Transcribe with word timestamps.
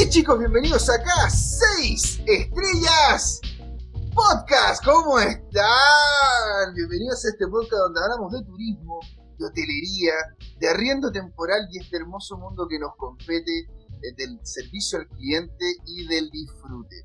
Hey 0.00 0.08
chicos, 0.10 0.38
bienvenidos 0.38 0.88
acá, 0.88 1.28
6 1.28 2.22
estrellas 2.24 3.40
podcast, 4.14 4.84
¿cómo 4.84 5.18
están? 5.18 6.72
Bienvenidos 6.76 7.24
a 7.24 7.30
este 7.30 7.48
podcast 7.48 7.82
donde 7.82 8.00
hablamos 8.04 8.32
de 8.32 8.44
turismo, 8.44 9.00
de 9.38 9.46
hotelería, 9.46 10.12
de 10.60 10.68
arriendo 10.68 11.10
temporal 11.10 11.66
y 11.72 11.80
este 11.80 11.96
hermoso 11.96 12.38
mundo 12.38 12.68
que 12.68 12.78
nos 12.78 12.94
compete 12.94 13.50
eh, 13.58 14.14
del 14.16 14.38
servicio 14.44 15.00
al 15.00 15.08
cliente 15.08 15.64
y 15.84 16.06
del 16.06 16.30
disfrute. 16.30 17.02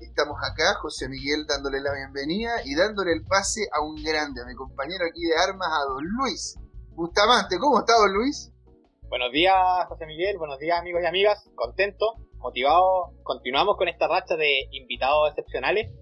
Estamos 0.00 0.38
acá, 0.40 0.74
José 0.74 1.08
Miguel, 1.08 1.44
dándole 1.44 1.80
la 1.80 1.92
bienvenida 1.92 2.52
y 2.64 2.76
dándole 2.76 3.14
el 3.14 3.24
pase 3.24 3.68
a 3.72 3.80
un 3.80 4.00
grande, 4.00 4.42
a 4.42 4.46
mi 4.46 4.54
compañero 4.54 5.06
aquí 5.06 5.24
de 5.24 5.36
armas, 5.36 5.70
a 5.72 5.88
don 5.88 6.04
Luis 6.04 6.54
Bustamante. 6.90 7.58
¿Cómo 7.58 7.80
está, 7.80 7.94
don 7.94 8.14
Luis? 8.14 8.52
Buenos 9.08 9.32
días, 9.32 9.56
José 9.88 10.06
Miguel. 10.06 10.38
Buenos 10.38 10.60
días, 10.60 10.78
amigos 10.78 11.02
y 11.02 11.06
amigas. 11.06 11.50
Contento, 11.56 12.27
motivado. 12.38 13.12
Continuamos 13.22 13.76
con 13.76 13.88
esta 13.88 14.08
racha 14.08 14.36
de 14.36 14.68
invitados 14.72 15.30
excepcionales. 15.30 15.92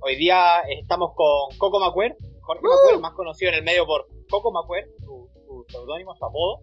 Hoy 0.00 0.16
día 0.16 0.60
estamos 0.80 1.10
con 1.14 1.56
Coco 1.58 1.80
Macuer, 1.80 2.16
Jorge 2.42 2.62
¡Uh! 2.96 3.00
más 3.00 3.12
conocido 3.14 3.50
en 3.50 3.58
el 3.58 3.64
medio 3.64 3.86
por 3.86 4.06
Coco 4.30 4.52
Macuer, 4.52 4.86
su, 5.04 5.28
seudónimo, 5.68 6.14
su 6.16 6.24
apodo. 6.24 6.60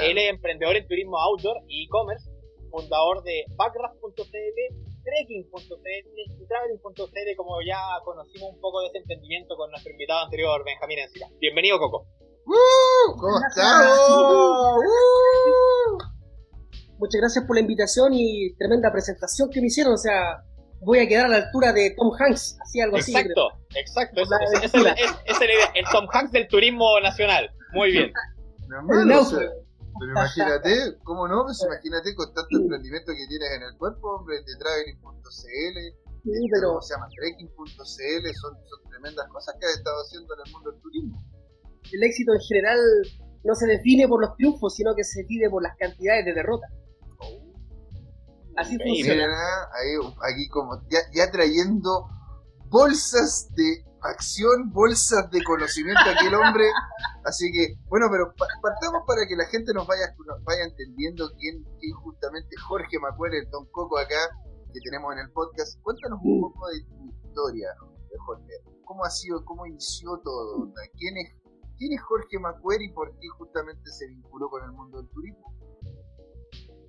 Él 0.00 0.18
es 0.18 0.30
emprendedor 0.30 0.76
en 0.76 0.86
turismo 0.86 1.18
outdoor 1.18 1.58
y 1.68 1.84
e-commerce, 1.84 2.28
fundador 2.70 3.22
de 3.22 3.44
Backraft.cl, 3.56 4.58
trekking.cl 5.04 6.06
y 6.16 6.46
traveling.cl, 6.46 7.36
como 7.36 7.62
ya 7.62 7.78
conocimos 8.04 8.50
un 8.54 8.60
poco 8.60 8.80
de 8.80 8.88
ese 8.88 8.98
emprendimiento 8.98 9.56
con 9.56 9.70
nuestro 9.70 9.92
invitado 9.92 10.24
anterior, 10.24 10.64
Benjamín 10.64 10.98
Encina. 10.98 11.28
Bienvenido, 11.38 11.78
Coco. 11.78 12.06
¡Uh! 12.46 13.16
¿Cómo 13.16 13.38
estás? 13.48 14.10
¡Uh! 14.10 16.15
Muchas 16.98 17.20
gracias 17.20 17.44
por 17.44 17.56
la 17.56 17.60
invitación 17.60 18.12
y 18.12 18.54
tremenda 18.56 18.90
presentación 18.90 19.50
que 19.50 19.60
me 19.60 19.66
hicieron. 19.66 19.94
O 19.94 19.98
sea, 19.98 20.42
voy 20.80 21.00
a 21.00 21.08
quedar 21.08 21.26
a 21.26 21.28
la 21.28 21.36
altura 21.36 21.72
de 21.72 21.94
Tom 21.96 22.12
Hanks, 22.18 22.58
así 22.62 22.80
algo 22.80 22.96
así. 22.96 23.16
Exacto, 23.16 23.48
exacto. 23.74 24.22
Es, 24.22 24.64
es, 24.64 24.74
es, 24.74 25.10
es, 25.26 25.40
el, 25.40 25.50
el 25.74 25.84
Tom 25.92 26.06
Hanks 26.12 26.32
del 26.32 26.48
turismo 26.48 26.98
nacional. 27.02 27.50
Muy 27.72 27.92
bien. 27.92 28.12
No, 28.68 28.80
pero 29.98 30.12
imagínate, 30.12 30.98
¿cómo 31.04 31.26
no? 31.26 31.44
Pues 31.44 31.62
imagínate 31.64 32.14
con 32.14 32.32
tanto 32.34 32.52
emprendimiento 32.52 33.12
que 33.12 33.26
tienes 33.28 33.48
en 33.56 33.62
el 33.62 33.78
cuerpo, 33.78 34.20
hombre, 34.20 34.36
de 34.44 34.54
traveling.cl, 34.58 35.76
sí, 36.22 36.48
pero... 36.52 36.80
se 36.82 36.94
llama 36.94 37.08
trekking.cl, 37.16 38.24
son, 38.36 38.52
son 38.60 38.90
tremendas 38.90 39.26
cosas 39.28 39.54
que 39.58 39.66
has 39.66 39.76
estado 39.76 39.96
haciendo 40.04 40.34
en 40.34 40.40
el 40.44 40.52
mundo 40.52 40.70
del 40.72 40.80
turismo. 40.82 41.16
El 41.92 42.02
éxito 42.02 42.34
en 42.34 42.40
general 42.40 42.78
no 43.44 43.54
se 43.54 43.66
define 43.66 44.06
por 44.06 44.20
los 44.20 44.36
triunfos, 44.36 44.74
sino 44.74 44.94
que 44.94 45.04
se 45.04 45.22
define 45.22 45.48
por 45.48 45.62
las 45.62 45.76
cantidades 45.78 46.26
de 46.26 46.34
derrotas. 46.34 46.70
Así 48.56 48.76
funciona. 48.78 49.24
ahí, 49.24 50.12
aquí 50.30 50.48
como 50.48 50.80
ya, 50.88 51.00
ya 51.12 51.30
trayendo 51.30 52.08
bolsas 52.68 53.48
de 53.54 53.84
acción, 54.02 54.70
bolsas 54.72 55.30
de 55.30 55.42
conocimiento 55.42 56.02
aquel 56.04 56.34
hombre. 56.34 56.64
Así 57.24 57.50
que, 57.52 57.74
bueno, 57.88 58.06
pero 58.10 58.32
partamos 58.62 59.02
para 59.06 59.26
que 59.26 59.36
la 59.36 59.46
gente 59.46 59.72
nos 59.74 59.86
vaya, 59.86 60.14
vaya 60.44 60.64
entendiendo 60.64 61.28
quién, 61.38 61.64
quién 61.80 61.92
justamente 61.94 62.56
Jorge 62.68 62.98
Macuere, 63.00 63.38
el 63.38 63.50
Don 63.50 63.66
Coco 63.66 63.98
acá, 63.98 64.30
que 64.72 64.80
tenemos 64.80 65.12
en 65.14 65.20
el 65.20 65.30
podcast. 65.32 65.80
Cuéntanos 65.82 66.20
un 66.22 66.40
poco 66.40 66.68
de 66.68 66.80
tu 66.84 67.26
historia, 67.26 67.68
Jorge. 68.24 68.52
¿Cómo 68.84 69.04
ha 69.04 69.10
sido, 69.10 69.44
cómo 69.44 69.66
inició 69.66 70.18
todo? 70.22 70.72
¿Quién 70.96 71.16
es, 71.16 71.34
quién 71.76 71.92
es 71.92 72.02
Jorge 72.02 72.38
Macuere 72.38 72.84
y 72.84 72.92
por 72.92 73.10
qué 73.18 73.28
justamente 73.28 73.90
se 73.90 74.06
vinculó 74.06 74.48
con 74.48 74.64
el 74.64 74.70
mundo 74.70 74.98
del 74.98 75.10
turismo? 75.10 75.52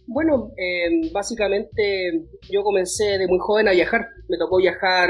Bueno, 0.08 0.54
eh, 0.58 1.12
básicamente 1.12 2.24
yo 2.50 2.64
comencé 2.64 3.18
de 3.18 3.28
muy 3.28 3.40
joven 3.40 3.68
a 3.68 3.72
viajar. 3.72 4.08
Me 4.30 4.38
tocó 4.38 4.58
viajar. 4.58 5.10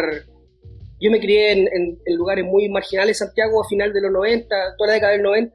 Yo 1.00 1.12
me 1.12 1.20
crié 1.20 1.52
en, 1.52 2.00
lugares 2.18 2.44
muy 2.44 2.68
marginales, 2.70 3.20
Santiago, 3.20 3.64
a 3.64 3.68
final 3.68 3.94
de 3.94 4.02
los 4.02 4.12
90, 4.12 4.48
toda 4.76 4.88
la 4.88 4.94
década 4.96 5.12
del 5.12 5.22
90. 5.22 5.54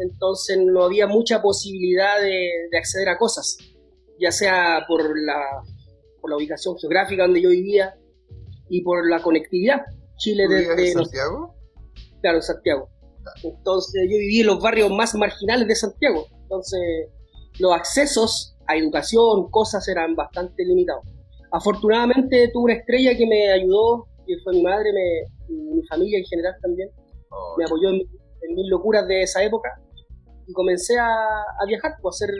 Entonces 0.00 0.58
no 0.58 0.84
había 0.84 1.06
mucha 1.06 1.40
posibilidad 1.40 2.20
de, 2.20 2.50
acceder 2.78 3.08
a 3.08 3.16
cosas, 3.16 3.56
ya 4.20 4.30
sea 4.30 4.84
por 4.86 5.18
la, 5.18 5.42
por 6.20 6.30
la 6.30 6.36
ubicación 6.36 6.78
geográfica 6.78 7.22
donde 7.22 7.40
yo 7.40 7.48
vivía 7.48 7.94
y 8.68 8.82
por 8.82 9.08
la 9.08 9.22
conectividad. 9.22 9.80
Chile 10.18 10.46
desde. 10.46 10.88
¿En 10.88 10.92
Santiago? 10.92 11.54
Claro, 12.20 12.36
en 12.36 12.42
Santiago. 12.42 12.90
Entonces 13.42 14.02
yo 14.10 14.18
viví 14.18 14.40
en 14.40 14.46
los 14.46 14.60
barrios 14.60 14.90
más 14.90 15.14
marginales 15.14 15.66
de 15.66 15.74
Santiago. 15.74 16.26
Entonces 16.42 16.80
los 17.58 17.72
accesos 17.72 18.57
a 18.68 18.76
educación, 18.76 19.50
cosas 19.50 19.86
eran 19.88 20.14
bastante 20.14 20.64
limitados. 20.64 21.04
Afortunadamente 21.50 22.50
tuve 22.52 22.64
una 22.64 22.74
estrella 22.74 23.16
que 23.16 23.26
me 23.26 23.50
ayudó, 23.50 24.06
que 24.26 24.34
fue 24.44 24.52
mi 24.52 24.62
madre, 24.62 24.90
me, 24.92 25.54
mi 25.54 25.82
familia 25.86 26.18
en 26.18 26.24
general 26.24 26.54
también. 26.60 26.90
Oh, 27.30 27.54
me 27.56 27.64
apoyó 27.64 27.88
en, 27.90 28.02
mis 28.54 28.68
locuras 28.70 29.06
de 29.08 29.22
esa 29.22 29.42
época. 29.42 29.70
Y 30.46 30.52
comencé 30.52 30.98
a, 30.98 31.66
viajar, 31.66 31.92
pues, 32.00 32.20
a 32.20 32.24
hacer... 32.24 32.34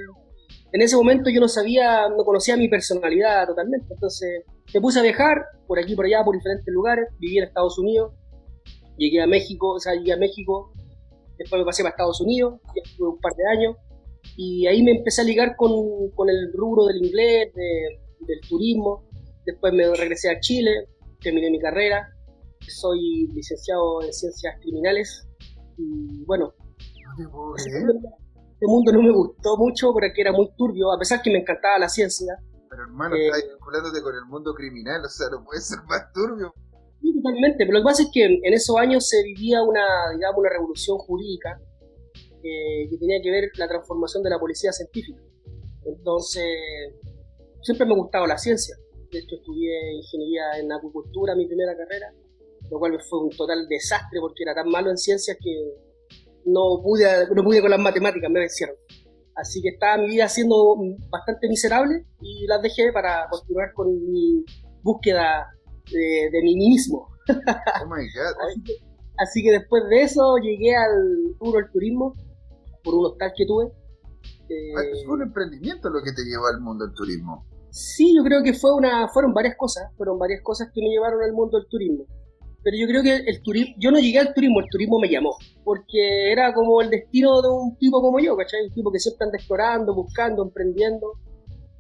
En 0.73 0.83
ese 0.83 0.97
momento 0.97 1.31
yo 1.31 1.41
no 1.41 1.49
sabía, 1.49 2.09
no 2.11 2.25
conocía 2.25 2.57
mi 2.57 2.69
personalidad 2.69 3.47
totalmente, 3.47 3.87
entonces 3.91 4.45
me 4.75 4.81
puse 4.83 4.99
a 4.99 5.03
viajar 5.03 5.47
por 5.67 5.79
aquí, 5.79 5.95
por 5.95 6.05
allá, 6.05 6.23
por 6.23 6.35
diferentes 6.35 6.67
lugares, 6.73 7.09
viví 7.19 7.39
en 7.39 7.45
Estados 7.45 7.79
Unidos, 7.79 8.13
llegué 8.99 9.23
a 9.23 9.27
México, 9.27 9.73
o 9.73 9.79
sea, 9.79 9.95
llegué 9.95 10.13
a 10.13 10.19
México, 10.19 10.73
después 11.39 11.61
me 11.61 11.65
pasé 11.65 11.83
para 11.83 11.93
Estados 11.93 12.21
Unidos, 12.21 12.61
estuve 12.75 13.09
un 13.09 13.19
par 13.19 13.33
de 13.35 13.47
años, 13.47 13.77
y 14.37 14.67
ahí 14.67 14.83
me 14.83 14.93
empecé 14.93 15.23
a 15.23 15.25
ligar 15.25 15.57
con, 15.57 15.73
con 16.15 16.31
el 16.31 16.53
rubro 16.53 16.87
del 16.87 17.05
inglés, 17.05 17.53
del 17.55 18.41
turismo. 18.49 19.05
Después 19.45 19.73
me 19.73 19.93
regresé 19.95 20.31
a 20.31 20.39
Chile, 20.41 20.89
terminé 21.21 21.51
mi 21.51 21.59
carrera. 21.59 22.09
Soy 22.61 23.27
licenciado 23.33 24.03
en 24.03 24.13
ciencias 24.13 24.55
criminales. 24.61 25.27
Y 25.77 26.25
bueno, 26.25 26.55
este 27.19 28.67
mundo 28.67 28.93
no 28.93 29.03
me 29.03 29.13
gustó 29.13 29.57
mucho 29.57 29.93
porque 29.93 30.21
era 30.21 30.33
muy 30.33 30.51
turbio, 30.57 30.93
a 30.93 30.99
pesar 30.99 31.23
que 31.23 31.31
me 31.31 31.39
encantaba 31.39 31.79
la 31.79 31.89
ciencia. 31.89 32.37
Pero 32.69 32.83
hermano, 32.83 33.17
eh, 33.17 33.27
estás 33.27 33.43
vinculándote 33.49 34.03
con 34.03 34.15
el 34.15 34.25
mundo 34.27 34.55
criminal, 34.55 35.05
o 35.05 35.09
sea, 35.09 35.29
no 35.31 35.45
puede 35.45 35.61
ser 35.61 35.79
más 35.89 36.13
turbio. 36.13 36.53
Sí, 37.01 37.15
totalmente, 37.15 37.59
pero 37.59 37.73
lo 37.73 37.79
que 37.81 37.85
pasa 37.85 38.03
es 38.03 38.11
que 38.13 38.25
en 38.25 38.55
esos 38.55 38.77
años 38.77 39.09
se 39.09 39.23
vivía 39.23 39.63
una, 39.63 40.11
digamos, 40.15 40.39
una 40.39 40.51
revolución 40.51 40.99
jurídica 40.99 41.61
que 42.43 42.97
tenía 42.99 43.21
que 43.23 43.31
ver 43.31 43.51
la 43.57 43.69
transformación 43.69 44.23
de 44.23 44.31
la 44.31 44.39
policía 44.39 44.73
científica. 44.73 45.21
Entonces, 45.85 46.45
siempre 47.63 47.87
me 47.87 47.93
ha 47.93 47.97
gustado 47.97 48.27
la 48.27 48.39
ciencia. 48.39 48.77
De 49.11 49.19
hecho, 49.19 49.37
estudié 49.37 49.95
ingeniería 49.95 50.59
en 50.61 50.71
acuicultura, 50.73 51.35
mi 51.35 51.47
primera 51.47 51.77
carrera, 51.77 52.13
lo 52.71 52.79
cual 52.79 53.01
fue 53.01 53.23
un 53.23 53.31
total 53.31 53.67
desastre 53.69 54.21
porque 54.21 54.43
era 54.43 54.55
tan 54.55 54.69
malo 54.69 54.91
en 54.91 54.99
ciencias 54.99 55.37
que 55.43 55.73
no 56.45 56.81
pude, 56.83 57.05
no 57.35 57.43
pude 57.43 57.61
con 57.61 57.71
las 57.71 57.81
matemáticas, 57.81 58.31
me 58.31 58.41
vencieron. 58.41 58.77
Así 59.35 59.63
que 59.63 59.69
estaba 59.69 59.99
mi 59.99 60.09
vida 60.09 60.29
siendo 60.29 60.77
bastante 61.11 61.49
miserable 61.49 62.05
y 62.21 62.47
las 62.47 62.61
dejé 62.61 62.93
para 62.93 63.29
continuar 63.31 63.73
con 63.73 63.89
mi 64.11 64.45
búsqueda 64.83 65.47
de, 65.91 66.29
de 66.31 66.43
mí 66.43 66.57
mismo. 66.57 67.09
Oh 67.29 67.87
my 67.87 68.05
God. 68.13 68.35
así, 68.49 68.63
que, 68.65 68.73
así, 69.17 69.43
que, 69.43 69.53
después 69.53 69.85
de 69.89 70.03
eso 70.03 70.37
llegué 70.39 70.75
al 70.75 71.37
duro 71.39 71.61
del 71.61 71.71
turismo 71.71 72.15
por 72.89 72.95
un 72.95 73.07
hostal 73.07 73.33
que 73.37 73.45
tuve. 73.45 73.71
Ah, 74.77 74.83
fue 75.05 75.15
un 75.15 75.23
emprendimiento 75.23 75.91
lo 75.91 76.03
que 76.03 76.13
te 76.13 76.25
llevó 76.25 76.47
al 76.47 76.61
mundo 76.61 76.87
del 76.87 76.95
turismo. 76.95 77.45
Sí, 77.71 78.15
yo 78.17 78.25
creo 78.25 78.43
que 78.43 78.55
fue 78.55 78.75
una, 78.75 79.09
fueron 79.09 79.35
varias 79.35 79.57
cosas, 79.57 79.93
fueron 79.97 80.19
varias 80.19 80.41
cosas 80.43 80.71
que 80.73 80.81
me 80.81 80.89
llevaron 80.89 81.23
al 81.23 81.35
mundo 81.35 81.59
del 81.59 81.69
turismo. 81.69 82.07
Pero 82.65 82.77
yo 82.79 82.87
creo 82.89 83.03
que 83.03 83.17
el 83.31 83.43
turismo, 83.43 83.75
yo 83.79 83.91
no 83.91 83.99
llegué 83.99 84.19
al 84.21 84.33
turismo, 84.33 84.61
el 84.61 84.71
turismo 84.71 84.99
me 84.99 85.11
llamó, 85.11 85.37
porque 85.65 86.33
era 86.33 86.55
como 86.55 86.81
el 86.81 86.89
destino 86.89 87.43
de 87.43 87.49
un 87.49 87.77
tipo 87.77 88.01
como 88.01 88.19
yo, 88.21 88.37
¿cachai? 88.37 88.65
Un 88.65 88.73
tipo 88.73 88.91
que 88.91 88.99
siempre 88.99 89.27
anda 89.27 89.37
explorando, 89.37 89.95
buscando, 89.95 90.43
emprendiendo. 90.43 91.13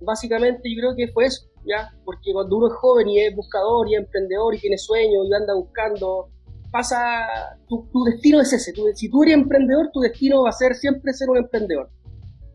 Básicamente 0.00 0.68
yo 0.70 0.80
creo 0.80 0.94
que 0.94 1.08
fue 1.12 1.24
eso, 1.24 1.48
¿ya? 1.64 1.88
Porque 2.04 2.32
cuando 2.34 2.54
uno 2.58 2.68
es 2.68 2.74
joven 2.74 3.08
y 3.08 3.20
es 3.20 3.34
buscador 3.34 3.88
y 3.88 3.94
es 3.94 4.00
emprendedor 4.00 4.54
y 4.54 4.60
tiene 4.60 4.76
sueños 4.76 5.26
y 5.26 5.34
anda 5.34 5.54
buscando 5.54 6.28
pasa, 6.70 7.26
tu, 7.68 7.88
destino 8.04 8.40
es 8.40 8.52
ese. 8.52 8.72
si 8.94 9.08
tú 9.08 9.22
eres 9.22 9.34
emprendedor, 9.34 9.90
tu 9.92 10.00
destino 10.00 10.42
va 10.42 10.50
a 10.50 10.52
ser 10.52 10.74
siempre 10.74 11.12
ser 11.12 11.30
un 11.30 11.38
emprendedor. 11.38 11.90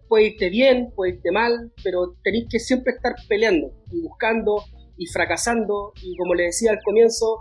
Puede 0.07 0.27
irte 0.27 0.49
bien, 0.49 0.91
puede 0.95 1.13
irte 1.13 1.31
mal, 1.31 1.71
pero 1.83 2.15
tenéis 2.23 2.45
que 2.49 2.59
siempre 2.59 2.93
estar 2.93 3.15
peleando 3.27 3.71
y 3.91 4.01
buscando 4.01 4.63
y 4.97 5.07
fracasando. 5.07 5.93
Y 6.03 6.15
como 6.17 6.35
le 6.35 6.43
decía 6.43 6.71
al 6.71 6.79
comienzo, 6.83 7.39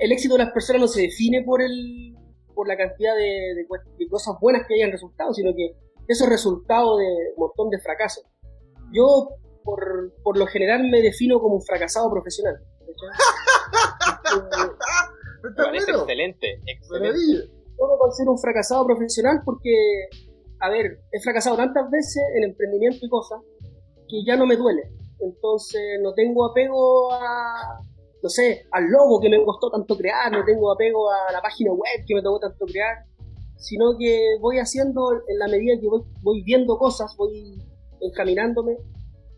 el 0.00 0.12
éxito 0.12 0.34
de 0.34 0.44
las 0.44 0.52
personas 0.52 0.82
no 0.82 0.88
se 0.88 1.02
define 1.02 1.42
por, 1.42 1.62
el, 1.62 2.14
por 2.54 2.68
la 2.68 2.76
cantidad 2.76 3.14
de, 3.16 3.66
cosas 4.10 4.34
buenas 4.40 4.62
que 4.66 4.74
hayan 4.74 4.92
resultado, 4.92 5.32
sino 5.32 5.54
que 5.54 5.72
eso 6.08 6.24
es 6.24 6.30
resultado 6.30 6.98
de 6.98 7.06
un 7.36 7.38
montón 7.38 7.70
de 7.70 7.78
fracasos. 7.78 8.24
Yo, 8.92 9.30
por, 9.64 10.12
por 10.22 10.36
lo 10.38 10.46
general, 10.46 10.88
me 10.88 11.00
defino 11.02 11.40
como 11.40 11.56
un 11.56 11.62
fracasado 11.62 12.10
profesional. 12.10 12.56
excelente, 15.54 16.60
excelente. 16.66 17.50
Todo 17.76 18.12
ser 18.12 18.28
un 18.28 18.38
fracasado 18.38 18.86
profesional 18.86 19.40
porque, 19.44 19.70
a 20.60 20.70
ver, 20.70 20.98
he 21.12 21.20
fracasado 21.20 21.56
tantas 21.56 21.90
veces 21.90 22.22
en 22.36 22.44
emprendimiento 22.44 23.04
y 23.04 23.08
cosas 23.08 23.40
que 24.08 24.24
ya 24.24 24.36
no 24.36 24.46
me 24.46 24.56
duele. 24.56 24.82
entonces 25.20 25.80
no 26.02 26.14
tengo 26.14 26.46
apego 26.46 27.12
a, 27.12 27.78
no 28.22 28.28
sé, 28.28 28.66
al 28.72 28.84
logo 28.84 29.20
que 29.20 29.28
me 29.28 29.44
costó 29.44 29.70
tanto 29.70 29.96
crear, 29.96 30.32
no 30.32 30.44
tengo 30.44 30.72
apego 30.72 31.10
a 31.10 31.32
la 31.32 31.40
página 31.42 31.72
web 31.72 32.04
que 32.06 32.14
me 32.14 32.22
tocó 32.22 32.40
tanto 32.40 32.64
crear, 32.66 33.04
sino 33.56 33.96
que 33.98 34.36
voy 34.40 34.58
haciendo 34.58 35.12
en 35.28 35.38
la 35.38 35.48
medida 35.48 35.78
que 35.80 35.88
voy, 35.88 36.02
voy 36.22 36.42
viendo 36.42 36.78
cosas, 36.78 37.14
voy 37.16 37.62
encaminándome 38.00 38.76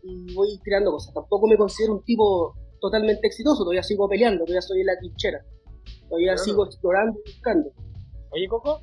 y 0.03 0.33
voy 0.33 0.59
creando 0.63 0.91
cosas. 0.91 1.13
Tampoco 1.13 1.47
me 1.47 1.57
considero 1.57 1.93
un 1.95 2.03
tipo 2.03 2.53
totalmente 2.79 3.27
exitoso, 3.27 3.63
todavía 3.63 3.83
sigo 3.83 4.07
peleando, 4.07 4.45
todavía 4.45 4.61
soy 4.61 4.81
en 4.81 4.87
la 4.87 4.97
trinchera, 4.97 5.45
todavía 6.07 6.37
sigo 6.37 6.65
explorando 6.65 7.19
y 7.25 7.31
buscando. 7.31 7.69
Oye, 8.31 8.47
Coco, 8.47 8.81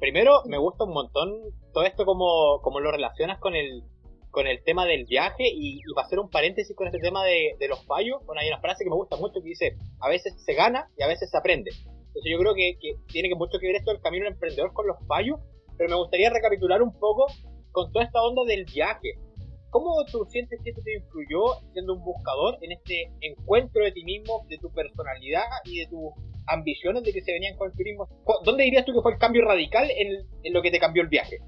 primero 0.00 0.42
me 0.46 0.58
gusta 0.58 0.84
un 0.84 0.92
montón 0.92 1.40
todo 1.72 1.84
esto 1.84 2.04
como, 2.04 2.60
como 2.62 2.80
lo 2.80 2.90
relacionas 2.90 3.38
con 3.38 3.54
el 3.54 3.84
con 4.30 4.46
el 4.46 4.62
tema 4.62 4.84
del 4.86 5.04
viaje 5.04 5.44
y, 5.52 5.80
para 5.94 6.06
hacer 6.06 6.18
un 6.18 6.30
paréntesis 6.30 6.76
con 6.76 6.86
este 6.86 6.98
tema 7.00 7.24
de, 7.24 7.56
los 7.68 7.84
fallos, 7.86 8.24
bueno, 8.26 8.40
hay 8.40 8.48
una 8.48 8.60
frase 8.60 8.84
que 8.84 8.90
me 8.90 8.96
gusta 8.96 9.16
mucho 9.16 9.40
que 9.42 9.48
dice, 9.48 9.76
a 10.00 10.08
veces 10.08 10.34
se 10.44 10.54
gana 10.54 10.88
y 10.96 11.02
a 11.02 11.08
veces 11.08 11.30
se 11.30 11.36
aprende. 11.36 11.70
Entonces 12.08 12.30
yo 12.30 12.38
creo 12.38 12.54
que, 12.54 12.78
tiene 13.08 13.28
que 13.28 13.34
mucho 13.34 13.58
que 13.58 13.66
ver 13.66 13.76
esto 13.76 13.90
del 13.90 14.00
camino 14.00 14.24
del 14.24 14.34
emprendedor 14.34 14.72
con 14.72 14.86
los 14.86 14.96
fallos, 15.06 15.40
pero 15.76 15.90
me 15.90 15.96
gustaría 15.96 16.30
recapitular 16.30 16.82
un 16.82 16.92
poco 16.98 17.26
con 17.72 17.90
toda 17.92 18.04
esta 18.04 18.22
onda 18.22 18.42
del 18.44 18.64
viaje. 18.64 19.14
¿Cómo 19.70 19.92
tú 20.10 20.24
sientes 20.30 20.60
que 20.62 20.70
esto 20.70 20.82
te 20.82 20.94
influyó 20.94 21.60
siendo 21.72 21.94
un 21.94 22.02
buscador 22.02 22.58
en 22.62 22.72
este 22.72 23.12
encuentro 23.20 23.84
de 23.84 23.92
ti 23.92 24.02
mismo, 24.02 24.46
de 24.48 24.56
tu 24.58 24.72
personalidad 24.72 25.44
y 25.64 25.80
de 25.80 25.86
tus 25.86 26.12
ambiciones 26.48 27.02
de 27.02 27.12
que 27.12 27.22
se 27.22 27.32
venían 27.32 27.56
con 27.56 27.70
el 27.70 27.76
turismo? 27.76 28.08
¿Dónde 28.44 28.64
dirías 28.64 28.84
tú 28.84 28.92
que 28.92 29.02
fue 29.02 29.12
el 29.12 29.18
cambio 29.18 29.44
radical 29.44 29.88
en, 29.90 30.26
en 30.42 30.52
lo 30.52 30.62
que 30.62 30.70
te 30.70 30.78
cambió 30.78 31.02
el 31.02 31.08
viaje? 31.08 31.38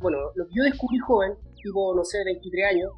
Bueno, 0.00 0.18
lo 0.34 0.46
que 0.46 0.54
yo 0.56 0.62
descubrí 0.64 0.98
joven, 0.98 1.32
tipo, 1.62 1.94
no 1.94 2.04
sé, 2.04 2.18
23 2.24 2.66
años, 2.66 2.92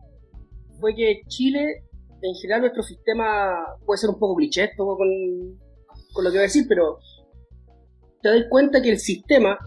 fue 0.81 0.95
que 0.95 1.21
Chile, 1.29 1.85
en 2.23 2.35
general, 2.35 2.63
nuestro 2.63 2.83
sistema 2.83 3.65
puede 3.85 3.99
ser 3.99 4.11
un 4.11 4.19
poco 4.19 4.37
cliché 4.37 4.71
con, 4.77 4.87
con 4.97 6.25
lo 6.25 6.31
que 6.31 6.37
voy 6.37 6.39
a 6.39 6.43
decir, 6.43 6.67
pero 6.69 6.99
te 8.23 8.29
das 8.29 8.45
cuenta 8.49 8.83
que 8.83 8.91
el 8.91 8.99
sistema, 8.99 9.59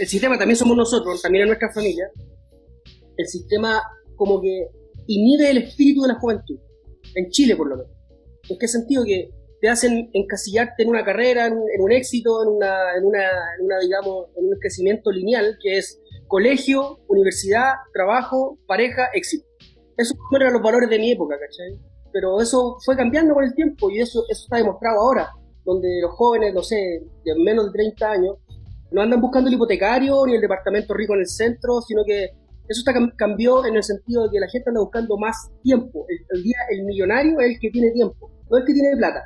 el 0.00 0.06
sistema 0.06 0.38
también 0.38 0.56
somos 0.56 0.76
nosotros, 0.76 1.22
también 1.22 1.44
es 1.44 1.48
nuestra 1.48 1.72
familia, 1.72 2.10
el 3.16 3.26
sistema 3.26 3.82
como 4.16 4.40
que 4.40 4.68
inhibe 5.06 5.50
el 5.50 5.58
espíritu 5.58 6.02
de 6.02 6.08
la 6.08 6.18
juventud, 6.18 6.58
en 7.14 7.30
Chile 7.30 7.56
por 7.56 7.68
lo 7.68 7.76
menos. 7.76 7.92
¿En 8.48 8.58
qué 8.58 8.68
sentido? 8.68 9.04
Que 9.04 9.30
te 9.66 9.70
hacen 9.70 10.10
encasillarte 10.12 10.84
en 10.84 10.90
una 10.90 11.04
carrera, 11.04 11.46
en, 11.46 11.56
un 11.56 11.90
éxito, 11.90 12.40
en 12.40 12.50
una, 12.50 12.96
en, 12.96 13.04
una, 13.04 13.80
digamos, 13.82 14.26
en 14.36 14.44
un 14.44 14.56
crecimiento 14.60 15.10
lineal, 15.10 15.58
que 15.60 15.78
es 15.78 16.00
colegio, 16.28 17.00
universidad, 17.08 17.72
trabajo, 17.92 18.60
pareja, 18.68 19.08
éxito. 19.12 19.44
Esos 19.96 20.16
eran 20.36 20.52
los 20.52 20.62
valores 20.62 20.88
de 20.88 21.00
mi 21.00 21.10
época, 21.10 21.34
¿cachai? 21.36 21.80
Pero 22.12 22.40
eso 22.40 22.76
fue 22.84 22.96
cambiando 22.96 23.34
con 23.34 23.42
el 23.42 23.56
tiempo 23.56 23.90
y 23.90 23.98
eso, 23.98 24.22
eso 24.30 24.44
está 24.44 24.58
demostrado 24.58 25.00
ahora 25.00 25.32
donde 25.64 26.00
los 26.00 26.12
jóvenes, 26.12 26.54
no 26.54 26.62
sé, 26.62 26.76
de 26.76 27.34
menos 27.44 27.66
de 27.66 27.72
30 27.72 28.08
años, 28.08 28.36
no 28.92 29.02
andan 29.02 29.20
buscando 29.20 29.48
el 29.48 29.56
hipotecario 29.56 30.24
ni 30.26 30.36
el 30.36 30.40
departamento 30.40 30.94
rico 30.94 31.14
en 31.14 31.20
el 31.22 31.26
centro, 31.26 31.80
sino 31.80 32.04
que 32.06 32.26
eso 32.68 32.82
está, 32.86 32.92
cambió 33.16 33.66
en 33.66 33.74
el 33.74 33.82
sentido 33.82 34.26
de 34.26 34.30
que 34.30 34.38
la 34.38 34.48
gente 34.48 34.70
anda 34.70 34.80
buscando 34.80 35.18
más 35.18 35.50
tiempo. 35.64 36.06
El, 36.08 36.42
día, 36.44 36.56
el 36.70 36.84
millonario 36.84 37.40
es 37.40 37.54
el 37.54 37.58
que 37.58 37.70
tiene 37.70 37.90
tiempo, 37.90 38.30
no 38.48 38.58
el 38.58 38.64
que 38.64 38.74
tiene 38.74 38.96
plata. 38.96 39.24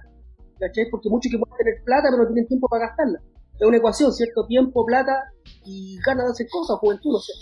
¿Cachai? 0.61 0.91
Porque 0.91 1.09
muchos 1.09 1.33
que 1.33 1.39
pueden 1.39 1.57
tener 1.57 1.83
plata 1.85 2.09
pero 2.11 2.23
no 2.23 2.29
tienen 2.29 2.47
tiempo 2.47 2.69
para 2.69 2.87
gastarla. 2.87 3.19
Es 3.59 3.67
una 3.67 3.77
ecuación, 3.77 4.13
¿cierto? 4.13 4.47
Tiempo, 4.47 4.87
plata 4.87 5.33
y 5.65 5.99
ganas 6.07 6.27
de 6.27 6.33
hacer 6.33 6.47
cosas, 6.49 6.79
juventud, 6.79 7.13
no 7.13 7.19
sé. 7.19 7.33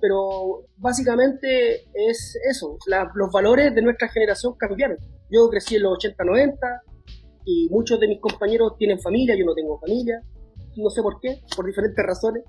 Pero 0.00 0.66
básicamente 0.76 1.86
es 1.94 2.38
eso, 2.50 2.76
los 3.14 3.32
valores 3.32 3.74
de 3.74 3.82
nuestra 3.82 4.08
generación 4.08 4.54
cambiaron. 4.58 4.98
Yo 5.30 5.48
crecí 5.48 5.76
en 5.76 5.84
los 5.84 5.98
80-90, 5.98 6.58
y 7.46 7.68
muchos 7.70 7.98
de 8.00 8.08
mis 8.08 8.20
compañeros 8.20 8.76
tienen 8.76 9.00
familia, 9.00 9.36
yo 9.36 9.46
no 9.46 9.54
tengo 9.54 9.78
familia, 9.78 10.20
no 10.76 10.90
sé 10.90 11.00
por 11.00 11.20
qué, 11.20 11.40
por 11.54 11.64
diferentes 11.64 12.04
razones. 12.04 12.42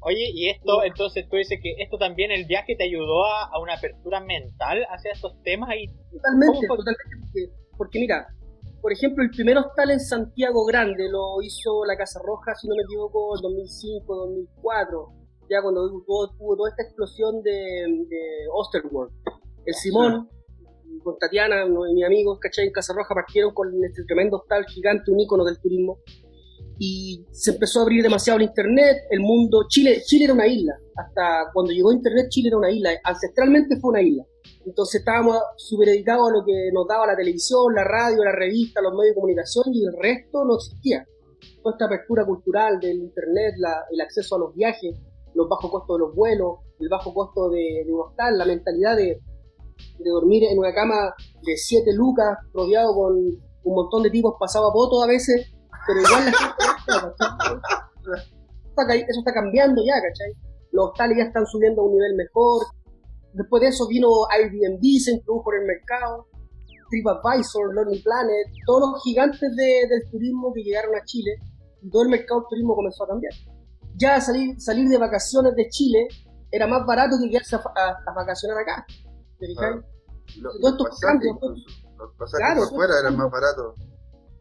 Oye, 0.00 0.30
y 0.34 0.50
esto, 0.50 0.84
entonces 0.84 1.26
tú 1.28 1.36
dices 1.36 1.58
que 1.60 1.74
esto 1.78 1.96
también, 1.96 2.30
el 2.30 2.44
viaje 2.44 2.76
te 2.76 2.84
ayudó 2.84 3.24
a, 3.24 3.58
una 3.60 3.74
apertura 3.74 4.20
mental 4.20 4.86
hacia 4.90 5.10
estos 5.12 5.42
temas 5.42 5.70
y... 5.74 5.88
Totalmente, 6.12 6.66
totalmente, 6.68 7.52
porque, 7.76 7.98
mira, 7.98 8.28
por 8.80 8.92
ejemplo, 8.92 9.24
el 9.24 9.30
primer 9.30 9.58
hostal 9.58 9.90
en 9.90 10.00
Santiago 10.00 10.64
Grande 10.64 11.08
lo 11.08 11.42
hizo 11.42 11.84
la 11.84 11.96
Casa 11.96 12.20
Roja, 12.24 12.54
si 12.54 12.68
no 12.68 12.74
me 12.76 12.82
equivoco, 12.82 13.36
en 13.36 13.42
2005, 13.42 14.14
2004, 14.14 15.08
ya 15.50 15.62
cuando 15.62 15.88
tuvo, 15.88 16.56
toda 16.56 16.70
esta 16.70 16.82
explosión 16.82 17.42
de, 17.42 17.52
de 18.08 18.46
Osterworld. 18.52 19.12
El 19.64 19.74
Simón, 19.74 20.28
con 21.02 21.18
Tatiana, 21.18 21.64
uno 21.64 21.84
de 21.84 21.94
mis 21.94 22.04
amigos, 22.04 22.38
¿cachai? 22.40 22.66
En 22.66 22.72
Casa 22.72 22.92
Roja 22.94 23.14
partieron 23.14 23.54
con 23.54 23.72
este 23.84 24.04
tremendo 24.04 24.38
hostal 24.38 24.64
gigante, 24.66 25.10
un 25.10 25.20
ícono 25.20 25.44
del 25.44 25.58
turismo. 25.60 25.98
Y 26.78 27.24
se 27.30 27.52
empezó 27.52 27.80
a 27.80 27.82
abrir 27.82 28.02
demasiado 28.02 28.38
el 28.38 28.44
internet, 28.44 28.96
el 29.10 29.20
mundo. 29.20 29.66
Chile, 29.68 30.02
Chile 30.04 30.24
era 30.24 30.34
una 30.34 30.46
isla. 30.46 30.74
Hasta 30.96 31.50
cuando 31.52 31.72
llegó 31.72 31.92
internet, 31.92 32.26
Chile 32.28 32.48
era 32.48 32.58
una 32.58 32.70
isla. 32.70 32.90
Ancestralmente 33.02 33.78
fue 33.80 33.90
una 33.90 34.02
isla. 34.02 34.24
Entonces 34.66 35.00
estábamos 35.00 35.38
supeditados 35.56 36.28
a 36.28 36.32
lo 36.32 36.44
que 36.44 36.70
nos 36.72 36.88
daba 36.88 37.06
la 37.06 37.16
televisión, 37.16 37.72
la 37.72 37.84
radio, 37.84 38.24
la 38.24 38.32
revista, 38.32 38.82
los 38.82 38.92
medios 38.92 39.10
de 39.10 39.14
comunicación 39.14 39.64
y 39.72 39.84
el 39.84 39.92
resto 39.96 40.44
no 40.44 40.56
existía. 40.56 41.06
Toda 41.62 41.74
esta 41.74 41.84
apertura 41.86 42.26
cultural 42.26 42.80
del 42.80 42.98
internet, 42.98 43.54
el 43.90 44.00
acceso 44.00 44.34
a 44.34 44.40
los 44.40 44.54
viajes, 44.54 44.96
los 45.34 45.48
bajos 45.48 45.70
costos 45.70 45.96
de 45.96 46.00
los 46.00 46.14
vuelos, 46.14 46.58
el 46.80 46.88
bajo 46.88 47.14
costo 47.14 47.48
de, 47.48 47.84
de 47.86 47.92
un 47.92 48.00
hostal, 48.00 48.36
la 48.36 48.44
mentalidad 48.44 48.96
de, 48.96 49.20
de 49.98 50.10
dormir 50.10 50.44
en 50.44 50.58
una 50.58 50.74
cama 50.74 51.14
de 51.42 51.56
7 51.56 51.92
lucas, 51.94 52.36
rodeado 52.52 52.94
con 52.94 53.16
un 53.16 53.74
montón 53.74 54.02
de 54.02 54.10
tipos 54.10 54.34
pasaba 54.38 54.66
a 54.66 54.72
voto 54.72 55.02
a 55.02 55.06
veces, 55.06 55.50
pero 55.86 56.00
igual 56.00 56.26
la 56.26 56.32
gente, 56.32 56.54
eso 59.10 59.20
está 59.20 59.32
cambiando 59.32 59.82
ya, 59.84 59.94
¿cachai? 59.94 60.34
Los 60.72 60.90
hostales 60.90 61.16
ya 61.18 61.24
están 61.24 61.46
subiendo 61.46 61.82
a 61.82 61.84
un 61.84 61.92
nivel 61.92 62.16
mejor. 62.16 62.66
Después 63.36 63.60
de 63.60 63.68
eso 63.68 63.86
vino 63.86 64.08
Airbnb, 64.30 64.80
se 64.98 65.12
introdujo 65.12 65.44
por 65.44 65.56
el 65.56 65.66
mercado, 65.66 66.26
TripAdvisor, 66.88 67.74
Lonely 67.74 68.02
Planet, 68.02 68.46
todos 68.64 68.92
los 68.92 69.02
gigantes 69.04 69.54
del 69.54 70.10
turismo 70.10 70.52
que 70.54 70.62
llegaron 70.62 70.94
a 70.94 71.04
Chile, 71.04 71.36
y 71.82 71.90
todo 71.90 72.04
el 72.04 72.08
mercado 72.08 72.40
del 72.40 72.48
turismo 72.48 72.74
comenzó 72.74 73.04
a 73.04 73.08
cambiar. 73.08 73.32
Ya 73.96 74.20
salir, 74.20 74.58
salir 74.58 74.88
de 74.88 74.96
vacaciones 74.96 75.54
de 75.54 75.68
Chile 75.68 76.08
era 76.50 76.66
más 76.66 76.86
barato 76.86 77.16
que 77.22 77.28
quedarse 77.28 77.56
a 77.56 78.12
vacacionar 78.14 78.58
acá. 78.58 78.86
Claro. 79.38 79.84
todos 80.60 80.72
estos 80.72 81.00
cambios. 81.00 81.36
los 81.98 82.12
pasajes 82.16 82.58
por 82.58 82.68
fuera 82.70 83.00
eran 83.00 83.16
más 83.16 83.30
baratos. 83.30 83.74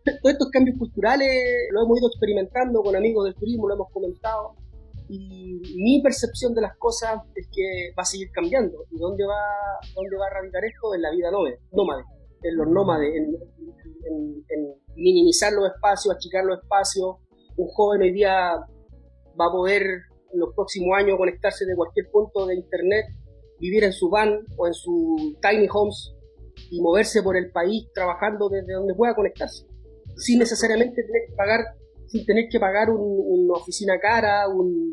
Todos 0.06 0.34
estos 0.34 0.50
cambios 0.52 0.78
culturales 0.78 1.28
lo 1.72 1.84
hemos 1.84 1.98
ido 1.98 2.08
experimentando 2.10 2.84
con 2.84 2.96
amigos 2.96 3.26
del 3.26 3.34
turismo, 3.34 3.68
lo 3.68 3.74
hemos 3.74 3.92
comentado. 3.92 4.54
Y 5.08 5.62
mi 5.76 6.02
percepción 6.02 6.54
de 6.54 6.62
las 6.62 6.78
cosas 6.78 7.22
es 7.36 7.48
que 7.52 7.94
va 7.98 8.02
a 8.02 8.06
seguir 8.06 8.32
cambiando. 8.32 8.86
¿Y 8.92 8.98
dónde 8.98 9.26
va, 9.26 9.42
dónde 9.94 10.18
va 10.18 10.28
a 10.28 10.42
radicar 10.42 10.64
esto? 10.66 10.96
En 10.96 11.02
la 11.02 11.12
vida 11.12 11.30
nómade, 11.32 12.04
en 12.42 12.58
los 12.58 12.68
nómades, 12.68 13.14
en, 13.16 13.36
en, 14.50 14.76
minimizar 14.96 15.54
los 15.54 15.72
espacios, 15.72 16.16
achicar 16.16 16.46
los 16.46 16.60
espacios. 16.60 17.18
Un 17.58 17.68
joven 17.68 18.02
hoy 18.02 18.12
día 18.14 18.56
va 19.40 19.46
a 19.48 19.52
poder 19.52 19.82
en 19.82 20.40
los 20.40 20.54
próximos 20.56 20.98
años 20.98 21.18
conectarse 21.18 21.66
de 21.66 21.76
cualquier 21.76 22.10
punto 22.12 22.46
de 22.46 22.56
internet 22.56 23.06
vivir 23.60 23.84
en 23.84 23.94
su 23.94 24.10
van 24.10 24.40
o 24.58 24.68
en 24.68 24.74
su 24.74 25.36
tiny 25.42 25.68
homes 25.74 26.14
y 26.70 26.82
moverse 26.82 27.22
por 27.22 27.38
el 27.38 27.52
país 27.52 27.88
trabajando 27.94 28.50
desde 28.50 28.74
donde 28.74 28.96
pueda 28.96 29.16
conectarse, 29.16 29.66
sin 30.18 30.40
necesariamente 30.40 31.04
tener 31.04 31.22
que 31.28 31.36
pagar, 31.36 31.60
sin 32.08 32.26
tener 32.26 32.46
que 32.50 32.60
pagar 32.60 32.90
una 32.90 33.54
oficina 33.54 34.00
cara, 34.00 34.48
un, 34.48 34.92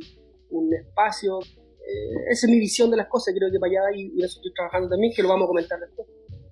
un 0.51 0.75
espacio. 0.75 1.41
Eh, 1.41 2.31
esa 2.31 2.47
es 2.47 2.51
mi 2.51 2.59
visión 2.59 2.91
de 2.91 2.97
las 2.97 3.09
cosas, 3.09 3.35
creo 3.37 3.51
que 3.51 3.59
para 3.59 3.71
allá 3.71 3.97
y, 3.97 4.13
y 4.15 4.23
eso 4.23 4.39
estoy 4.39 4.53
trabajando 4.55 4.89
también, 4.89 5.13
que 5.15 5.23
lo 5.23 5.29
vamos 5.29 5.45
a 5.45 5.49
comentar 5.49 5.81
después. 5.81 6.07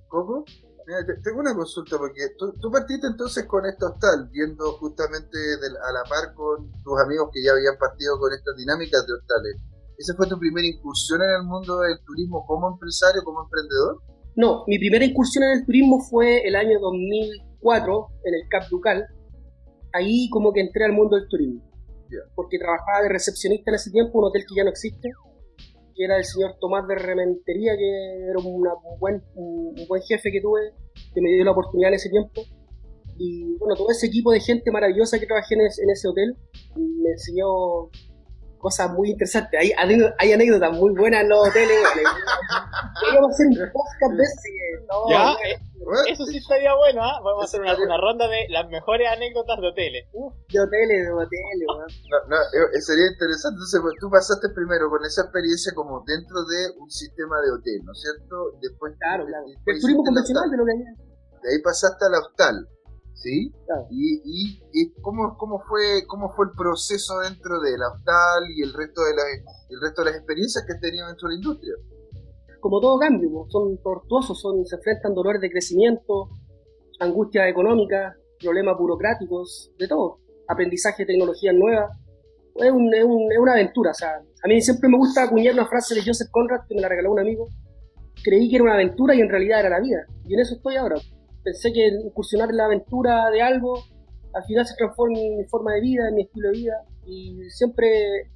¿Cómo? 0.08 0.44
Mira, 0.86 1.06
tengo 1.22 1.40
una 1.40 1.54
consulta, 1.54 1.98
porque 1.98 2.34
tú, 2.36 2.52
tú, 2.60 2.70
partiste 2.70 3.06
entonces 3.06 3.46
con 3.46 3.64
esto 3.64 3.86
hostal, 3.86 4.28
viendo 4.32 4.72
justamente 4.72 5.38
a 5.86 5.92
la 5.92 6.02
par 6.08 6.34
con 6.34 6.70
tus 6.82 7.00
amigos 7.04 7.30
que 7.32 7.44
ya 7.44 7.52
habían 7.52 7.78
partido 7.78 8.18
con 8.18 8.32
estas 8.32 8.56
dinámicas 8.56 9.06
de 9.06 9.12
hostales. 9.14 9.56
¿Esa 9.96 10.16
fue 10.16 10.26
tu 10.26 10.38
primera 10.38 10.66
incursión 10.66 11.20
en 11.22 11.30
el 11.30 11.42
mundo 11.44 11.80
del 11.80 12.00
turismo 12.04 12.44
como 12.46 12.72
empresario, 12.72 13.22
como 13.22 13.44
emprendedor? 13.44 14.00
No, 14.34 14.64
mi 14.66 14.78
primera 14.78 15.04
incursión 15.04 15.44
en 15.44 15.58
el 15.58 15.66
turismo 15.66 16.00
fue 16.00 16.40
el 16.46 16.56
año 16.56 16.80
2004 16.80 18.06
en 18.24 18.34
el 18.34 18.48
Cap 18.48 18.68
Ducal. 18.70 19.06
Ahí 19.92 20.28
como 20.30 20.52
que 20.52 20.60
entré 20.60 20.84
al 20.84 20.92
mundo 20.92 21.16
del 21.16 21.28
turismo. 21.28 21.62
Porque 22.34 22.58
trabajaba 22.58 23.02
de 23.02 23.08
recepcionista 23.08 23.70
en 23.70 23.76
ese 23.76 23.90
tiempo, 23.90 24.18
un 24.18 24.24
hotel 24.26 24.44
que 24.48 24.56
ya 24.56 24.64
no 24.64 24.70
existe, 24.70 25.10
que 25.94 26.04
era 26.04 26.16
el 26.16 26.24
señor 26.24 26.56
Tomás 26.60 26.86
de 26.88 26.96
Rementería, 26.96 27.76
que 27.76 28.30
era 28.30 28.38
un, 28.38 28.64
buen, 28.98 29.22
un 29.34 29.74
buen 29.88 30.02
jefe 30.02 30.32
que 30.32 30.40
tuve, 30.40 30.72
que 31.14 31.20
me 31.20 31.30
dio 31.30 31.44
la 31.44 31.52
oportunidad 31.52 31.90
en 31.90 31.94
ese 31.94 32.10
tiempo. 32.10 32.42
Y 33.16 33.56
bueno, 33.58 33.76
todo 33.76 33.90
ese 33.90 34.06
equipo 34.06 34.32
de 34.32 34.40
gente 34.40 34.70
maravillosa 34.70 35.18
que 35.20 35.26
trabajé 35.26 35.54
en 35.54 35.60
en 35.60 35.90
ese 35.90 36.08
hotel 36.08 36.36
me 36.74 37.10
enseñó 37.10 37.90
cosas 38.60 38.90
muy 38.92 39.10
interesantes. 39.10 39.58
Hay, 39.58 39.72
hay 40.18 40.32
anécdotas 40.32 40.72
muy 40.72 40.94
buenas 40.94 41.22
en 41.22 41.28
los 41.28 41.48
hoteles. 41.48 41.78
Podríamos 43.00 43.32
hacer 43.32 43.46
un 43.48 43.72
podcast 43.72 44.14
de 44.14 44.22
ese. 44.22 44.48
ya, 45.08 45.32
eh, 45.48 45.58
eso 46.08 46.24
sí 46.26 46.36
estaría 46.36 46.74
bueno, 46.76 47.02
¿ah? 47.02 47.20
Vamos 47.24 47.42
a 47.42 47.44
hacer 47.46 47.60
una, 47.60 47.74
una, 47.74 47.96
ronda 47.96 48.28
de 48.28 48.46
las 48.50 48.68
mejores 48.68 49.08
anécdotas 49.08 49.58
de 49.60 49.66
hoteles. 49.66 50.06
Uf, 50.12 50.34
de 50.52 50.60
hoteles, 50.60 51.08
de 51.08 51.12
hoteles, 51.12 51.66
no, 51.66 52.18
no, 52.28 52.36
eh, 52.36 52.80
Sería 52.80 53.08
interesante. 53.10 53.56
Entonces, 53.56 53.80
pues, 53.80 53.94
tú 53.98 54.10
pasaste 54.10 54.48
primero 54.54 54.90
con 54.90 55.04
esa 55.04 55.22
experiencia 55.22 55.72
como 55.74 56.04
dentro 56.06 56.44
de 56.44 56.76
un 56.78 56.90
sistema 56.90 57.40
de 57.40 57.50
hotel, 57.50 57.80
¿no 57.84 57.92
es 57.92 58.00
cierto? 58.00 58.60
Después, 58.60 58.94
claro, 59.00 59.24
claro. 59.26 59.46
el 59.48 59.80
turismo 59.80 60.04
convencional 60.04 60.50
de 60.50 60.56
lo 60.56 60.64
que 60.64 60.72
hay. 60.72 61.10
De 61.42 61.48
ahí 61.48 61.58
pasaste 61.64 62.04
al 62.04 62.14
hostal. 62.14 62.68
¿Sí? 63.14 63.52
Y, 63.90 64.60
y, 64.72 64.92
cómo, 65.02 65.36
cómo, 65.36 65.60
fue, 65.68 66.06
¿cómo 66.06 66.30
fue 66.30 66.46
el 66.46 66.52
proceso 66.56 67.18
dentro 67.20 67.60
de 67.60 67.76
la 67.78 67.88
hostal 67.88 68.44
y 68.56 68.62
el 68.62 68.72
resto 68.72 69.02
de, 69.02 69.14
la, 69.14 69.22
el 69.68 69.80
resto 69.80 70.02
de 70.02 70.10
las 70.10 70.18
experiencias 70.18 70.64
que 70.66 70.72
has 70.72 70.80
tenido 70.80 71.06
dentro 71.06 71.28
de 71.28 71.34
la 71.34 71.38
industria? 71.38 71.74
Como 72.60 72.80
todo 72.80 72.98
cambio, 72.98 73.46
son 73.48 73.78
tortuosos, 73.82 74.40
son, 74.40 74.64
se 74.66 74.76
enfrentan 74.76 75.14
dolores 75.14 75.40
de 75.40 75.50
crecimiento, 75.50 76.28
angustias 77.00 77.48
económicas, 77.48 78.14
problemas 78.38 78.76
burocráticos, 78.78 79.72
de 79.78 79.88
todo, 79.88 80.18
aprendizaje 80.48 81.04
de 81.04 81.12
tecnologías 81.12 81.54
nuevas. 81.54 81.90
Es, 82.56 82.70
un, 82.70 82.92
es, 82.92 83.04
un, 83.04 83.32
es, 83.32 83.38
una 83.38 83.52
aventura, 83.52 83.92
o 83.92 83.94
sea, 83.94 84.16
a 84.18 84.48
mí 84.48 84.60
siempre 84.60 84.88
me 84.90 84.98
gusta 84.98 85.24
acuñar 85.24 85.54
una 85.54 85.66
frase 85.66 85.94
de 85.94 86.02
Joseph 86.04 86.28
Conrad 86.30 86.66
que 86.68 86.74
me 86.74 86.82
la 86.82 86.88
regaló 86.88 87.12
un 87.12 87.20
amigo. 87.20 87.48
Creí 88.22 88.50
que 88.50 88.56
era 88.56 88.64
una 88.64 88.74
aventura 88.74 89.14
y 89.14 89.20
en 89.20 89.30
realidad 89.30 89.60
era 89.60 89.70
la 89.70 89.80
vida. 89.80 90.04
Y 90.26 90.34
en 90.34 90.40
eso 90.40 90.56
estoy 90.56 90.76
ahora 90.76 90.96
pensé 91.42 91.72
que 91.72 91.88
incursionar 91.88 92.50
en 92.50 92.56
la 92.56 92.66
aventura 92.66 93.30
de 93.30 93.42
algo 93.42 93.82
al 94.32 94.44
final 94.44 94.66
se 94.66 94.74
transforma 94.76 95.18
en 95.18 95.38
mi 95.38 95.44
forma 95.44 95.74
de 95.74 95.80
vida, 95.80 96.08
en 96.08 96.14
mi 96.14 96.22
estilo 96.22 96.50
de 96.50 96.58
vida 96.58 96.74
y 97.06 97.50
siempre 97.50 98.30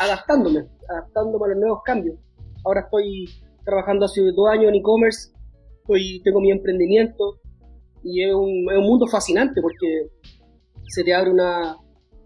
adaptándome, 0.00 0.66
adaptándome 0.88 1.44
a 1.44 1.48
los 1.48 1.58
nuevos 1.58 1.82
cambios. 1.84 2.18
Ahora 2.64 2.82
estoy 2.82 3.28
trabajando 3.64 4.06
hace 4.06 4.22
dos 4.22 4.48
años 4.50 4.68
en 4.68 4.76
e-commerce, 4.76 5.32
tengo 6.24 6.40
mi 6.40 6.50
emprendimiento 6.50 7.40
y 8.02 8.24
es 8.24 8.34
un, 8.34 8.66
es 8.70 8.78
un, 8.78 8.84
mundo 8.84 9.06
fascinante 9.06 9.60
porque 9.60 10.08
se 10.88 11.04
te 11.04 11.14
abre 11.14 11.30
una, 11.30 11.76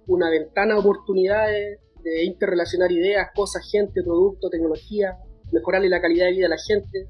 una 0.07 0.31
ventana 0.31 0.75
de 0.75 0.81
oportunidades 0.81 1.81
de 2.03 2.25
interrelacionar 2.25 2.91
ideas, 2.93 3.29
cosas, 3.35 3.69
gente, 3.71 4.03
producto, 4.03 4.49
tecnología, 4.49 5.19
mejorarle 5.53 5.89
la 5.89 6.01
calidad 6.01 6.27
de 6.27 6.33
vida 6.33 6.47
a 6.47 6.51
la 6.51 6.59
gente 6.59 7.09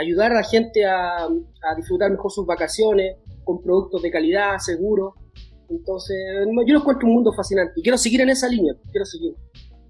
ayudar 0.00 0.32
a 0.32 0.36
la 0.36 0.44
gente 0.44 0.84
a, 0.84 1.28
disfrutar 1.76 2.10
mejor 2.10 2.30
sus 2.30 2.46
vacaciones 2.46 3.16
con 3.44 3.62
productos 3.62 4.02
de 4.02 4.10
calidad, 4.10 4.58
seguros. 4.58 5.14
Entonces, 5.68 6.16
yo 6.66 6.78
encuentro 6.78 7.08
un 7.08 7.14
mundo 7.14 7.32
fascinante 7.32 7.72
y 7.76 7.82
quiero 7.82 7.96
seguir 7.96 8.20
en 8.20 8.30
esa 8.30 8.48
línea, 8.48 8.74
quiero 8.90 9.04
seguir. 9.04 9.34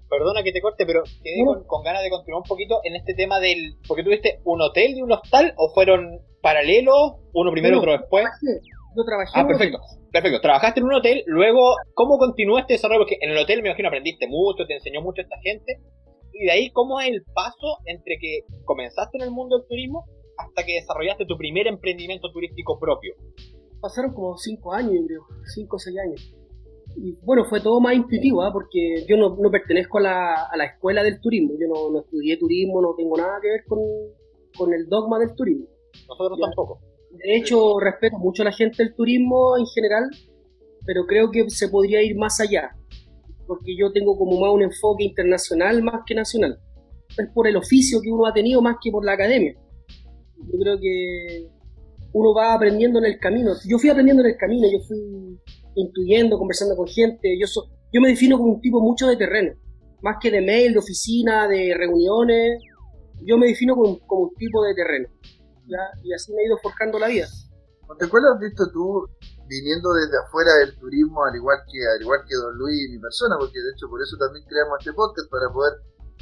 Perdona 0.09 0.43
que 0.43 0.51
te 0.51 0.61
corte, 0.61 0.85
pero 0.85 1.03
quedé 1.23 1.43
con, 1.43 1.83
ganas 1.83 2.03
de 2.03 2.09
continuar 2.09 2.41
un 2.43 2.47
poquito 2.47 2.79
en 2.83 2.95
este 2.95 3.15
tema 3.15 3.39
del... 3.39 3.75
Porque 3.87 4.03
tuviste 4.03 4.39
un 4.43 4.61
hotel 4.61 4.95
y 4.95 5.01
un 5.01 5.11
hostal 5.11 5.53
o 5.57 5.73
fueron 5.73 6.19
paralelos, 6.41 7.15
uno 7.33 7.51
primero, 7.51 7.79
otro 7.79 7.93
después. 7.93 8.25
Yo 8.95 9.03
trabajé. 9.03 9.31
Ah, 9.33 9.47
perfecto. 9.47 9.79
Perfecto. 10.13 10.41
Trabajaste 10.41 10.79
en 10.79 10.85
un 10.85 10.93
hotel, 10.93 11.23
luego, 11.25 11.75
¿cómo 11.95 12.19
continuó 12.19 12.59
este 12.59 12.73
desarrollo? 12.73 12.99
Porque 12.99 13.17
en 13.19 13.31
el 13.31 13.37
hotel 13.37 13.63
me 13.63 13.69
imagino 13.69 13.87
aprendiste 13.87 14.27
mucho, 14.27 14.67
te 14.67 14.75
enseñó 14.75 15.01
mucho 15.01 15.23
esta 15.23 15.37
gente, 15.41 15.79
y 16.33 16.45
de 16.45 16.51
ahí 16.51 16.71
cómo 16.71 16.99
es 16.99 17.09
el 17.09 17.23
paso 17.33 17.77
entre 17.85 18.17
que 18.19 18.41
comenzaste 18.65 19.17
en 19.17 19.25
el 19.25 19.31
mundo 19.31 19.57
del 19.57 19.67
turismo 19.67 20.05
hasta 20.37 20.65
que 20.65 20.73
desarrollaste 20.73 21.25
tu 21.25 21.37
primer 21.37 21.67
emprendimiento 21.67 22.31
turístico 22.31 22.79
propio. 22.79 23.13
Pasaron 23.79 24.13
como 24.13 24.35
cinco 24.37 24.73
años, 24.73 24.93
yo 24.93 25.05
creo, 25.05 25.21
cinco 25.53 25.75
o 25.75 25.79
seis 25.79 25.97
años. 25.99 26.33
Y 26.95 27.13
bueno, 27.23 27.45
fue 27.45 27.59
todo 27.59 27.79
más 27.79 27.95
intuitivo, 27.95 28.43
¿ah? 28.43 28.51
porque 28.51 29.05
yo 29.07 29.17
no, 29.17 29.35
pertenezco 29.51 29.97
a 29.99 30.01
la, 30.01 30.33
a 30.51 30.57
la, 30.57 30.65
escuela 30.65 31.03
del 31.03 31.19
turismo, 31.19 31.53
yo 31.59 31.67
no, 31.67 31.99
estudié 31.99 32.37
turismo, 32.37 32.81
no 32.81 32.93
tengo 32.95 33.17
nada 33.17 33.39
que 33.41 33.49
ver 33.49 33.63
con, 33.67 33.79
con 34.57 34.73
el 34.73 34.87
dogma 34.87 35.19
del 35.19 35.35
turismo. 35.35 35.67
Nosotros 36.07 36.39
tampoco. 36.39 36.79
De 37.11 37.35
hecho, 37.35 37.79
respeto 37.79 38.17
mucho 38.17 38.41
a 38.43 38.45
la 38.45 38.51
gente 38.51 38.83
del 38.83 38.95
turismo 38.95 39.57
en 39.57 39.65
general, 39.67 40.03
pero 40.85 41.05
creo 41.05 41.31
que 41.31 41.49
se 41.49 41.69
podría 41.69 42.01
ir 42.01 42.15
más 42.15 42.39
allá 42.39 42.75
porque 43.47 43.75
yo 43.77 43.91
tengo 43.91 44.17
como 44.17 44.39
más 44.39 44.53
un 44.53 44.63
enfoque 44.63 45.03
internacional 45.03 45.83
más 45.83 46.01
que 46.05 46.15
nacional. 46.15 46.59
Es 47.17 47.27
por 47.33 47.47
el 47.47 47.55
oficio 47.57 47.99
que 48.01 48.11
uno 48.11 48.25
ha 48.25 48.33
tenido 48.33 48.61
más 48.61 48.77
que 48.81 48.91
por 48.91 49.05
la 49.05 49.13
academia. 49.13 49.55
Yo 50.37 50.59
creo 50.59 50.79
que 50.79 51.47
uno 52.13 52.33
va 52.33 52.53
aprendiendo 52.53 52.99
en 52.99 53.05
el 53.05 53.19
camino. 53.19 53.53
Yo 53.67 53.77
fui 53.77 53.89
aprendiendo 53.89 54.23
en 54.23 54.29
el 54.29 54.37
camino, 54.37 54.67
yo 54.71 54.79
fui 54.87 55.39
intuyendo, 55.75 56.37
conversando 56.37 56.75
con 56.75 56.87
gente. 56.87 57.37
Yo, 57.39 57.47
yo 57.91 58.01
me 58.01 58.09
defino 58.09 58.37
como 58.37 58.53
un 58.53 58.61
tipo 58.61 58.81
mucho 58.81 59.07
de 59.07 59.17
terreno, 59.17 59.53
más 60.01 60.17
que 60.21 60.31
de 60.31 60.41
mail, 60.41 60.73
de 60.73 60.79
oficina, 60.79 61.47
de 61.47 61.73
reuniones. 61.75 62.63
Yo 63.25 63.37
me 63.37 63.47
defino 63.47 63.75
como, 63.75 63.99
como 63.99 64.23
un 64.23 64.35
tipo 64.35 64.63
de 64.63 64.73
terreno. 64.73 65.07
¿ya? 65.67 65.79
Y 66.03 66.13
así 66.13 66.33
me 66.33 66.41
he 66.41 66.45
ido 66.45 66.57
forjando 66.57 66.99
la 66.99 67.07
vida. 67.07 67.27
¿Te 67.99 68.05
acuerdas, 68.05 68.39
visto 68.39 68.63
tú 68.71 69.05
viniendo 69.47 69.93
desde 69.93 70.17
afuera 70.17 70.53
del 70.63 70.77
turismo, 70.79 71.23
al 71.25 71.35
igual 71.35 71.59
que 71.67 71.79
al 71.85 72.01
igual 72.01 72.21
que 72.27 72.35
Don 72.35 72.55
Luis 72.57 72.89
y 72.89 72.93
mi 72.93 72.99
persona, 72.99 73.35
porque 73.37 73.59
de 73.59 73.71
hecho 73.71 73.89
por 73.89 74.01
eso 74.01 74.17
también 74.17 74.45
creamos 74.47 74.79
este 74.79 74.93
podcast 74.93 75.29
para 75.29 75.51
poder 75.51 75.73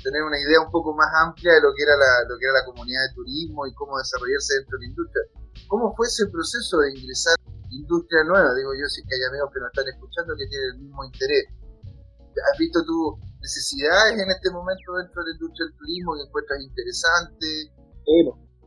tener 0.03 0.23
una 0.23 0.39
idea 0.39 0.61
un 0.61 0.71
poco 0.71 0.93
más 0.95 1.09
amplia 1.21 1.53
de 1.53 1.61
lo 1.61 1.73
que 1.73 1.83
era 1.83 1.95
la, 1.95 2.25
lo 2.27 2.37
que 2.37 2.45
era 2.45 2.59
la 2.59 2.65
comunidad 2.65 3.01
de 3.09 3.13
turismo 3.13 3.67
y 3.67 3.73
cómo 3.75 3.97
desarrollarse 3.97 4.55
dentro 4.57 4.77
de 4.77 4.81
la 4.81 4.89
industria. 4.89 5.23
¿Cómo 5.67 5.93
fue 5.95 6.07
ese 6.07 6.25
proceso 6.27 6.79
de 6.79 6.97
ingresar 6.97 7.35
industria 7.69 8.23
nueva? 8.25 8.53
Digo 8.55 8.73
yo, 8.73 8.87
si 8.89 9.03
que 9.03 9.15
hay 9.15 9.23
amigos 9.29 9.51
que 9.53 9.59
nos 9.59 9.69
están 9.69 9.87
escuchando 9.87 10.33
que 10.35 10.47
tienen 10.47 10.69
el 10.75 10.79
mismo 10.81 11.03
interés. 11.05 11.45
¿Has 12.31 12.57
visto 12.57 12.83
tus 12.83 13.19
necesidades 13.43 14.19
en 14.19 14.29
este 14.31 14.49
momento 14.49 14.95
dentro 14.95 15.21
de 15.21 15.29
la 15.29 15.35
industria 15.35 15.67
del 15.67 15.77
turismo 15.77 16.15
que 16.15 16.23
encuentras 16.23 16.59
interesante? 16.61 17.47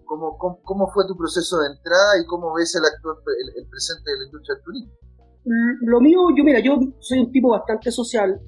¿Cómo, 0.07 0.91
fue 0.93 1.07
tu 1.07 1.17
proceso 1.17 1.59
de 1.59 1.69
entrada 1.69 2.21
y 2.23 2.27
cómo 2.27 2.55
ves 2.55 2.75
el 2.75 2.85
actual 2.85 3.17
el, 3.57 3.67
presente 3.69 4.11
de 4.11 4.19
la 4.19 4.25
industria 4.27 4.55
del 4.55 4.65
turismo? 4.65 4.93
Mm, 5.45 5.89
lo 5.89 6.01
mío, 6.01 6.21
yo 6.37 6.45
mira, 6.45 6.61
yo 6.61 6.79
soy 7.01 7.21
un 7.21 7.33
tipo 7.33 7.51
bastante 7.51 7.91
social, 7.91 8.41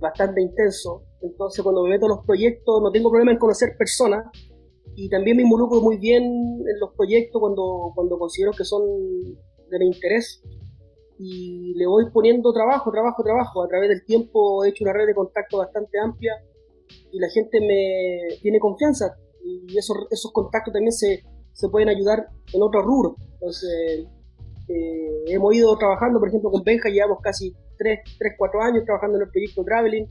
bastante 0.00 0.40
intenso, 0.40 1.02
entonces 1.22 1.62
cuando 1.62 1.84
me 1.84 1.90
meto 1.90 2.06
en 2.06 2.10
los 2.10 2.24
proyectos 2.24 2.82
no 2.82 2.90
tengo 2.90 3.10
problema 3.10 3.32
en 3.32 3.38
conocer 3.38 3.76
personas 3.76 4.24
y 4.94 5.08
también 5.08 5.36
me 5.36 5.42
involucro 5.42 5.80
muy 5.80 5.96
bien 5.96 6.24
en 6.24 6.80
los 6.80 6.94
proyectos 6.94 7.40
cuando, 7.40 7.92
cuando 7.94 8.18
considero 8.18 8.52
que 8.52 8.64
son 8.64 8.82
de 9.70 9.78
mi 9.78 9.86
interés 9.86 10.42
y 11.18 11.74
le 11.74 11.86
voy 11.86 12.10
poniendo 12.10 12.52
trabajo, 12.52 12.90
trabajo, 12.92 13.22
trabajo. 13.22 13.62
A 13.62 13.68
través 13.68 13.88
del 13.88 14.04
tiempo 14.04 14.64
he 14.64 14.68
hecho 14.68 14.84
una 14.84 14.92
red 14.92 15.06
de 15.06 15.14
contacto 15.14 15.58
bastante 15.58 15.98
amplia 15.98 16.32
y 17.12 17.18
la 17.18 17.28
gente 17.28 17.60
me 17.60 18.36
tiene 18.40 18.60
confianza 18.60 19.16
y 19.48 19.78
esos, 19.78 19.96
esos 20.10 20.32
contactos 20.32 20.72
también 20.72 20.92
se, 20.92 21.22
se 21.52 21.68
pueden 21.68 21.88
ayudar 21.88 22.28
en 22.52 22.62
otros 22.62 22.84
rubros. 22.84 23.14
Entonces, 23.34 24.06
eh, 24.68 25.24
hemos 25.26 25.54
ido 25.54 25.76
trabajando, 25.76 26.18
por 26.18 26.28
ejemplo, 26.28 26.50
con 26.50 26.62
Benja, 26.62 26.88
llevamos 26.90 27.18
casi 27.22 27.54
3, 27.78 28.00
3, 28.18 28.32
4 28.36 28.62
años 28.62 28.84
trabajando 28.84 29.16
en 29.16 29.24
el 29.24 29.30
proyecto 29.30 29.64
Traveling. 29.64 30.06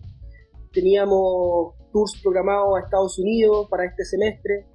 Teníamos 0.74 1.75
tours 1.91 2.20
programados 2.22 2.77
a 2.77 2.84
Estados 2.84 3.20
Unidos 3.20 3.67
para 3.70 3.86
este 3.86 4.03
semestre. 4.03 4.65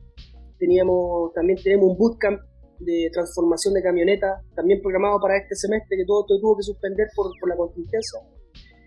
Teníamos, 0.58 1.32
también 1.34 1.58
tenemos 1.62 1.90
un 1.90 1.98
bootcamp 1.98 2.40
de 2.78 3.10
transformación 3.12 3.74
de 3.74 3.82
camioneta, 3.82 4.40
también 4.54 4.80
programado 4.80 5.20
para 5.20 5.36
este 5.36 5.54
semestre, 5.54 5.96
que 5.96 6.04
todo, 6.04 6.24
tuvo 6.26 6.56
que 6.56 6.62
suspender 6.62 7.08
por, 7.14 7.30
por 7.38 7.48
la 7.48 7.56
contingencia. 7.56 8.20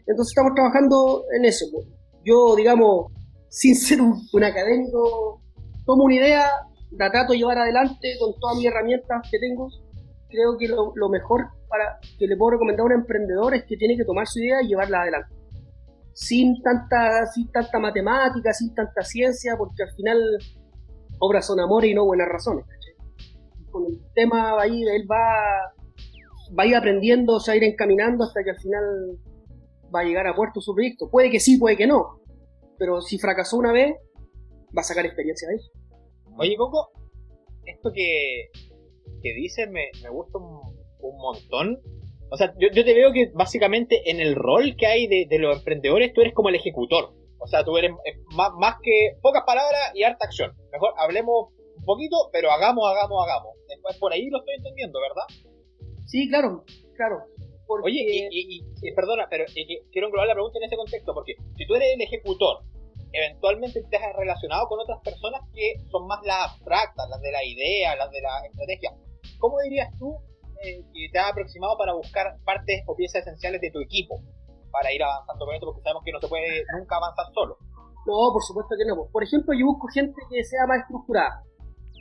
Entonces 0.08 0.32
estamos 0.32 0.54
trabajando 0.54 1.26
en 1.38 1.46
eso. 1.46 1.66
Yo, 2.24 2.56
digamos, 2.56 3.12
sin 3.50 3.76
ser 3.76 4.02
un, 4.02 4.16
un 4.34 4.44
académico 4.44 5.42
tomo 5.86 6.04
una 6.04 6.16
idea, 6.16 6.50
la 6.92 7.12
trato 7.12 7.34
de 7.34 7.40
llevar 7.40 7.58
adelante 7.58 8.16
con 8.20 8.34
todas 8.40 8.58
mis 8.58 8.66
herramientas 8.66 9.28
que 9.30 9.40
tengo. 9.40 9.70
Creo 10.30 10.58
que 10.58 10.68
lo, 10.68 11.10
mejor 11.10 11.48
para 11.70 12.00
que 12.18 12.28
le 12.28 12.36
puedo 12.36 12.52
recomendar 12.52 12.84
a 12.84 12.86
un 12.86 12.94
emprendedor 12.94 13.54
es 13.54 13.64
que 13.66 13.78
tiene 13.78 13.96
que 13.96 14.04
tomar 14.04 14.28
su 14.28 14.40
idea 14.40 14.62
y 14.62 14.68
llevarla 14.68 15.02
adelante. 15.02 15.34
Sin 16.14 16.62
tanta, 16.62 17.26
sin 17.28 17.52
tanta 17.52 17.80
matemática, 17.80 18.54
sin 18.54 18.74
tanta 18.74 19.02
ciencia, 19.02 19.56
porque 19.58 19.84
al 19.84 19.92
final 19.92 20.20
obras 21.20 21.46
son 21.46 21.60
amores 21.60 21.92
y 21.92 21.94
no 21.94 22.06
buenas 22.06 22.28
razones. 22.28 22.66
Con 23.72 23.86
el 23.86 24.00
tema 24.14 24.60
ahí, 24.60 24.84
él 24.84 25.06
va, 25.10 25.74
va 26.58 26.64
a 26.64 26.66
ir 26.66 26.76
aprendiendo, 26.76 27.40
se 27.40 27.52
va 27.52 27.54
a 27.54 27.58
ir 27.58 27.64
encaminando 27.64 28.24
hasta 28.24 28.44
que 28.44 28.52
al 28.52 28.60
final 28.60 28.84
va 29.94 30.02
a 30.02 30.04
llegar 30.04 30.28
a 30.28 30.36
puerto 30.36 30.62
su 30.62 30.74
proyecto. 30.74 31.10
Puede 31.10 31.30
que 31.30 31.40
sí, 31.40 31.58
puede 31.58 31.78
que 31.78 31.88
no. 31.88 32.20
Pero 32.78 33.02
si 33.02 33.18
fracasó 33.18 33.58
una 33.58 33.72
vez, 33.72 33.96
va 34.76 34.82
a 34.82 34.84
sacar 34.84 35.06
experiencia 35.06 35.48
de 35.48 35.56
eso. 35.56 35.72
Oye, 36.38 36.56
Coco, 36.58 36.92
esto 37.66 37.92
que, 37.94 38.50
que 39.22 39.34
dices 39.34 39.70
me, 39.70 39.90
me 40.04 40.10
gusta 40.10 40.38
un, 40.38 40.60
un, 41.00 41.18
montón. 41.18 41.80
O 42.30 42.38
sea, 42.38 42.54
yo, 42.60 42.68
yo, 42.74 42.84
te 42.84 42.94
veo 42.94 43.14
que 43.14 43.32
básicamente 43.34 44.10
en 44.10 44.20
el 44.20 44.36
rol 44.36 44.76
que 44.78 44.88
hay 44.88 45.08
de, 45.08 45.28
de, 45.30 45.40
los 45.40 45.58
emprendedores, 45.58 46.14
tú 46.14 46.22
eres 46.22 46.34
como 46.34 46.50
el 46.50 46.56
ejecutor. 46.56 47.14
O 47.38 47.48
sea, 47.48 47.64
tú 47.64 47.78
eres 47.78 47.92
más, 48.36 48.52
más 48.58 48.76
que 48.82 49.18
pocas 49.22 49.44
palabras 49.46 49.92
y 49.94 50.04
harta 50.04 50.26
acción. 50.26 50.52
Mejor 50.72 50.94
hablemos 50.98 51.50
un 51.78 51.86
poquito, 51.86 52.30
pero 52.32 52.52
hagamos, 52.52 52.90
hagamos, 52.90 53.24
hagamos. 53.24 53.56
Después 53.68 53.98
por 53.98 54.12
ahí 54.12 54.30
lo 54.30 54.40
estoy 54.40 54.56
entendiendo, 54.56 55.00
¿verdad? 55.00 55.56
Sí, 56.06 56.28
claro, 56.30 56.64
claro. 56.96 57.24
Oye, 57.68 58.30
y, 58.32 58.62
y, 58.82 58.96
perdona, 58.96 59.28
pero 59.30 59.46
quiero 59.92 60.08
englobar 60.08 60.28
la 60.28 60.34
pregunta 60.34 60.60
en 60.60 60.66
ese 60.66 60.76
contexto, 60.76 61.14
porque 61.14 61.34
si 61.58 61.66
tú 61.66 61.76
eres 61.76 61.96
el 61.96 62.02
ejecutor, 62.02 62.60
eventualmente 63.16 63.82
te 63.90 63.98
has 63.98 64.16
relacionado 64.16 64.68
con 64.68 64.80
otras 64.80 65.00
personas 65.02 65.42
que 65.54 65.80
son 65.90 66.08
más 66.08 66.20
las 66.26 66.52
abstractas, 66.52 67.08
las 67.10 67.22
de 67.22 67.32
la 67.32 67.44
idea, 67.44 67.96
las 67.96 68.12
de 68.12 68.22
la 68.22 68.46
estrategia. 68.46 68.92
¿Cómo 69.40 69.56
dirías 69.64 69.90
tú 69.98 70.20
eh, 70.62 70.84
que 70.94 71.10
te 71.12 71.20
has 71.20 71.32
aproximado 71.32 71.78
para 71.78 71.94
buscar 71.94 72.38
partes 72.44 72.84
o 72.88 72.96
piezas 72.96 73.22
esenciales 73.22 73.62
de 73.62 73.72
tu 73.72 73.80
equipo 73.80 74.20
para 74.72 74.92
ir 74.94 75.02
avanzando 75.02 75.46
con 75.46 75.56
esto? 75.56 75.68
Porque 75.68 75.82
sabemos 75.82 76.04
que 76.04 76.12
no 76.12 76.20
se 76.20 76.28
puede 76.28 76.64
nunca 76.78 76.98
avanzar 76.98 77.26
solo. 77.34 77.58
No, 78.06 78.30
por 78.32 78.44
supuesto 78.44 78.76
que 78.78 78.86
no. 78.86 79.08
Por 79.12 79.24
ejemplo, 79.24 79.54
yo 79.58 79.66
busco 79.66 79.88
gente 79.88 80.22
que 80.30 80.44
sea 80.44 80.68
más 80.68 80.82
estructurada. 80.82 81.42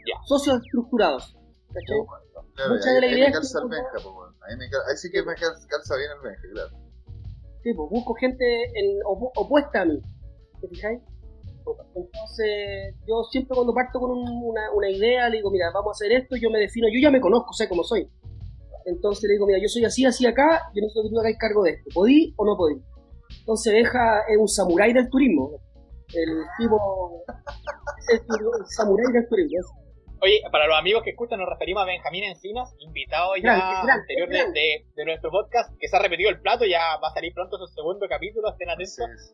Ya. 0.04 0.20
Socios 0.26 0.60
estructurados. 0.60 1.34
Claro, 2.54 2.74
Muchas 2.74 2.94
de 2.94 3.00
las 3.00 3.10
ideas. 3.10 3.32
calza 3.32 3.58
el 3.62 3.68
Benja, 3.68 3.98
ahí, 4.46 4.56
me, 4.56 4.64
ahí, 4.64 4.96
sí 4.96 5.10
que 5.10 5.22
me 5.24 5.34
calza 5.34 5.96
bien 5.96 6.10
el 6.14 6.20
Benja, 6.22 6.46
claro. 6.52 6.84
Sí, 7.64 7.72
pues 7.74 7.90
busco 7.90 8.14
gente 8.14 8.44
en, 8.44 9.00
opuesta 9.04 9.80
a 9.80 9.84
mí. 9.86 10.00
¿Te 10.64 10.74
fijáis? 10.74 11.00
Entonces, 11.94 12.94
yo 13.06 13.22
siempre 13.30 13.54
cuando 13.54 13.74
parto 13.74 14.00
con 14.00 14.10
una, 14.10 14.72
una, 14.72 14.90
idea, 14.90 15.28
le 15.28 15.38
digo, 15.38 15.50
mira, 15.50 15.70
vamos 15.72 15.90
a 15.90 15.96
hacer 15.96 16.12
esto, 16.12 16.36
yo 16.36 16.50
me 16.50 16.58
defino, 16.58 16.88
yo 16.88 17.00
ya 17.00 17.10
me 17.10 17.20
conozco, 17.20 17.52
sé 17.52 17.68
cómo 17.68 17.84
soy. 17.84 18.08
Entonces 18.86 19.24
le 19.28 19.34
digo, 19.34 19.46
mira, 19.46 19.58
yo 19.60 19.68
soy 19.68 19.84
así, 19.84 20.04
así 20.04 20.26
acá, 20.26 20.62
yo 20.74 20.80
necesito 20.82 21.02
que 21.02 21.10
tú 21.10 21.20
hagáis 21.20 21.38
cargo 21.38 21.62
de 21.62 21.70
esto. 21.72 21.90
¿Podí 21.94 22.34
o 22.36 22.44
no 22.44 22.56
podí? 22.56 22.76
Entonces 23.40 23.72
Benja 23.72 24.20
es 24.28 24.38
un 24.38 24.48
samurái 24.48 24.92
del 24.92 25.08
turismo. 25.08 25.52
El 26.14 26.44
tipo. 26.58 27.24
es 28.08 28.20
el 28.20 28.66
samurái 28.66 29.12
del 29.12 29.28
turismo. 29.28 29.84
Oye, 30.20 30.40
para 30.50 30.66
los 30.66 30.78
amigos 30.78 31.02
que 31.02 31.10
escuchan, 31.10 31.38
nos 31.38 31.48
referimos 31.48 31.82
a 31.82 31.86
Benjamín 31.86 32.24
Encinas, 32.24 32.74
invitado 32.78 33.36
ya 33.36 33.82
anterior 33.82 34.28
de, 34.28 34.86
de, 34.94 35.04
nuestro 35.04 35.30
podcast, 35.30 35.74
que 35.78 35.86
se 35.86 35.96
ha 35.96 36.00
repetido 36.00 36.30
el 36.30 36.40
plato, 36.40 36.64
ya 36.64 36.96
va 37.02 37.08
a 37.08 37.12
salir 37.12 37.34
pronto 37.34 37.58
su 37.58 37.66
segundo 37.66 38.06
capítulo, 38.08 38.48
estén 38.50 38.70
atentos. 38.70 39.32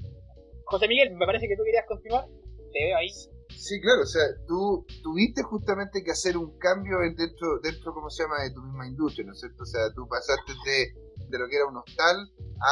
José 0.70 0.86
Miguel, 0.86 1.16
me 1.16 1.26
parece 1.26 1.48
que 1.48 1.56
tú 1.56 1.64
querías 1.64 1.84
continuar, 1.86 2.26
te 2.72 2.78
veo 2.78 2.96
ahí. 2.96 3.10
Sí, 3.50 3.80
claro, 3.80 4.02
o 4.02 4.06
sea, 4.06 4.22
tú 4.46 4.86
tuviste 5.02 5.42
justamente 5.42 6.04
que 6.04 6.12
hacer 6.12 6.36
un 6.36 6.56
cambio 6.58 6.98
dentro, 7.16 7.58
dentro 7.60 7.92
¿cómo 7.92 8.08
se 8.08 8.22
llama?, 8.22 8.42
de 8.42 8.52
tu 8.52 8.62
misma 8.62 8.86
industria, 8.86 9.26
¿no 9.26 9.32
es 9.32 9.40
cierto? 9.40 9.64
O 9.64 9.66
sea, 9.66 9.92
tú 9.92 10.06
pasaste 10.08 10.52
de, 10.64 10.94
de 11.28 11.38
lo 11.38 11.48
que 11.48 11.56
era 11.56 11.66
un 11.66 11.76
hostal 11.76 12.16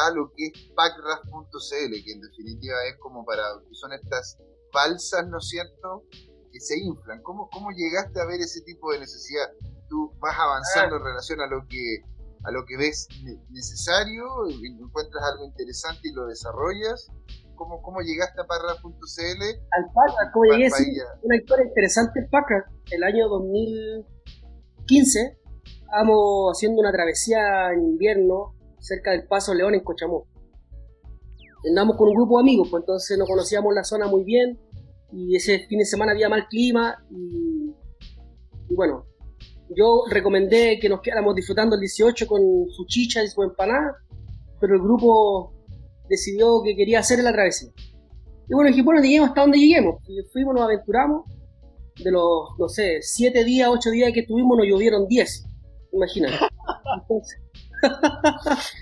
a 0.06 0.10
lo 0.14 0.30
que 0.36 0.46
es 0.46 0.70
packraft.cl, 0.76 1.92
que 2.04 2.12
en 2.12 2.20
definitiva 2.20 2.76
es 2.88 2.96
como 3.00 3.24
para, 3.24 3.42
son 3.72 3.92
estas 3.92 4.38
balsas, 4.72 5.26
¿no 5.26 5.38
es 5.38 5.48
cierto?, 5.48 6.04
que 6.52 6.60
se 6.60 6.78
inflan. 6.78 7.20
¿Cómo, 7.22 7.50
¿Cómo 7.50 7.70
llegaste 7.72 8.20
a 8.20 8.26
ver 8.26 8.40
ese 8.40 8.62
tipo 8.62 8.92
de 8.92 9.00
necesidad? 9.00 9.50
¿Tú 9.88 10.12
vas 10.20 10.38
avanzando 10.38 10.96
en 10.96 11.04
relación 11.04 11.40
a 11.40 11.46
lo 11.46 11.66
que 11.68 12.02
a 12.44 12.52
lo 12.52 12.64
que 12.64 12.76
ves 12.76 13.08
necesario, 13.50 14.24
encuentras 14.46 15.24
algo 15.24 15.44
interesante 15.44 16.08
y 16.08 16.12
lo 16.12 16.26
desarrollas? 16.26 17.10
¿Cómo, 17.58 17.82
cómo 17.82 18.00
llegaste 18.00 18.40
a 18.40 18.44
Parra.cl? 18.44 19.42
Al 19.72 19.84
Parra, 19.92 20.30
como 20.32 20.52
llegué, 20.52 20.70
sí, 20.70 20.96
una 21.22 21.36
historia 21.36 21.66
interesante 21.66 22.20
el 22.20 22.28
Parra. 22.28 22.70
El 22.90 23.02
año 23.02 23.28
2015, 23.28 25.38
estamos 25.64 26.52
haciendo 26.52 26.80
una 26.80 26.92
travesía 26.92 27.72
en 27.72 27.84
invierno 27.84 28.54
cerca 28.78 29.10
del 29.10 29.26
Paso 29.26 29.54
León 29.54 29.74
en 29.74 29.82
Cochamó. 29.82 30.28
Andamos 31.68 31.96
con 31.96 32.08
un 32.08 32.14
grupo 32.14 32.38
de 32.38 32.42
amigos, 32.42 32.68
pues 32.70 32.82
entonces 32.82 33.18
no 33.18 33.26
conocíamos 33.26 33.74
la 33.74 33.82
zona 33.82 34.06
muy 34.06 34.22
bien 34.22 34.60
y 35.10 35.34
ese 35.34 35.66
fin 35.66 35.80
de 35.80 35.84
semana 35.84 36.12
había 36.12 36.28
mal 36.28 36.46
clima 36.46 37.04
y, 37.10 37.74
bueno, 38.74 39.04
yo 39.74 40.04
recomendé 40.08 40.78
que 40.80 40.88
nos 40.88 41.00
quedáramos 41.00 41.34
disfrutando 41.34 41.74
el 41.74 41.80
18 41.80 42.28
con 42.28 42.40
su 42.70 42.86
chicha 42.86 43.24
y 43.24 43.28
su 43.28 43.42
empanada, 43.42 43.96
pero 44.60 44.74
el 44.74 44.80
grupo 44.80 45.57
decidió 46.08 46.62
que 46.62 46.76
quería 46.76 47.00
hacer 47.00 47.22
la 47.22 47.32
travesía. 47.32 47.70
Y 48.48 48.54
bueno, 48.54 48.70
dije, 48.70 48.82
bueno, 48.82 49.02
lleguemos 49.02 49.28
hasta 49.28 49.42
donde 49.42 49.58
lleguemos. 49.58 49.96
Y 50.08 50.20
fuimos, 50.32 50.54
nos 50.54 50.64
aventuramos. 50.64 51.24
De 52.02 52.12
los, 52.12 52.50
no 52.58 52.68
sé, 52.68 52.98
7 53.02 53.44
días, 53.44 53.68
8 53.70 53.90
días 53.90 54.12
que 54.12 54.20
estuvimos, 54.20 54.56
nos 54.56 54.66
llovieron 54.66 55.06
10. 55.08 55.46
Imagínate. 55.92 56.36
Entonces, 57.00 57.40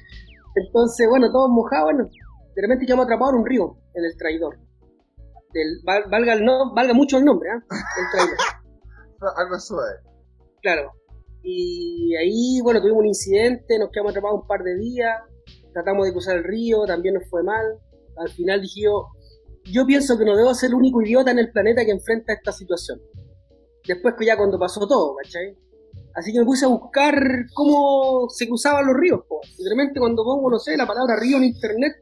entonces 0.54 1.08
bueno, 1.08 1.32
todos 1.32 1.50
mojados. 1.50 1.92
Bueno, 1.92 2.10
de 2.54 2.62
repente 2.62 2.86
quedamos 2.86 3.06
atrapados 3.06 3.34
en 3.34 3.40
un 3.40 3.46
río, 3.46 3.76
en 3.94 4.04
el 4.04 4.16
traidor 4.16 4.58
valga, 5.84 6.34
el 6.34 6.44
no, 6.44 6.74
valga 6.74 6.94
mucho 6.94 7.18
el 7.18 7.24
nombre, 7.24 7.48
¿eh? 7.50 7.62
Algo 9.36 9.58
suave. 9.58 9.94
Claro. 10.62 10.92
Y 11.42 12.14
ahí, 12.16 12.60
bueno, 12.62 12.80
tuvimos 12.80 13.00
un 13.00 13.06
incidente, 13.06 13.78
nos 13.78 13.90
quedamos 13.90 14.10
atrapados 14.10 14.42
un 14.42 14.46
par 14.46 14.62
de 14.62 14.76
días, 14.76 15.20
tratamos 15.76 16.06
de 16.06 16.12
cruzar 16.12 16.38
el 16.38 16.44
río, 16.44 16.86
también 16.86 17.16
nos 17.16 17.28
fue 17.28 17.42
mal. 17.42 17.78
Al 18.16 18.30
final 18.30 18.62
dije 18.62 18.80
yo, 19.66 19.86
pienso 19.86 20.16
que 20.16 20.24
no 20.24 20.34
debo 20.34 20.54
ser 20.54 20.70
el 20.70 20.76
único 20.76 21.02
idiota 21.02 21.32
en 21.32 21.38
el 21.38 21.52
planeta 21.52 21.84
que 21.84 21.90
enfrenta 21.90 22.32
esta 22.32 22.50
situación. 22.50 22.98
Después 23.86 24.14
que 24.18 24.24
ya 24.24 24.38
cuando 24.38 24.58
pasó 24.58 24.86
todo, 24.88 25.14
¿cachai? 25.16 25.54
Así 26.14 26.32
que 26.32 26.38
me 26.38 26.46
puse 26.46 26.64
a 26.64 26.68
buscar 26.68 27.14
cómo 27.52 28.26
se 28.30 28.48
cruzaban 28.48 28.86
los 28.86 28.96
ríos. 28.96 29.20
Y 29.58 29.64
realmente 29.64 30.00
cuando 30.00 30.24
pongo, 30.24 30.50
no 30.50 30.58
sé, 30.58 30.78
la 30.78 30.86
palabra 30.86 31.20
río 31.20 31.36
en 31.36 31.44
internet, 31.44 31.92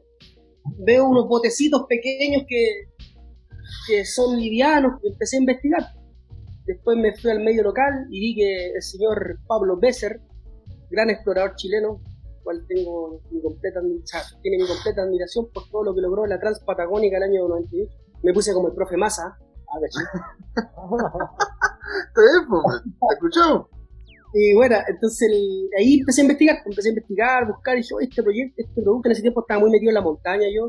veo 0.77 1.09
unos 1.09 1.27
botecitos 1.27 1.83
pequeños 1.89 2.43
que, 2.47 2.93
que 3.89 4.05
son 4.05 4.39
livianos, 4.39 5.01
y 5.03 5.11
empecé 5.11 5.35
a 5.35 5.39
investigar. 5.41 5.83
Después 6.65 6.97
me 6.97 7.13
fui 7.13 7.29
al 7.29 7.43
medio 7.43 7.63
local 7.63 8.07
y 8.09 8.19
vi 8.21 8.35
que 8.35 8.67
el 8.67 8.81
señor 8.81 9.37
Pablo 9.45 9.77
Besser, 9.77 10.21
gran 10.89 11.09
explorador 11.09 11.55
chileno, 11.57 11.99
cual 12.45 12.65
tengo 12.67 13.19
mi 13.31 13.41
completa, 13.41 13.81
tiene 14.41 14.57
mi 14.57 14.67
completa 14.67 15.01
admiración 15.01 15.49
por 15.53 15.67
todo 15.69 15.83
lo 15.83 15.93
que 15.95 16.01
logró 16.01 16.25
la 16.25 16.39
Transpatagónica 16.39 17.17
el 17.17 17.23
año 17.23 17.47
98. 17.49 17.91
Me 18.23 18.33
puse 18.33 18.53
como 18.53 18.69
el 18.69 18.73
profe 18.73 18.95
Massa. 18.95 19.37
A 19.67 19.79
ver, 19.79 19.89
Está 22.07 22.21
bien, 22.21 22.47
pues, 22.47 22.81
¿te 22.83 23.15
escuchamos? 23.15 23.67
Y 24.33 24.53
bueno, 24.53 24.75
entonces 24.87 25.29
ahí 25.77 25.99
empecé 25.99 26.21
a 26.21 26.23
investigar, 26.23 26.57
empecé 26.65 26.89
a 26.89 26.91
investigar, 26.91 27.47
buscar, 27.47 27.77
y 27.77 27.83
yo, 27.83 27.99
este 27.99 28.21
proyecto, 28.21 28.55
este 28.57 28.81
producto 28.81 29.07
en 29.07 29.11
ese 29.13 29.21
tiempo 29.21 29.41
estaba 29.41 29.61
muy 29.61 29.71
metido 29.71 29.89
en 29.89 29.95
la 29.95 30.01
montaña 30.01 30.45
yo, 30.53 30.67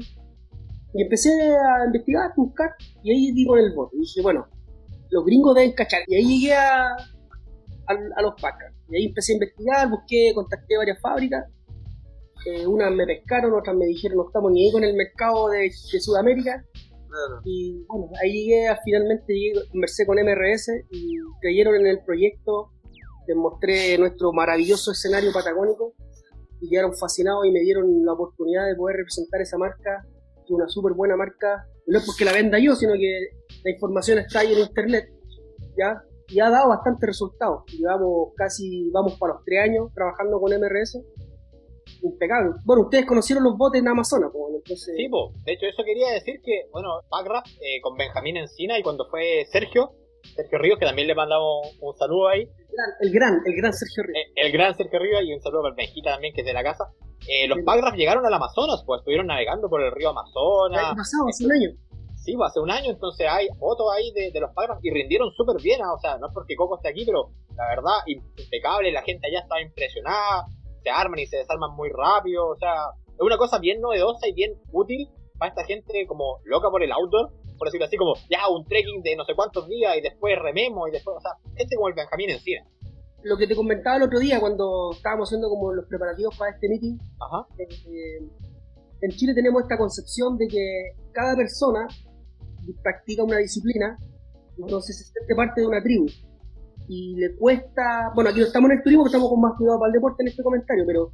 y 0.94 1.02
empecé 1.02 1.30
a 1.30 1.84
investigar, 1.84 2.30
a 2.30 2.34
buscar, 2.36 2.70
y 3.02 3.12
ahí 3.12 3.32
digo 3.32 3.56
en 3.58 3.66
el 3.66 3.74
bote. 3.74 3.96
Y 3.96 4.00
dije, 4.00 4.22
bueno, 4.22 4.46
los 5.10 5.24
gringos 5.24 5.54
deben 5.54 5.72
cachar. 5.72 6.00
Y 6.06 6.14
ahí 6.14 6.40
llegué 6.40 6.54
a, 6.54 6.96
a, 7.86 8.22
los 8.22 8.34
Packers. 8.40 8.74
Y 8.88 8.96
ahí 8.96 9.04
empecé 9.06 9.32
a 9.32 9.34
investigar, 9.34 9.90
busqué, 9.90 10.32
contacté 10.34 10.76
varias 10.76 11.00
fábricas. 11.00 11.44
Eh, 12.46 12.66
unas 12.66 12.92
me 12.94 13.06
pescaron, 13.06 13.52
otras 13.54 13.76
me 13.76 13.86
dijeron, 13.86 14.18
no 14.18 14.26
estamos 14.26 14.52
ni 14.52 14.66
ahí 14.66 14.72
con 14.72 14.84
el 14.84 14.94
mercado 14.94 15.48
de, 15.48 15.70
Sudamérica. 15.72 16.64
Y 17.44 17.84
bueno, 17.88 18.10
ahí 18.22 18.44
llegué, 18.44 18.68
a, 18.68 18.78
finalmente 18.84 19.32
llegué, 19.32 19.66
conversé 19.70 20.06
con 20.06 20.18
MRS 20.18 20.70
y 20.90 21.16
creyeron 21.40 21.76
en 21.76 21.86
el 21.86 22.00
proyecto. 22.04 22.70
Les 23.26 23.36
mostré 23.36 23.98
nuestro 23.98 24.32
maravilloso 24.32 24.92
escenario 24.92 25.32
patagónico 25.32 25.94
y 26.60 26.68
quedaron 26.68 26.94
fascinados 26.94 27.46
y 27.46 27.52
me 27.52 27.60
dieron 27.60 28.04
la 28.04 28.12
oportunidad 28.12 28.66
de 28.66 28.76
poder 28.76 28.96
representar 28.98 29.40
esa 29.40 29.58
marca 29.58 30.06
una 30.54 30.68
súper 30.68 30.92
buena 30.92 31.16
marca, 31.16 31.66
no 31.86 31.98
es 31.98 32.04
porque 32.04 32.24
la 32.24 32.32
venda 32.32 32.58
yo, 32.58 32.74
sino 32.74 32.92
que 32.94 33.28
la 33.64 33.70
información 33.70 34.18
está 34.18 34.40
ahí 34.40 34.52
en 34.52 34.60
internet, 34.60 35.08
¿ya? 35.76 36.02
Y 36.28 36.40
ha 36.40 36.50
dado 36.50 36.68
bastante 36.68 37.06
resultados. 37.06 37.62
Llevamos 37.72 38.32
casi, 38.36 38.90
vamos 38.90 39.16
para 39.18 39.34
los 39.34 39.44
tres 39.44 39.62
años 39.62 39.92
trabajando 39.94 40.40
con 40.40 40.52
MRS. 40.52 41.00
Impecable. 42.02 42.52
Bueno, 42.64 42.82
ustedes 42.82 43.06
conocieron 43.06 43.44
los 43.44 43.56
botes 43.56 43.80
en 43.80 43.88
Amazonas, 43.88 44.30
pues, 44.32 44.54
entonces... 44.54 44.94
Sí, 44.96 45.08
de 45.44 45.52
hecho 45.52 45.66
eso 45.66 45.82
quería 45.84 46.10
decir 46.10 46.40
que, 46.42 46.68
bueno, 46.72 47.00
Packraft 47.08 47.48
eh, 47.60 47.80
con 47.82 47.96
Benjamín 47.96 48.36
Encina 48.36 48.78
y 48.78 48.82
cuando 48.82 49.06
fue 49.08 49.44
Sergio, 49.50 49.92
Sergio 50.34 50.58
Ríos, 50.58 50.78
que 50.78 50.86
también 50.86 51.08
le 51.08 51.14
mandamos 51.14 51.76
un 51.80 51.96
saludo 51.96 52.28
ahí. 52.28 52.48
El 53.00 53.12
gran, 53.12 53.40
el 53.44 53.54
gran, 53.56 53.72
Sergio 53.72 54.02
Ríos. 54.02 54.18
Eh, 54.18 54.32
el, 54.36 54.52
gran 54.52 54.74
Sergio 54.74 54.98
Ríos 54.98 55.22
y 55.24 55.32
un 55.32 55.40
saludo 55.40 55.62
para 55.62 55.74
Benjita 55.74 56.12
también, 56.12 56.34
que 56.34 56.40
es 56.42 56.46
de 56.46 56.52
la 56.52 56.62
casa. 56.62 56.92
Eh, 57.28 57.48
los 57.48 57.58
Pagraf 57.64 57.94
llegaron 57.94 58.24
al 58.24 58.34
Amazonas, 58.34 58.82
pues 58.86 59.00
estuvieron 59.00 59.26
navegando 59.26 59.68
por 59.68 59.82
el 59.82 59.90
río 59.92 60.10
Amazonas. 60.10 60.94
pasado, 60.94 61.28
hace 61.28 61.44
un 61.44 61.52
año. 61.52 61.70
Sí, 62.14 62.34
pues, 62.34 62.50
hace 62.50 62.60
un 62.60 62.70
año, 62.70 62.90
entonces 62.90 63.26
hay 63.28 63.46
fotos 63.58 63.86
ahí 63.94 64.10
de, 64.12 64.40
los 64.40 64.50
Pagraf 64.52 64.78
y 64.82 64.90
rindieron 64.90 65.30
súper 65.32 65.62
bien, 65.62 65.80
ah, 65.82 65.92
o 65.94 65.98
sea, 65.98 66.18
no 66.18 66.26
es 66.26 66.34
porque 66.34 66.56
Coco 66.56 66.76
esté 66.76 66.88
aquí, 66.88 67.04
pero 67.06 67.30
la 67.56 67.68
verdad, 67.68 68.02
impecable, 68.06 68.90
la 68.92 69.02
gente 69.02 69.28
allá 69.28 69.40
estaba 69.40 69.62
impresionada, 69.62 70.44
se 70.86 70.90
arman 70.90 71.18
y 71.18 71.26
se 71.26 71.38
desarman 71.38 71.74
muy 71.74 71.90
rápido, 71.90 72.46
o 72.46 72.56
sea, 72.56 72.74
es 73.08 73.20
una 73.20 73.36
cosa 73.36 73.58
bien 73.58 73.80
novedosa 73.80 74.28
y 74.28 74.34
bien 74.34 74.54
útil 74.70 75.08
para 75.36 75.50
esta 75.50 75.64
gente 75.64 76.06
como 76.06 76.38
loca 76.44 76.70
por 76.70 76.80
el 76.82 76.92
outdoor, 76.92 77.32
por 77.58 77.66
decirlo 77.66 77.86
así, 77.86 77.96
como 77.96 78.14
ya 78.30 78.48
un 78.48 78.64
trekking 78.64 79.02
de 79.02 79.16
no 79.16 79.24
sé 79.24 79.34
cuántos 79.34 79.66
días 79.66 79.96
y 79.96 80.00
después 80.00 80.38
rememos 80.38 80.88
y 80.88 80.92
después, 80.92 81.16
o 81.16 81.20
sea, 81.20 81.32
este 81.56 81.74
como 81.74 81.88
el 81.88 81.94
Benjamín 81.94 82.30
en 82.30 82.38
sí 82.38 82.54
lo 83.22 83.36
que 83.36 83.48
te 83.48 83.56
comentaba 83.56 83.96
el 83.96 84.04
otro 84.04 84.20
día 84.20 84.38
cuando 84.38 84.92
estábamos 84.92 85.28
haciendo 85.28 85.48
como 85.48 85.72
los 85.72 85.86
preparativos 85.86 86.36
para 86.38 86.52
este 86.52 86.68
meeting, 86.68 86.96
eh, 87.58 88.28
en 89.00 89.10
Chile 89.10 89.34
tenemos 89.34 89.62
esta 89.62 89.76
concepción 89.76 90.38
de 90.38 90.46
que 90.46 90.92
cada 91.12 91.34
persona 91.34 91.88
practica 92.84 93.24
una 93.24 93.38
disciplina, 93.38 93.98
entonces 94.56 94.98
se 94.98 95.12
siente 95.12 95.34
parte 95.34 95.60
de 95.60 95.66
una 95.66 95.82
tribu. 95.82 96.06
Y 96.88 97.16
le 97.16 97.36
cuesta, 97.36 98.12
bueno, 98.14 98.30
aquí 98.30 98.40
no 98.40 98.46
estamos 98.46 98.70
en 98.70 98.78
el 98.78 98.82
turismo, 98.82 99.04
que 99.04 99.08
estamos 99.08 99.28
con 99.28 99.40
más 99.40 99.54
cuidado 99.56 99.78
para 99.78 99.88
el 99.88 99.94
deporte 99.94 100.22
en 100.22 100.28
este 100.28 100.42
comentario, 100.42 100.84
pero 100.86 101.10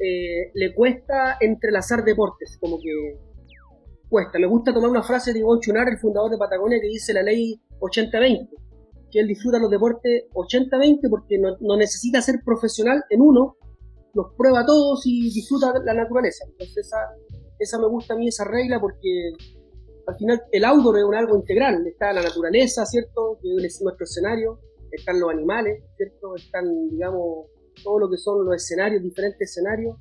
eh, 0.00 0.50
le 0.54 0.74
cuesta 0.74 1.36
entrelazar 1.40 2.04
deportes, 2.04 2.58
como 2.60 2.78
que 2.80 3.18
cuesta. 4.08 4.38
Me 4.38 4.46
gusta 4.46 4.72
tomar 4.72 4.90
una 4.90 5.02
frase 5.02 5.32
de 5.32 5.40
Ivonne 5.40 5.60
Chunar, 5.60 5.88
el 5.88 5.98
fundador 5.98 6.30
de 6.30 6.38
Patagonia, 6.38 6.80
que 6.80 6.88
dice 6.88 7.12
la 7.12 7.22
ley 7.22 7.60
80-20, 7.80 8.48
que 9.10 9.20
él 9.20 9.28
disfruta 9.28 9.58
los 9.58 9.70
deportes 9.70 10.24
80-20 10.32 11.08
porque 11.10 11.38
no, 11.38 11.56
no, 11.60 11.76
necesita 11.76 12.20
ser 12.20 12.40
profesional 12.44 13.04
en 13.10 13.20
uno, 13.20 13.56
los 14.14 14.32
prueba 14.36 14.64
todos 14.64 15.02
y 15.06 15.32
disfruta 15.32 15.72
la 15.84 15.94
naturaleza. 15.94 16.44
Entonces 16.48 16.86
esa, 16.86 16.98
esa 17.58 17.78
me 17.78 17.88
gusta 17.88 18.14
a 18.14 18.16
mí, 18.16 18.28
esa 18.28 18.44
regla, 18.44 18.80
porque 18.80 19.32
al 20.06 20.16
final 20.16 20.42
el 20.52 20.64
outdoor 20.64 20.98
es 20.98 21.04
un 21.04 21.14
algo 21.14 21.36
integral. 21.36 21.86
Está 21.86 22.12
la 22.12 22.22
naturaleza, 22.22 22.86
¿cierto? 22.86 23.38
Que 23.42 23.66
es 23.66 23.80
nuestro 23.82 24.04
escenario. 24.04 24.60
Están 24.96 25.20
los 25.20 25.30
animales, 25.30 25.84
¿cierto? 25.96 26.34
Están, 26.34 26.90
digamos, 26.90 27.46
todo 27.82 27.98
lo 28.00 28.10
que 28.10 28.16
son 28.16 28.44
los 28.44 28.54
escenarios, 28.56 29.02
diferentes 29.02 29.50
escenarios, 29.50 29.96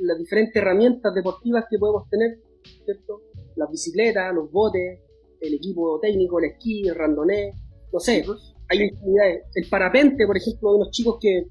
las 0.00 0.18
diferentes 0.18 0.56
herramientas 0.56 1.14
deportivas 1.14 1.64
que 1.70 1.78
podemos 1.78 2.08
tener, 2.08 2.38
¿cierto? 2.84 3.22
Las 3.56 3.70
bicicletas, 3.70 4.34
los 4.34 4.50
botes, 4.50 5.00
el 5.40 5.54
equipo 5.54 5.98
técnico, 6.00 6.38
el 6.38 6.46
esquí, 6.46 6.88
el 6.88 6.94
randonné, 6.94 7.52
no 7.92 8.00
sé, 8.00 8.24
hay 8.68 8.82
infinidades. 8.82 9.44
El 9.54 9.68
parapente, 9.68 10.26
por 10.26 10.36
ejemplo, 10.36 10.70
de 10.70 10.76
unos 10.76 10.90
chicos 10.90 11.18
que, 11.20 11.46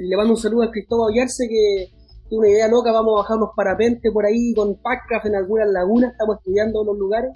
le 0.00 0.16
mando 0.16 0.34
un 0.34 0.38
saludo 0.38 0.62
al 0.62 0.70
Cristóbal 0.70 1.10
Ollarse 1.10 1.48
que 1.48 1.88
una 2.36 2.48
idea 2.48 2.68
loca, 2.68 2.92
vamos 2.92 3.14
a 3.14 3.22
bajar 3.22 3.36
unos 3.36 3.50
parapentes 3.54 4.10
por 4.10 4.24
ahí 4.24 4.54
con 4.54 4.80
Packcraft 4.80 5.26
en 5.26 5.36
algunas 5.36 5.68
lagunas, 5.70 6.12
estamos 6.12 6.38
estudiando 6.38 6.82
los 6.82 6.96
lugares. 6.96 7.30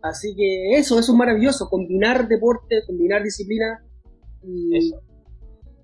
Así 0.00 0.34
que 0.34 0.72
eso, 0.78 0.98
eso 0.98 1.12
es 1.12 1.18
maravilloso, 1.18 1.68
combinar 1.68 2.26
deporte, 2.28 2.82
combinar 2.86 3.22
disciplina. 3.22 3.84
Y... 4.42 4.92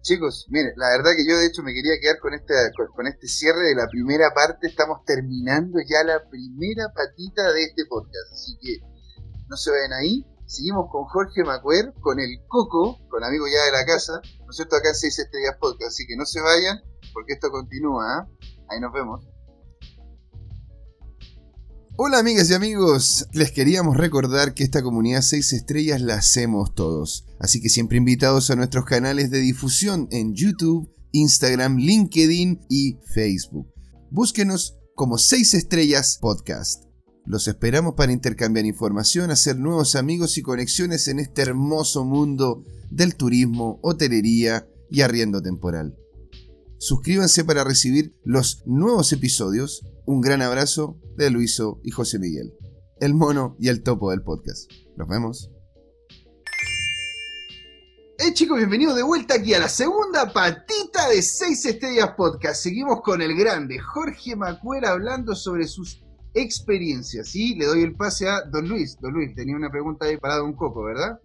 Chicos, 0.01 0.47
miren, 0.49 0.73
la 0.77 0.89
verdad 0.97 1.11
que 1.17 1.27
yo 1.29 1.37
de 1.37 1.47
hecho 1.47 1.63
me 1.63 1.75
quería 1.75 2.01
quedar 2.01 2.19
con 2.21 2.33
este, 2.33 2.55
con, 2.95 3.07
este 3.07 3.27
cierre 3.27 3.69
de 3.69 3.75
la 3.75 3.89
primera 3.89 4.33
parte, 4.33 4.69
estamos 4.69 5.05
terminando 5.05 5.81
ya 5.87 6.05
la 6.05 6.23
primera 6.31 6.89
patita 6.95 7.53
de 7.53 7.65
este 7.65 7.85
podcast, 7.87 8.33
así 8.33 8.57
que 8.61 8.79
no 9.49 9.57
se 9.57 9.71
vayan 9.71 9.93
ahí, 9.93 10.25
seguimos 10.47 10.91
con 10.91 11.05
Jorge 11.05 11.45
Macuer, 11.45 11.93
con 12.01 12.21
el 12.21 12.41
Coco, 12.47 12.99
con 13.11 13.25
amigo 13.25 13.47
ya 13.49 13.65
de 13.67 13.73
la 13.73 13.85
casa, 13.85 14.21
¿no 14.41 14.51
es 14.51 14.57
cierto? 14.57 14.77
Acá 14.77 14.89
en 14.89 14.95
6 14.95 15.19
Estrellas 15.19 15.57
Podcast, 15.61 15.89
así 15.89 16.07
que 16.07 16.17
no 16.17 16.25
se 16.25 16.41
vayan, 16.41 16.81
porque 17.13 17.35
esto 17.35 17.51
continúa. 17.51 18.25
¿eh? 18.25 18.57
Ahí 18.71 18.81
nos 18.81 18.93
vemos. 18.93 19.27
Hola 22.01 22.21
amigas 22.21 22.49
y 22.49 22.55
amigos, 22.55 23.27
les 23.33 23.51
queríamos 23.51 23.97
recordar 23.97 24.55
que 24.55 24.63
esta 24.63 24.85
comunidad 24.85 25.21
6 25.21 25.53
estrellas 25.53 26.01
la 26.01 26.15
hacemos 26.15 26.73
todos, 26.73 27.27
así 27.41 27.61
que 27.61 27.69
siempre 27.69 27.99
invitados 27.99 28.51
a 28.51 28.55
nuestros 28.55 28.85
canales 28.85 29.33
de 29.33 29.41
difusión 29.41 30.07
en 30.13 30.33
YouTube, 30.33 30.89
Instagram, 31.11 31.77
LinkedIn 31.77 32.61
y 32.69 32.99
Facebook. 33.03 33.67
Búsquenos 34.13 34.77
como 34.95 35.19
6 35.19 35.55
estrellas 35.55 36.19
podcast. 36.21 36.85
Los 37.27 37.49
esperamos 37.49 37.95
para 37.97 38.13
intercambiar 38.13 38.65
información, 38.65 39.33
hacer 39.33 39.59
nuevos 39.59 39.97
amigos 39.97 40.39
y 40.39 40.43
conexiones 40.43 41.09
en 41.09 41.19
este 41.19 41.43
hermoso 41.43 42.05
mundo 42.05 42.63
del 42.93 43.17
turismo, 43.17 43.81
hotelería 43.83 44.69
y 44.89 45.01
arriendo 45.01 45.43
temporal. 45.43 45.97
Suscríbanse 46.79 47.45
para 47.45 47.65
recibir 47.65 48.15
los 48.25 48.63
nuevos 48.65 49.13
episodios. 49.13 49.85
Un 50.07 50.21
gran 50.21 50.43
abrazo 50.43 50.97
de 51.17 51.29
Luiso 51.29 51.81
y 51.83 51.91
José 51.91 52.21
Miguel, 52.21 52.55
el 53.01 53.15
mono 53.15 53.57
y 53.59 53.67
el 53.67 53.83
topo 53.83 54.13
del 54.13 54.23
podcast. 54.23 54.71
Nos 54.97 55.09
vemos. 55.09 55.51
Hey 58.19 58.33
chicos, 58.33 58.59
bienvenidos 58.59 58.95
de 58.95 59.03
vuelta 59.03 59.35
aquí 59.35 59.55
a 59.55 59.59
la 59.59 59.69
segunda 59.69 60.33
patita 60.33 61.09
de 61.09 61.21
6 61.21 61.67
Estrellas 61.67 62.13
Podcast. 62.17 62.63
Seguimos 62.63 63.01
con 63.03 63.23
el 63.23 63.37
grande 63.37 63.81
Jorge 63.81 64.37
Macuera 64.37 64.91
hablando 64.91 65.35
sobre 65.35 65.67
sus 65.67 66.05
experiencias. 66.33 67.35
Y 67.35 67.57
le 67.57 67.67
doy 67.67 67.83
el 67.83 67.97
pase 67.97 68.29
a 68.29 68.43
Don 68.43 68.69
Luis. 68.69 68.97
Don 69.01 69.15
Luis, 69.15 69.35
tenía 69.35 69.57
una 69.57 69.71
pregunta 69.71 70.07
ahí 70.07 70.17
para 70.17 70.37
Don 70.37 70.53
Coco, 70.55 70.85
¿verdad? 70.85 71.19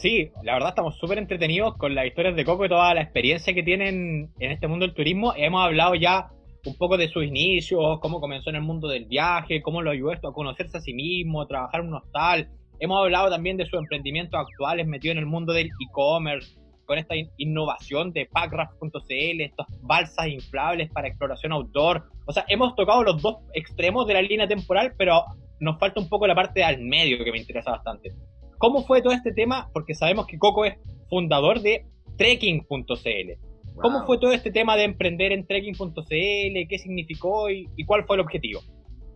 Sí, 0.00 0.32
la 0.42 0.54
verdad 0.54 0.70
estamos 0.70 0.96
súper 0.96 1.18
entretenidos 1.18 1.76
con 1.76 1.94
las 1.94 2.06
historias 2.06 2.34
de 2.34 2.42
Coco 2.46 2.64
y 2.64 2.70
toda 2.70 2.94
la 2.94 3.02
experiencia 3.02 3.52
que 3.52 3.62
tienen 3.62 4.30
en 4.38 4.50
este 4.50 4.66
mundo 4.66 4.86
del 4.86 4.94
turismo. 4.94 5.34
Hemos 5.36 5.62
hablado 5.62 5.94
ya 5.94 6.30
un 6.64 6.74
poco 6.78 6.96
de 6.96 7.08
sus 7.08 7.22
inicios, 7.22 8.00
cómo 8.00 8.18
comenzó 8.18 8.48
en 8.48 8.56
el 8.56 8.62
mundo 8.62 8.88
del 8.88 9.04
viaje, 9.04 9.60
cómo 9.60 9.82
lo 9.82 9.90
ayudó 9.90 10.12
esto 10.12 10.28
a 10.28 10.32
conocerse 10.32 10.78
a 10.78 10.80
sí 10.80 10.94
mismo, 10.94 11.46
trabajar 11.46 11.82
en 11.82 11.88
un 11.88 11.94
hostal. 11.96 12.48
Hemos 12.78 12.98
hablado 12.98 13.28
también 13.28 13.58
de 13.58 13.66
sus 13.66 13.78
emprendimientos 13.78 14.40
actuales 14.40 14.86
metido 14.86 15.12
en 15.12 15.18
el 15.18 15.26
mundo 15.26 15.52
del 15.52 15.66
e-commerce, 15.66 16.58
con 16.86 16.96
esta 16.96 17.14
innovación 17.36 18.10
de 18.14 18.24
packraft.cl, 18.24 19.40
estas 19.42 19.66
balsas 19.82 20.28
inflables 20.28 20.90
para 20.92 21.08
exploración 21.08 21.52
outdoor. 21.52 22.04
O 22.24 22.32
sea, 22.32 22.46
hemos 22.48 22.74
tocado 22.74 23.04
los 23.04 23.20
dos 23.20 23.36
extremos 23.52 24.06
de 24.06 24.14
la 24.14 24.22
línea 24.22 24.48
temporal, 24.48 24.94
pero 24.96 25.24
nos 25.60 25.78
falta 25.78 26.00
un 26.00 26.08
poco 26.08 26.26
la 26.26 26.34
parte 26.34 26.64
al 26.64 26.80
medio 26.80 27.22
que 27.22 27.32
me 27.32 27.38
interesa 27.38 27.72
bastante. 27.72 28.12
¿Cómo 28.60 28.84
fue 28.86 29.00
todo 29.00 29.14
este 29.14 29.32
tema? 29.32 29.70
Porque 29.72 29.94
sabemos 29.94 30.26
que 30.26 30.38
Coco 30.38 30.66
es 30.66 30.74
fundador 31.08 31.62
de 31.62 31.86
trekking.cl. 32.18 33.40
¿Cómo 33.80 34.04
fue 34.04 34.18
todo 34.18 34.32
este 34.32 34.50
tema 34.50 34.76
de 34.76 34.84
emprender 34.84 35.32
en 35.32 35.46
trekking.cl? 35.46 36.68
¿Qué 36.68 36.78
significó 36.78 37.48
y, 37.48 37.66
cuál 37.86 38.04
fue 38.04 38.16
el 38.16 38.20
objetivo? 38.20 38.60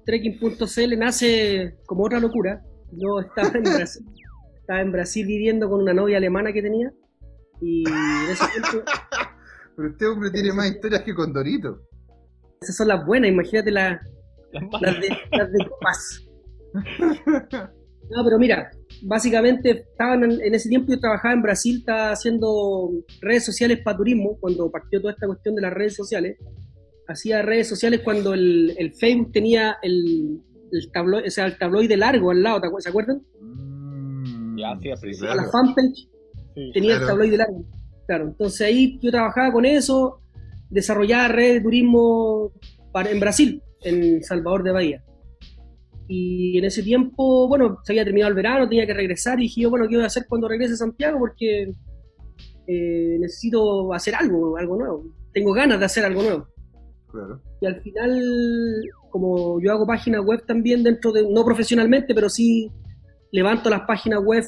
Trekking.cl 0.06 0.98
nace 0.98 1.74
como 1.84 2.04
otra 2.04 2.20
locura. 2.20 2.62
Yo 2.92 3.20
estaba 3.20 3.50
en 3.58 3.64
Brasil, 3.76 4.06
estaba 4.56 4.80
en 4.80 4.92
Brasil 4.92 5.26
viviendo 5.26 5.68
con 5.68 5.82
una 5.82 5.92
novia 5.92 6.16
alemana 6.16 6.50
que 6.50 6.62
tenía 6.62 6.90
y 7.60 7.86
en 7.86 8.30
ese 8.30 8.46
tiempo... 8.48 8.90
Pero 9.76 9.88
este 9.88 10.06
hombre 10.06 10.30
tiene 10.30 10.52
más 10.54 10.70
historias 10.70 11.02
que 11.02 11.14
con 11.14 11.34
Dorito. 11.34 11.80
Esas 12.62 12.76
son 12.76 12.88
las 12.88 13.04
buenas, 13.04 13.30
imagínate 13.30 13.70
las, 13.72 14.00
las, 14.52 15.00
de, 15.00 15.08
las 15.32 15.52
de 15.52 15.58
paz. 15.80 16.28
No, 18.10 18.24
pero 18.24 18.38
mira, 18.38 18.70
básicamente 19.04 19.70
estaban 19.70 20.24
en, 20.24 20.54
ese 20.54 20.68
tiempo 20.68 20.90
yo 20.90 20.98
trabajaba 20.98 21.34
en 21.34 21.42
Brasil, 21.42 21.76
estaba 21.78 22.12
haciendo 22.12 22.90
redes 23.20 23.44
sociales 23.44 23.80
para 23.84 23.98
turismo, 23.98 24.38
cuando 24.40 24.70
partió 24.70 25.00
toda 25.00 25.12
esta 25.12 25.26
cuestión 25.26 25.54
de 25.54 25.62
las 25.62 25.72
redes 25.72 25.94
sociales. 25.94 26.38
Hacía 27.06 27.42
redes 27.42 27.68
sociales 27.68 28.00
cuando 28.02 28.32
el, 28.32 28.74
el 28.78 28.94
Facebook 28.94 29.30
tenía 29.30 29.76
el, 29.82 30.40
el, 30.72 30.90
tabloide, 30.90 31.28
o 31.28 31.30
sea, 31.30 31.46
el 31.46 31.58
tabloide 31.58 31.96
largo 31.98 32.30
al 32.30 32.42
lado, 32.42 32.62
¿se 32.78 32.88
acuerdan? 32.88 33.22
Mm, 33.40 34.58
ya, 34.58 34.96
sí, 34.96 35.12
sí, 35.12 35.22
La 35.22 35.50
fanpage 35.50 36.08
tenía 36.72 36.96
el 36.96 37.06
tabloide 37.06 37.36
largo. 37.36 37.62
Claro, 38.06 38.24
entonces 38.28 38.66
ahí 38.66 38.98
yo 39.02 39.10
trabajaba 39.10 39.52
con 39.52 39.66
eso, 39.66 40.20
desarrollaba 40.70 41.28
redes 41.28 41.54
de 41.54 41.60
turismo 41.60 42.52
para, 42.90 43.10
en 43.10 43.20
Brasil, 43.20 43.62
en 43.82 44.22
Salvador 44.22 44.62
de 44.62 44.72
Bahía. 44.72 45.04
Y 46.06 46.58
en 46.58 46.64
ese 46.64 46.82
tiempo, 46.82 47.48
bueno, 47.48 47.78
se 47.82 47.92
había 47.92 48.04
terminado 48.04 48.30
el 48.30 48.36
verano, 48.36 48.68
tenía 48.68 48.86
que 48.86 48.94
regresar 48.94 49.38
y 49.38 49.44
dije 49.44 49.62
yo, 49.62 49.70
bueno, 49.70 49.88
¿qué 49.88 49.96
voy 49.96 50.04
a 50.04 50.08
hacer 50.08 50.26
cuando 50.28 50.48
regrese 50.48 50.74
a 50.74 50.76
Santiago? 50.76 51.18
Porque 51.18 51.72
eh, 52.66 53.16
necesito 53.18 53.92
hacer 53.92 54.14
algo, 54.14 54.56
algo 54.56 54.76
nuevo. 54.76 55.04
Tengo 55.32 55.52
ganas 55.52 55.78
de 55.78 55.84
hacer 55.84 56.04
algo 56.04 56.22
nuevo. 56.22 56.48
Claro. 57.10 57.40
Y 57.60 57.66
al 57.66 57.80
final, 57.80 58.22
como 59.10 59.60
yo 59.60 59.72
hago 59.72 59.86
páginas 59.86 60.24
web 60.24 60.44
también 60.46 60.82
dentro 60.82 61.12
de, 61.12 61.26
no 61.30 61.44
profesionalmente, 61.44 62.14
pero 62.14 62.28
sí 62.28 62.70
levanto 63.32 63.70
las 63.70 63.82
páginas 63.82 64.22
web, 64.22 64.44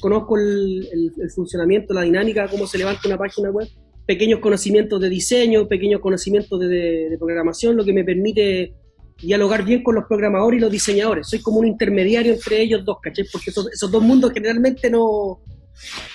conozco 0.00 0.38
el, 0.38 1.12
funcionamiento, 1.34 1.92
la 1.92 2.02
dinámica, 2.02 2.48
cómo 2.48 2.66
se 2.66 2.78
levanta 2.78 3.06
una 3.06 3.18
página 3.18 3.50
web, 3.50 3.68
pequeños 4.06 4.40
conocimientos 4.40 5.00
de 5.00 5.08
diseño, 5.08 5.68
pequeños 5.68 6.00
conocimientos 6.00 6.58
de, 6.58 7.10
de 7.10 7.18
programación, 7.18 7.76
lo 7.76 7.84
que 7.84 7.92
me 7.92 8.04
permite 8.04 8.74
dialogar 9.22 9.64
bien 9.64 9.82
con 9.82 9.94
los 9.94 10.04
programadores 10.04 10.58
y 10.58 10.60
los 10.60 10.70
diseñadores. 10.70 11.28
Soy 11.28 11.40
como 11.40 11.60
un 11.60 11.66
intermediario 11.66 12.32
entre 12.32 12.60
ellos 12.60 12.84
dos, 12.84 12.98
¿cachai? 13.00 13.24
Porque 13.30 13.50
esos, 13.50 13.90
dos 13.90 14.02
mundos 14.02 14.32
generalmente 14.32 14.90
no 14.90 15.40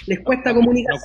les 0.05 0.19
cuesta 0.19 0.53
comunicar. 0.53 0.95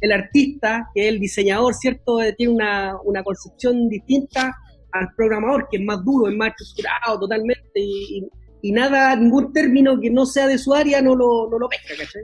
el 0.00 0.12
artista, 0.12 0.88
que 0.94 1.02
es 1.02 1.08
el 1.08 1.20
diseñador, 1.20 1.74
¿cierto? 1.74 2.20
Eh, 2.20 2.34
tiene 2.36 2.54
una, 2.54 2.96
una, 3.04 3.22
concepción 3.22 3.88
distinta 3.88 4.56
al 4.92 5.08
programador, 5.16 5.68
que 5.70 5.76
es 5.76 5.84
más 5.84 6.04
duro, 6.04 6.30
es 6.30 6.36
más 6.36 6.50
estructurado 6.50 7.20
totalmente 7.20 7.70
y, 7.74 8.26
y, 8.62 8.72
nada, 8.72 9.14
ningún 9.14 9.52
término 9.52 10.00
que 10.00 10.10
no 10.10 10.26
sea 10.26 10.46
de 10.46 10.58
su 10.58 10.74
área 10.74 11.00
no 11.02 11.14
lo, 11.14 11.48
no 11.50 11.58
lo 11.58 11.68
pesca, 11.68 11.94
¿cachai? 11.98 12.22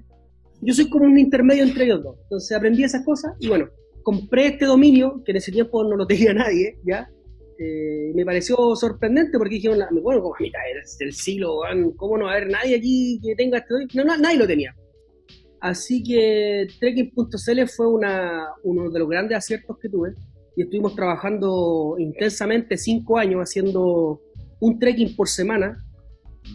Yo 0.61 0.73
soy 0.73 0.89
como 0.89 1.05
un 1.05 1.19
intermedio 1.19 1.63
entre 1.63 1.85
ellos 1.85 2.03
dos. 2.03 2.17
Entonces 2.23 2.57
aprendí 2.57 2.85
esas 2.85 3.05
cosas 3.05 3.35
y 3.39 3.49
bueno, 3.49 3.69
compré 4.03 4.47
este 4.47 4.65
dominio, 4.65 5.23
que 5.25 5.33
en 5.33 5.37
ese 5.37 5.53
tiempo 5.53 5.85
no 5.85 5.97
lo 5.97 6.07
tenía 6.07 6.33
nadie, 6.35 6.79
¿ya? 6.85 7.09
Eh, 7.59 8.11
me 8.15 8.25
pareció 8.25 8.75
sorprendente 8.75 9.39
porque 9.39 9.55
dijeron, 9.57 9.79
bueno, 10.03 10.23
como 10.23 10.35
a 10.35 10.41
mitad 10.41 10.59
del 10.99 11.13
siglo, 11.13 11.61
¿cómo 11.97 12.19
no 12.19 12.25
va 12.25 12.33
a 12.33 12.37
haber 12.37 12.51
nadie 12.51 12.77
aquí 12.77 13.21
que 13.23 13.37
tenga 13.37 13.59
este 13.59 13.75
no, 13.95 14.05
no, 14.05 14.17
nadie 14.17 14.39
lo 14.39 14.47
tenía. 14.47 14.75
Así 15.61 16.03
que 16.03 16.67
trekking.cl 16.79 17.67
fue 17.69 17.89
una, 17.89 18.49
uno 18.65 18.91
de 18.91 18.99
los 18.99 19.09
grandes 19.09 19.39
aciertos 19.39 19.79
que 19.79 19.89
tuve 19.89 20.13
y 20.57 20.63
estuvimos 20.63 20.95
trabajando 20.95 21.97
intensamente 21.99 22.77
cinco 22.77 23.19
años 23.19 23.41
haciendo 23.43 24.21
un 24.61 24.79
trekking 24.79 25.17
por 25.17 25.29
semana, 25.29 25.79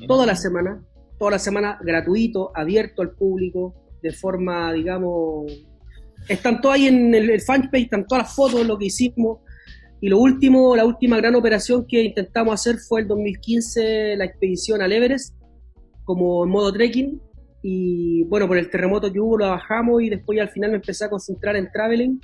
toda 0.08 0.26
la 0.26 0.36
semana, 0.36 0.84
toda 1.18 1.32
la 1.32 1.40
semana 1.40 1.80
gratuito, 1.82 2.52
abierto 2.56 3.02
al 3.02 3.12
público, 3.12 3.74
de 4.02 4.12
forma, 4.12 4.74
digamos, 4.74 5.52
están 6.28 6.62
todas 6.62 6.78
ahí 6.78 6.88
en 6.88 7.14
el, 7.14 7.30
el 7.30 7.42
fanpage, 7.42 7.84
están 7.84 8.06
todas 8.06 8.26
las 8.26 8.36
fotos, 8.36 8.66
lo 8.66 8.78
que 8.78 8.86
hicimos, 8.86 9.40
Y 10.02 10.10
lo 10.10 10.20
último, 10.20 10.76
la 10.76 10.86
última 10.86 11.18
gran 11.18 11.36
operación 11.36 11.86
que 11.86 12.04
intentamos 12.04 12.54
hacer 12.54 12.78
fue 12.78 13.02
el 13.02 13.08
2015, 13.08 14.16
la 14.16 14.26
expedición 14.26 14.82
al 14.82 14.94
Everest, 14.94 15.36
como 16.06 16.44
en 16.46 16.50
modo 16.50 16.72
trekking. 16.72 17.22
Y 17.62 18.24
bueno, 18.24 18.48
por 18.48 18.58
el 18.58 18.70
terremoto 18.70 19.12
que 19.12 19.20
hubo 19.20 19.38
lo 19.38 19.50
bajamos 19.50 20.02
y 20.02 20.10
después 20.10 20.40
al 20.40 20.50
final 20.50 20.72
me 20.72 20.78
empecé 20.78 21.06
a 21.06 21.10
concentrar 21.10 21.58
en 21.58 21.70
traveling 21.72 22.22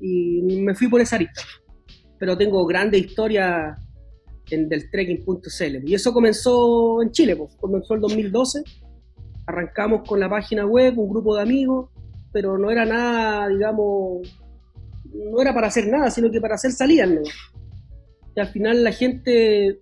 y 0.00 0.42
me 0.60 0.74
fui 0.74 0.88
por 0.88 1.00
esa 1.00 1.18
lista. 1.18 1.42
Pero 2.18 2.36
tengo 2.36 2.64
grandes 2.64 3.04
historias 3.04 3.78
en 4.50 4.68
del 4.68 4.90
trekking.cl. 4.90 5.88
Y 5.88 5.94
eso 5.94 6.12
comenzó 6.12 7.02
en 7.02 7.10
Chile, 7.10 7.36
pues. 7.36 7.56
comenzó 7.56 7.94
el 7.94 8.00
2012. 8.00 8.62
Arrancamos 9.46 10.08
con 10.08 10.20
la 10.20 10.28
página 10.28 10.66
web, 10.66 10.98
un 10.98 11.08
grupo 11.08 11.36
de 11.36 11.42
amigos, 11.42 11.90
pero 12.32 12.58
no 12.58 12.70
era 12.70 12.84
nada, 12.84 13.48
digamos, 13.48 14.26
no 15.12 15.40
era 15.40 15.54
para 15.54 15.68
hacer 15.68 15.88
nada, 15.88 16.10
sino 16.10 16.30
que 16.30 16.40
para 16.40 16.54
hacer 16.54 16.72
salidas. 16.72 17.10
Y 18.34 18.40
al 18.40 18.48
final 18.48 18.84
la 18.84 18.92
gente 18.92 19.78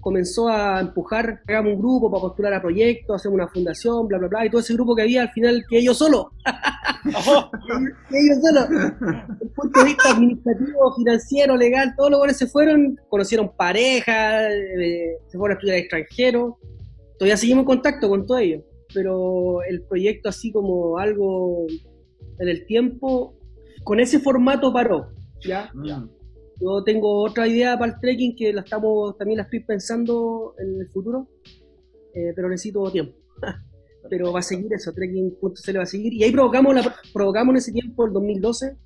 comenzó 0.00 0.48
a 0.48 0.80
empujar, 0.80 1.42
hagamos 1.46 1.74
un 1.74 1.78
grupo 1.78 2.10
para 2.10 2.22
postular 2.22 2.54
a 2.54 2.62
proyectos, 2.62 3.16
hacer 3.16 3.30
una 3.30 3.48
fundación, 3.48 4.08
bla, 4.08 4.18
bla, 4.18 4.28
bla, 4.28 4.46
y 4.46 4.50
todo 4.50 4.60
ese 4.60 4.74
grupo 4.74 4.96
que 4.96 5.02
había 5.02 5.22
al 5.22 5.30
final, 5.30 5.62
que 5.68 5.78
ellos 5.78 5.98
solo. 5.98 6.30
que 7.04 8.18
ellos 8.18 8.38
solo. 8.42 8.66
Desde 8.68 9.44
el 9.44 9.50
punto 9.50 9.80
de 9.80 9.86
vista 9.86 10.10
administrativo, 10.10 10.94
financiero, 10.96 11.56
legal, 11.56 11.94
todos 11.96 12.10
los 12.10 12.18
cuales 12.20 12.36
se 12.36 12.46
fueron, 12.46 12.98
conocieron 13.08 13.54
parejas, 13.56 14.50
eh, 14.80 15.18
se 15.28 15.38
fueron 15.38 15.56
a 15.56 15.58
estudiar 15.58 15.78
extranjero. 15.78 16.58
Todavía 17.18 17.36
seguimos 17.36 17.62
en 17.62 17.66
contacto 17.66 18.08
con 18.08 18.26
todos 18.26 18.40
ellos, 18.40 18.62
pero 18.94 19.62
el 19.62 19.82
proyecto 19.82 20.30
así 20.30 20.50
como 20.50 20.98
algo 20.98 21.66
en 22.38 22.48
el 22.48 22.64
tiempo, 22.66 23.34
con 23.90 23.98
ese 23.98 24.20
formato 24.20 24.72
paró, 24.72 25.08
¿ya? 25.44 25.68
Mm. 25.74 26.08
Yo 26.60 26.84
tengo 26.84 27.24
otra 27.24 27.48
idea 27.48 27.76
para 27.76 27.94
el 27.94 27.98
trekking 27.98 28.36
que 28.36 28.52
la 28.52 28.60
estamos, 28.60 29.18
también 29.18 29.38
la 29.38 29.42
estoy 29.42 29.64
pensando 29.64 30.54
en 30.60 30.80
el 30.80 30.88
futuro, 30.90 31.26
eh, 32.14 32.32
pero 32.36 32.48
necesito 32.48 32.88
tiempo. 32.92 33.16
pero 34.08 34.32
va 34.32 34.38
a 34.38 34.42
seguir 34.42 34.72
eso, 34.72 34.92
trekking.cl 34.92 35.76
va 35.76 35.82
a 35.82 35.86
seguir. 35.86 36.12
Y 36.12 36.22
ahí 36.22 36.30
provocamos, 36.30 36.72
la, 36.72 36.94
provocamos 37.12 37.52
en 37.54 37.56
ese 37.56 37.72
tiempo, 37.72 38.06
el 38.06 38.12
2012, 38.12 38.76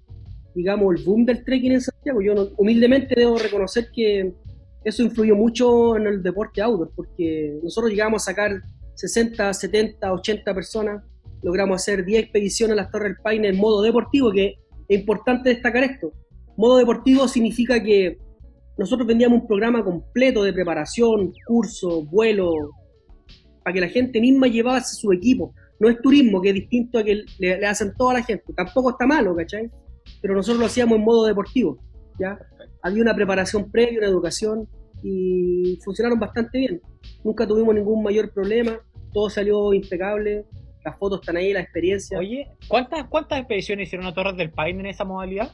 digamos, 0.54 0.96
el 0.96 1.04
boom 1.04 1.26
del 1.26 1.44
trekking 1.44 1.72
en 1.72 1.82
Santiago. 1.82 2.22
Yo 2.22 2.34
no- 2.34 2.48
humildemente 2.56 3.14
debo 3.14 3.36
reconocer 3.36 3.88
que 3.94 4.32
eso 4.84 5.02
influyó 5.02 5.36
mucho 5.36 5.98
en 5.98 6.06
el 6.06 6.22
deporte 6.22 6.62
outdoor, 6.62 6.90
porque 6.96 7.60
nosotros 7.62 7.90
llegamos 7.90 8.22
a 8.22 8.32
sacar 8.32 8.52
60, 8.94 9.52
70, 9.52 10.14
80 10.14 10.54
personas, 10.54 11.04
logramos 11.42 11.82
hacer 11.82 12.06
10 12.06 12.22
expediciones 12.22 12.72
a 12.72 12.76
las 12.76 12.90
Torres 12.90 13.12
del 13.12 13.22
Paine 13.22 13.48
en 13.48 13.58
modo 13.58 13.82
deportivo, 13.82 14.32
que 14.32 14.63
es 14.88 15.00
importante 15.00 15.50
destacar 15.50 15.84
esto. 15.84 16.12
Modo 16.56 16.78
deportivo 16.78 17.26
significa 17.28 17.82
que 17.82 18.18
nosotros 18.76 19.06
vendíamos 19.06 19.42
un 19.42 19.46
programa 19.46 19.84
completo 19.84 20.42
de 20.42 20.52
preparación, 20.52 21.32
curso, 21.46 22.04
vuelo, 22.04 22.52
para 23.62 23.74
que 23.74 23.80
la 23.80 23.88
gente 23.88 24.20
misma 24.20 24.46
llevase 24.46 24.96
su 24.96 25.12
equipo. 25.12 25.54
No 25.80 25.88
es 25.88 26.00
turismo, 26.00 26.40
que 26.40 26.50
es 26.50 26.54
distinto 26.54 26.98
a 26.98 27.04
que 27.04 27.24
le, 27.38 27.58
le 27.58 27.66
hacen 27.66 27.92
toda 27.96 28.14
la 28.14 28.22
gente. 28.22 28.52
Tampoco 28.54 28.90
está 28.90 29.06
malo, 29.06 29.34
¿cachai? 29.34 29.70
Pero 30.20 30.34
nosotros 30.34 30.60
lo 30.60 30.66
hacíamos 30.66 30.98
en 30.98 31.04
modo 31.04 31.26
deportivo, 31.26 31.78
¿ya? 32.18 32.38
Había 32.82 33.02
una 33.02 33.14
preparación 33.14 33.70
previa, 33.70 33.98
una 33.98 34.08
educación, 34.08 34.68
y 35.04 35.78
funcionaron 35.84 36.18
bastante 36.18 36.58
bien. 36.58 36.80
Nunca 37.22 37.46
tuvimos 37.46 37.74
ningún 37.74 38.02
mayor 38.02 38.32
problema, 38.32 38.80
todo 39.12 39.28
salió 39.28 39.72
impecable, 39.74 40.46
las 40.84 40.98
fotos 40.98 41.20
están 41.20 41.36
ahí, 41.36 41.52
la 41.52 41.60
experiencia. 41.60 42.18
Oye, 42.18 42.48
¿cuántas, 42.68 43.04
¿cuántas 43.08 43.38
expediciones 43.38 43.88
hicieron 43.88 44.06
a 44.06 44.14
Torres 44.14 44.36
del 44.36 44.50
Paine 44.50 44.80
en 44.80 44.86
esa 44.86 45.04
modalidad? 45.04 45.50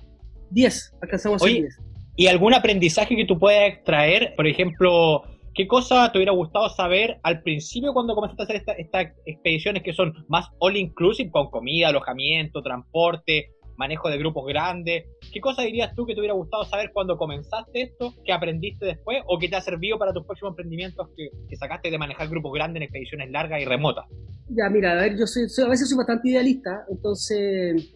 10, 0.51 0.97
alcanzamos 1.01 1.41
a 1.41 1.45
Oye, 1.45 1.61
10. 1.63 1.79
¿Y 2.17 2.27
algún 2.27 2.55
aprendizaje 2.55 3.15
que 3.17 3.25
tú 3.25 3.39
puedas 3.39 3.69
extraer? 3.73 4.35
Por 4.37 4.47
ejemplo, 4.47 5.23
¿qué 5.55 5.67
cosa 5.67 6.11
te 6.11 6.19
hubiera 6.19 6.33
gustado 6.33 6.69
saber 6.69 7.19
al 7.23 7.43
principio 7.43 7.93
cuando 7.93 8.15
comenzaste 8.15 8.43
a 8.43 8.45
hacer 8.45 8.57
esta- 8.57 8.73
estas 8.73 9.07
expediciones 9.27 9.83
que 9.83 9.93
son 9.93 10.13
más 10.29 10.49
all 10.59 10.77
inclusive, 10.77 11.31
con 11.31 11.51
comida, 11.51 11.89
alojamiento, 11.89 12.63
transporte, 12.63 13.51
manejo 13.81 14.11
de 14.11 14.19
grupos 14.19 14.47
grandes? 14.47 15.07
¿Qué 15.33 15.41
cosa 15.41 15.63
dirías 15.63 15.95
tú 15.97 16.05
que 16.07 16.15
te 16.15 16.21
hubiera 16.21 16.35
gustado 16.35 16.65
saber 16.65 16.91
cuando 16.93 17.17
comenzaste 17.17 17.83
esto, 17.83 18.15
que 18.25 18.33
aprendiste 18.33 18.85
después 18.85 19.23
o 19.27 19.39
que 19.39 19.49
te 19.49 19.57
ha 19.57 19.61
servido 19.63 19.99
para 19.99 20.13
tus 20.13 20.25
próximos 20.27 20.53
emprendimientos 20.53 21.09
que, 21.17 21.57
sacaste 21.57 21.91
de 21.91 21.99
manejar 21.99 22.29
grupos 22.29 22.53
grandes 22.53 22.77
en 22.77 22.83
expediciones 22.85 23.31
largas 23.31 23.61
y 23.61 23.65
remotas? 23.65 24.05
Ya, 24.49 24.69
mira, 24.71 24.93
a 24.93 24.97
ver, 24.97 25.19
yo 25.19 25.27
soy, 25.27 25.49
soy- 25.49 25.65
a 25.65 25.69
veces 25.69 25.89
soy 25.89 25.97
bastante 25.97 26.29
idealista, 26.29 26.85
entonces 26.91 27.95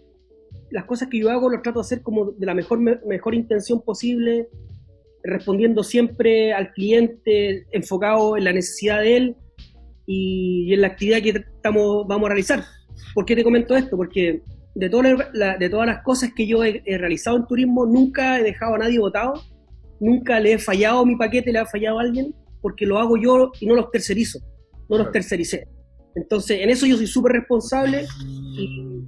las 0.71 0.85
cosas 0.87 1.09
que 1.09 1.19
yo 1.19 1.31
hago 1.31 1.51
los 1.51 1.63
trato 1.63 1.81
de 1.81 1.85
hacer 1.85 2.03
como 2.03 2.33
de 2.33 2.47
la 2.47 2.55
mejor, 2.55 2.81
me- 2.81 2.99
mejor 3.07 3.35
intención 3.35 3.83
posible, 3.83 4.49
respondiendo 5.23 5.83
siempre 5.83 6.53
al 6.55 6.73
cliente, 6.73 7.67
enfocado 7.73 8.37
en 8.37 8.45
la 8.45 8.53
necesidad 8.53 9.01
de 9.01 9.17
él 9.17 9.37
y, 10.07 10.73
en 10.73 10.81
la 10.81 10.89
actividad 10.89 11.23
que 11.23 11.31
estamos, 11.31 12.07
vamos 12.07 12.27
a 12.27 12.29
realizar. 12.31 12.65
¿Por 13.15 13.25
qué 13.25 13.37
te 13.37 13.45
comento 13.45 13.77
esto? 13.77 13.97
Porque 13.97 14.43
de, 14.75 14.89
todas 14.91 15.13
las- 15.19 15.29
la- 15.35 15.57
de 15.57 15.69
todas 15.71 15.87
las 15.87 16.03
cosas 16.03 16.33
que 16.35 16.47
yo 16.47 16.65
he, 16.65 16.83
he 16.87 16.99
realizado 16.99 17.37
en 17.37 17.47
turismo, 17.47 17.87
nunca 17.87 18.39
he 18.39 18.43
dejado 18.43 18.75
a 18.75 18.79
nadie 18.79 18.99
votado, 18.99 19.35
nunca 20.01 20.41
le 20.41 20.55
he 20.55 20.59
fallado 20.59 21.01
a 21.01 21.07
mi 21.07 21.17
paquete, 21.17 21.53
le 21.53 21.59
ha 21.61 21.67
fallado 21.67 21.99
a 21.99 22.03
alguien, 22.03 22.35
porque 22.61 22.87
lo 22.87 22.99
hago 22.99 23.17
yo 23.17 23.53
y 23.61 23.67
no 23.67 23.75
los 23.75 23.91
tercerizo, 23.91 24.41
no 24.89 24.99
los 24.99 25.13
tercericé. 25.13 25.69
Entonces, 26.17 26.61
en 26.61 26.71
eso 26.71 26.87
yo 26.87 26.97
soy 26.97 27.07
súper 27.07 27.33
responsable 27.33 28.07
y 28.59 29.03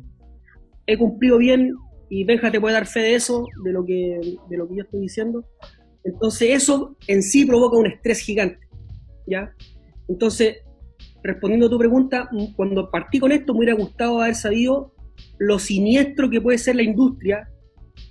he 0.87 0.97
cumplido 0.99 1.39
bien 1.39 1.73
y 2.09 2.25
Benja 2.25 2.51
te 2.51 2.61
puede 2.61 2.75
dar 2.75 2.87
fe 2.87 3.01
de 3.01 3.15
eso, 3.15 3.45
de 3.65 3.73
lo 3.73 3.85
que, 3.85 4.21
de 4.49 4.57
lo 4.57 4.69
que 4.69 4.77
yo 4.77 4.83
estoy 4.83 5.01
diciendo. 5.01 5.45
Entonces, 6.05 6.51
eso 6.51 6.97
en 7.09 7.23
sí 7.23 7.45
provoca 7.45 7.77
un 7.77 7.87
estrés 7.87 8.21
gigante, 8.21 8.61
¿ya? 9.27 9.53
Entonces, 10.09 10.59
respondiendo 11.23 11.67
a 11.67 11.71
tu 11.71 11.79
pregunta, 11.79 12.29
cuando 12.55 12.91
partí 12.91 13.19
con 13.19 13.33
esto 13.33 13.53
me 13.53 13.59
hubiera 13.61 13.75
gustado 13.75 14.21
haber 14.21 14.37
sabido 14.37 14.93
lo 15.39 15.59
siniestro 15.59 16.31
que 16.31 16.41
puede 16.41 16.59
ser 16.59 16.77
la 16.77 16.83
industria 16.83 17.49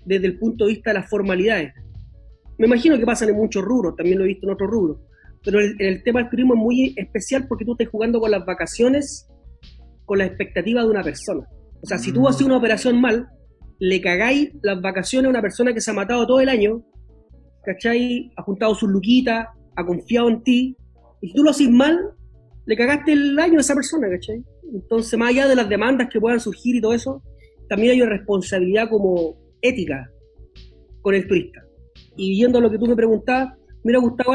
desde 0.05 0.27
el 0.27 0.37
punto 0.39 0.65
de 0.65 0.73
vista 0.73 0.91
de 0.91 0.99
las 0.99 1.09
formalidades. 1.09 1.73
Me 2.57 2.67
imagino 2.67 2.97
que 2.97 3.05
pasan 3.05 3.29
en 3.29 3.35
muchos 3.35 3.63
rubros, 3.63 3.95
también 3.95 4.17
lo 4.17 4.23
he 4.23 4.29
visto 4.29 4.47
en 4.47 4.53
otros 4.53 4.69
rubros, 4.69 4.99
pero 5.43 5.59
el, 5.59 5.75
el 5.79 6.03
tema 6.03 6.21
del 6.21 6.29
turismo 6.29 6.53
es 6.53 6.59
muy 6.59 6.93
especial 6.95 7.47
porque 7.47 7.65
tú 7.65 7.73
estás 7.73 7.89
jugando 7.89 8.19
con 8.19 8.31
las 8.31 8.45
vacaciones, 8.45 9.27
con 10.05 10.17
la 10.19 10.25
expectativa 10.25 10.81
de 10.81 10.89
una 10.89 11.03
persona. 11.03 11.45
O 11.81 11.87
sea, 11.87 11.97
si 11.97 12.11
tú 12.11 12.21
Mm. 12.21 12.27
haces 12.27 12.41
una 12.41 12.57
operación 12.57 12.99
mal, 13.01 13.27
le 13.79 13.99
cagáis 14.01 14.51
las 14.63 14.81
vacaciones 14.81 15.27
a 15.27 15.29
una 15.29 15.41
persona 15.41 15.73
que 15.73 15.81
se 15.81 15.91
ha 15.91 15.93
matado 15.93 16.25
todo 16.25 16.39
el 16.39 16.49
año, 16.49 16.83
¿cachai? 17.63 18.31
Ha 18.37 18.43
juntado 18.43 18.73
sus 18.73 18.89
luquitas, 18.89 19.47
ha 19.75 19.85
confiado 19.85 20.29
en 20.29 20.41
ti, 20.43 20.77
y 21.21 21.27
si 21.27 21.33
tú 21.33 21.43
lo 21.43 21.49
haces 21.49 21.69
mal, 21.69 21.99
le 22.65 22.77
cagaste 22.77 23.11
el 23.11 23.37
año 23.37 23.57
a 23.57 23.61
esa 23.61 23.75
persona, 23.75 24.07
¿cachai? 24.09 24.43
Entonces, 24.73 25.17
más 25.17 25.29
allá 25.29 25.47
de 25.47 25.55
las 25.55 25.69
demandas 25.69 26.09
que 26.11 26.19
puedan 26.19 26.39
surgir 26.39 26.75
y 26.75 26.81
todo 26.81 26.93
eso, 26.93 27.21
también 27.69 27.93
hay 27.93 28.01
una 28.01 28.11
responsabilidad 28.11 28.89
como 28.89 29.37
ética 29.61 30.09
con 31.01 31.15
el 31.15 31.27
turista. 31.27 31.63
Y 32.17 32.31
viendo 32.31 32.59
lo 32.61 32.69
que 32.69 32.77
tú 32.77 32.87
me 32.87 32.95
preguntabas, 32.95 33.57
me 33.83 33.91
hubiera 33.91 33.99
gustado 33.99 34.31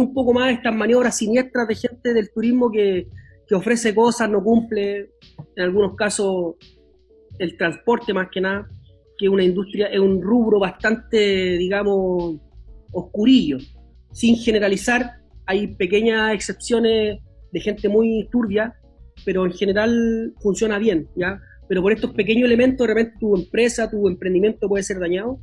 un 0.00 0.14
poco 0.14 0.32
más 0.32 0.52
estas 0.52 0.74
maniobras 0.74 1.16
siniestras 1.16 1.66
de 1.68 1.74
gente 1.74 2.12
del 2.12 2.30
turismo 2.32 2.70
que, 2.70 3.08
que 3.46 3.54
ofrece 3.54 3.94
cosas, 3.94 4.28
no 4.28 4.42
cumple, 4.42 5.10
en 5.56 5.62
algunos 5.62 5.94
casos 5.96 6.54
el 7.38 7.56
transporte 7.56 8.12
más 8.12 8.28
que 8.30 8.40
nada, 8.40 8.68
que 9.18 9.26
es 9.26 9.30
una 9.30 9.44
industria, 9.44 9.86
es 9.86 9.98
un 9.98 10.22
rubro 10.22 10.58
bastante, 10.58 11.56
digamos, 11.58 12.36
oscurillo. 12.92 13.58
Sin 14.12 14.36
generalizar, 14.36 15.12
hay 15.46 15.74
pequeñas 15.74 16.34
excepciones 16.34 17.18
de 17.52 17.60
gente 17.60 17.88
muy 17.88 18.28
turbia, 18.30 18.74
pero 19.24 19.44
en 19.46 19.52
general 19.52 20.34
funciona 20.40 20.78
bien, 20.78 21.08
¿ya? 21.16 21.40
Pero 21.68 21.82
por 21.82 21.92
estos 21.92 22.12
pequeños 22.12 22.46
elementos, 22.46 22.86
de 22.86 22.94
repente 22.94 23.16
tu 23.20 23.36
empresa, 23.36 23.90
tu 23.90 24.06
emprendimiento 24.08 24.68
puede 24.68 24.82
ser 24.82 24.98
dañado. 24.98 25.38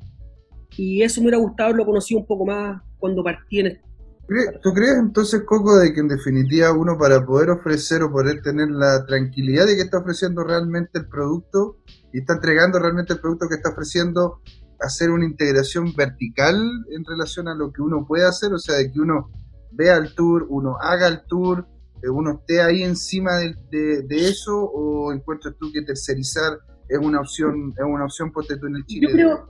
Y 0.77 1.01
eso 1.01 1.19
me 1.19 1.25
hubiera 1.27 1.38
gustado 1.39 1.69
haberlo 1.69 1.86
conocido 1.86 2.19
un 2.21 2.25
poco 2.27 2.45
más 2.45 2.81
cuando 2.97 3.23
partí 3.23 3.60
en 3.60 3.67
este. 3.67 3.81
¿Cre- 4.27 4.60
¿Tú 4.62 4.71
crees 4.71 4.97
entonces, 4.97 5.41
Coco, 5.45 5.77
de 5.77 5.93
que 5.93 5.99
en 5.99 6.07
definitiva 6.07 6.71
uno 6.71 6.97
para 6.97 7.25
poder 7.25 7.49
ofrecer 7.49 8.03
o 8.03 8.12
poder 8.12 8.41
tener 8.41 8.69
la 8.69 9.05
tranquilidad 9.05 9.65
de 9.65 9.75
que 9.75 9.81
está 9.81 9.97
ofreciendo 9.97 10.43
realmente 10.43 10.99
el 10.99 11.07
producto 11.10 11.77
y 12.13 12.19
está 12.19 12.36
entregando 12.36 12.79
realmente 12.79 13.13
el 13.13 13.19
producto 13.19 13.49
que 13.49 13.55
está 13.55 13.71
ofreciendo, 13.71 14.41
hacer 14.79 15.10
una 15.12 15.25
integración 15.25 15.93
vertical 15.95 16.55
en 16.91 17.03
relación 17.03 17.47
a 17.49 17.55
lo 17.55 17.71
que 17.73 17.81
uno 17.81 18.05
puede 18.07 18.25
hacer? 18.25 18.53
O 18.53 18.60
sea, 18.60 18.77
de 18.77 18.91
que 18.91 18.99
uno 18.99 19.29
vea 19.71 19.97
el 19.97 20.13
tour, 20.15 20.45
uno 20.49 20.77
haga 20.79 21.07
el 21.07 21.21
tour, 21.27 21.67
uno 22.09 22.39
esté 22.39 22.61
ahí 22.61 22.83
encima 22.83 23.37
de, 23.37 23.53
de- 23.71 24.01
de 24.03 24.29
eso, 24.29 24.57
o 24.57 25.11
encuentras 25.13 25.55
tú 25.59 25.71
que 25.71 25.81
tercerizar 25.81 26.57
es 26.89 26.99
una 26.99 27.19
opción, 27.21 27.73
es 27.77 27.83
una 27.85 28.05
opción 28.05 28.31
ponte 28.31 28.57
tú 28.57 28.67
en 28.67 28.75
el 28.77 28.85
Chile? 28.85 29.07
Yo 29.07 29.13
creo, 29.13 29.47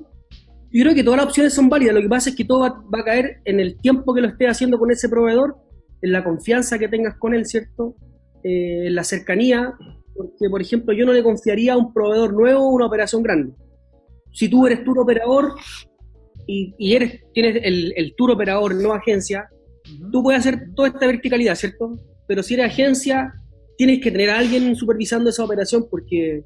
yo 0.71 0.83
creo 0.83 0.93
que 0.95 1.03
todas 1.03 1.17
las 1.17 1.25
opciones 1.27 1.53
son 1.53 1.69
válidas. 1.69 1.95
Lo 1.95 2.01
que 2.01 2.09
pasa 2.09 2.29
es 2.29 2.35
que 2.35 2.45
todo 2.45 2.61
va, 2.61 2.69
va 2.93 2.99
a 3.01 3.05
caer 3.05 3.37
en 3.45 3.59
el 3.59 3.77
tiempo 3.79 4.13
que 4.13 4.21
lo 4.21 4.27
estés 4.27 4.49
haciendo 4.49 4.77
con 4.77 4.91
ese 4.91 5.09
proveedor, 5.09 5.55
en 6.01 6.11
la 6.11 6.23
confianza 6.23 6.77
que 6.79 6.87
tengas 6.87 7.15
con 7.17 7.33
él, 7.33 7.45
¿cierto? 7.45 7.95
Eh, 8.43 8.87
en 8.87 8.95
la 8.95 9.03
cercanía. 9.03 9.73
Porque, 10.13 10.49
por 10.49 10.61
ejemplo, 10.61 10.93
yo 10.93 11.05
no 11.05 11.13
le 11.13 11.23
confiaría 11.23 11.73
a 11.73 11.77
un 11.77 11.93
proveedor 11.93 12.33
nuevo 12.33 12.69
una 12.69 12.85
operación 12.85 13.23
grande. 13.23 13.53
Si 14.33 14.49
tú 14.49 14.65
eres 14.67 14.83
tú 14.83 14.91
un 14.91 14.99
operador, 14.99 15.53
y, 16.47 16.73
y 16.77 16.95
eres, 16.95 17.21
tienes 17.33 17.61
el, 17.63 17.93
el 17.95 18.13
tour 18.15 18.31
operador, 18.31 18.75
no 18.75 18.93
agencia, 18.93 19.47
tú 20.11 20.21
puedes 20.23 20.39
hacer 20.41 20.69
toda 20.75 20.89
esta 20.89 21.05
verticalidad, 21.07 21.55
¿cierto? 21.55 21.95
Pero 22.31 22.43
si 22.43 22.53
eres 22.53 22.67
agencia, 22.67 23.33
tienes 23.77 23.99
que 23.99 24.09
tener 24.09 24.29
a 24.29 24.39
alguien 24.39 24.73
supervisando 24.73 25.29
esa 25.29 25.43
operación 25.43 25.85
porque, 25.91 26.45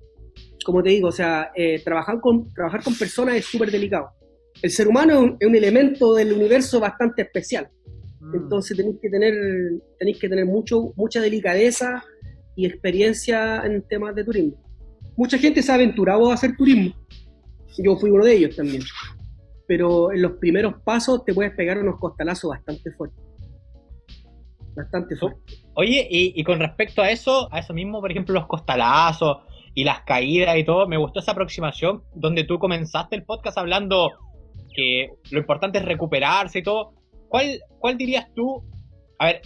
como 0.65 0.82
te 0.82 0.89
digo, 0.89 1.10
o 1.10 1.12
sea, 1.12 1.52
eh, 1.56 1.80
trabajar, 1.84 2.19
con, 2.21 2.52
trabajar 2.52 2.82
con 2.82 2.95
personas 2.95 3.36
es 3.36 3.45
súper 3.45 3.69
delicado. 3.69 4.10
El 4.63 4.71
ser 4.71 4.88
humano 4.88 5.13
es 5.13 5.19
un, 5.19 5.38
es 5.39 5.48
un 5.48 5.56
elemento 5.56 6.15
del 6.15 6.34
universo 6.34 6.80
bastante 6.80 7.21
especial. 7.21 7.69
Mm. 8.19 8.36
Entonces 8.36 8.76
tenéis 8.76 8.98
que 9.00 9.12
tener, 9.12 9.36
tenéis 10.00 10.17
que 10.17 10.28
tener 10.28 10.48
mucho, 10.48 10.91
mucha 10.95 11.21
delicadeza 11.21 12.04
y 12.56 12.65
experiencia 12.65 13.63
en 13.63 13.84
temas 13.84 14.15
de 14.15 14.24
turismo. 14.24 14.60
Mucha 15.15 15.38
gente 15.38 15.62
se 15.62 15.71
ha 15.71 15.76
aventurado 15.76 16.32
a 16.32 16.34
hacer 16.34 16.58
turismo. 16.58 16.95
Yo 17.78 17.95
fui 17.98 18.10
uno 18.10 18.26
de 18.26 18.34
ellos 18.34 18.56
también. 18.56 18.82
Pero 19.67 20.12
en 20.12 20.24
los 20.24 20.32
primeros 20.39 20.82
pasos 20.84 21.24
te 21.24 21.32
puedes 21.32 21.54
pegar 21.54 21.78
unos 21.78 22.00
costalazos 22.00 22.50
bastante 22.50 22.91
fuertes. 22.93 23.24
Bastante 24.76 25.15
fuertes. 25.15 25.64
Oye, 25.75 26.07
y, 26.09 26.41
con 26.45 26.59
respecto 26.59 27.01
a 27.01 27.09
eso, 27.09 27.49
a 27.51 27.59
eso 27.59 27.73
mismo, 27.73 27.99
por 27.99 28.09
ejemplo, 28.09 28.33
los 28.33 28.47
costalazos 28.47 29.39
y 29.73 29.83
las 29.83 30.01
caídas 30.01 30.57
y 30.57 30.63
todo, 30.63 30.88
me 30.88 30.97
gustó 30.97 31.19
esa 31.19 31.33
aproximación 31.33 32.01
donde 32.13 32.45
tú 32.45 32.59
comenzaste 32.59 33.17
el 33.17 33.25
podcast 33.25 33.57
hablando 33.57 34.11
que 34.73 35.09
lo 35.31 35.39
importante 35.39 35.79
es 35.79 35.85
recuperarse 35.85 36.59
y 36.59 36.63
todo. 36.63 36.93
¿Cuál, 37.27 37.59
cuál 37.79 37.97
dirías 37.97 38.33
tú? 38.33 38.63
A 39.19 39.25
ver, 39.25 39.41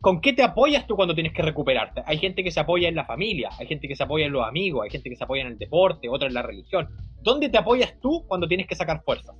¿con 0.00 0.22
qué 0.22 0.32
te 0.32 0.42
apoyas 0.42 0.86
tú 0.86 0.96
cuando 0.96 1.14
tienes 1.14 1.34
que 1.34 1.42
recuperarte? 1.42 2.02
Hay 2.06 2.16
gente 2.16 2.42
que 2.42 2.50
se 2.50 2.60
apoya 2.60 2.88
en 2.88 2.94
la 2.94 3.04
familia, 3.04 3.50
hay 3.58 3.66
gente 3.66 3.86
que 3.86 3.94
se 3.94 4.04
apoya 4.04 4.24
en 4.24 4.32
los 4.32 4.46
amigos, 4.46 4.84
hay 4.84 4.90
gente 4.90 5.10
que 5.10 5.16
se 5.16 5.24
apoya 5.24 5.42
en 5.42 5.48
el 5.48 5.58
deporte, 5.58 6.08
otra 6.08 6.28
en 6.28 6.34
la 6.34 6.42
religión. 6.42 6.88
¿Dónde 7.20 7.50
te 7.50 7.58
apoyas 7.58 7.94
tú 8.00 8.24
cuando 8.26 8.48
tienes 8.48 8.66
que 8.66 8.74
sacar 8.74 9.02
fuerzas? 9.04 9.36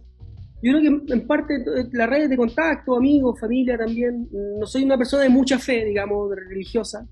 Yo 0.64 0.72
creo 0.72 0.80
que 1.06 1.12
en 1.12 1.26
parte 1.26 1.54
eh, 1.56 1.88
las 1.92 2.08
redes 2.08 2.30
de 2.30 2.36
contacto, 2.38 2.96
amigos, 2.96 3.38
familia 3.38 3.76
también. 3.76 4.26
No 4.58 4.64
soy 4.66 4.84
una 4.84 4.96
persona 4.96 5.22
de 5.24 5.28
mucha 5.28 5.58
fe, 5.58 5.84
digamos, 5.84 6.34
religiosa. 6.48 7.06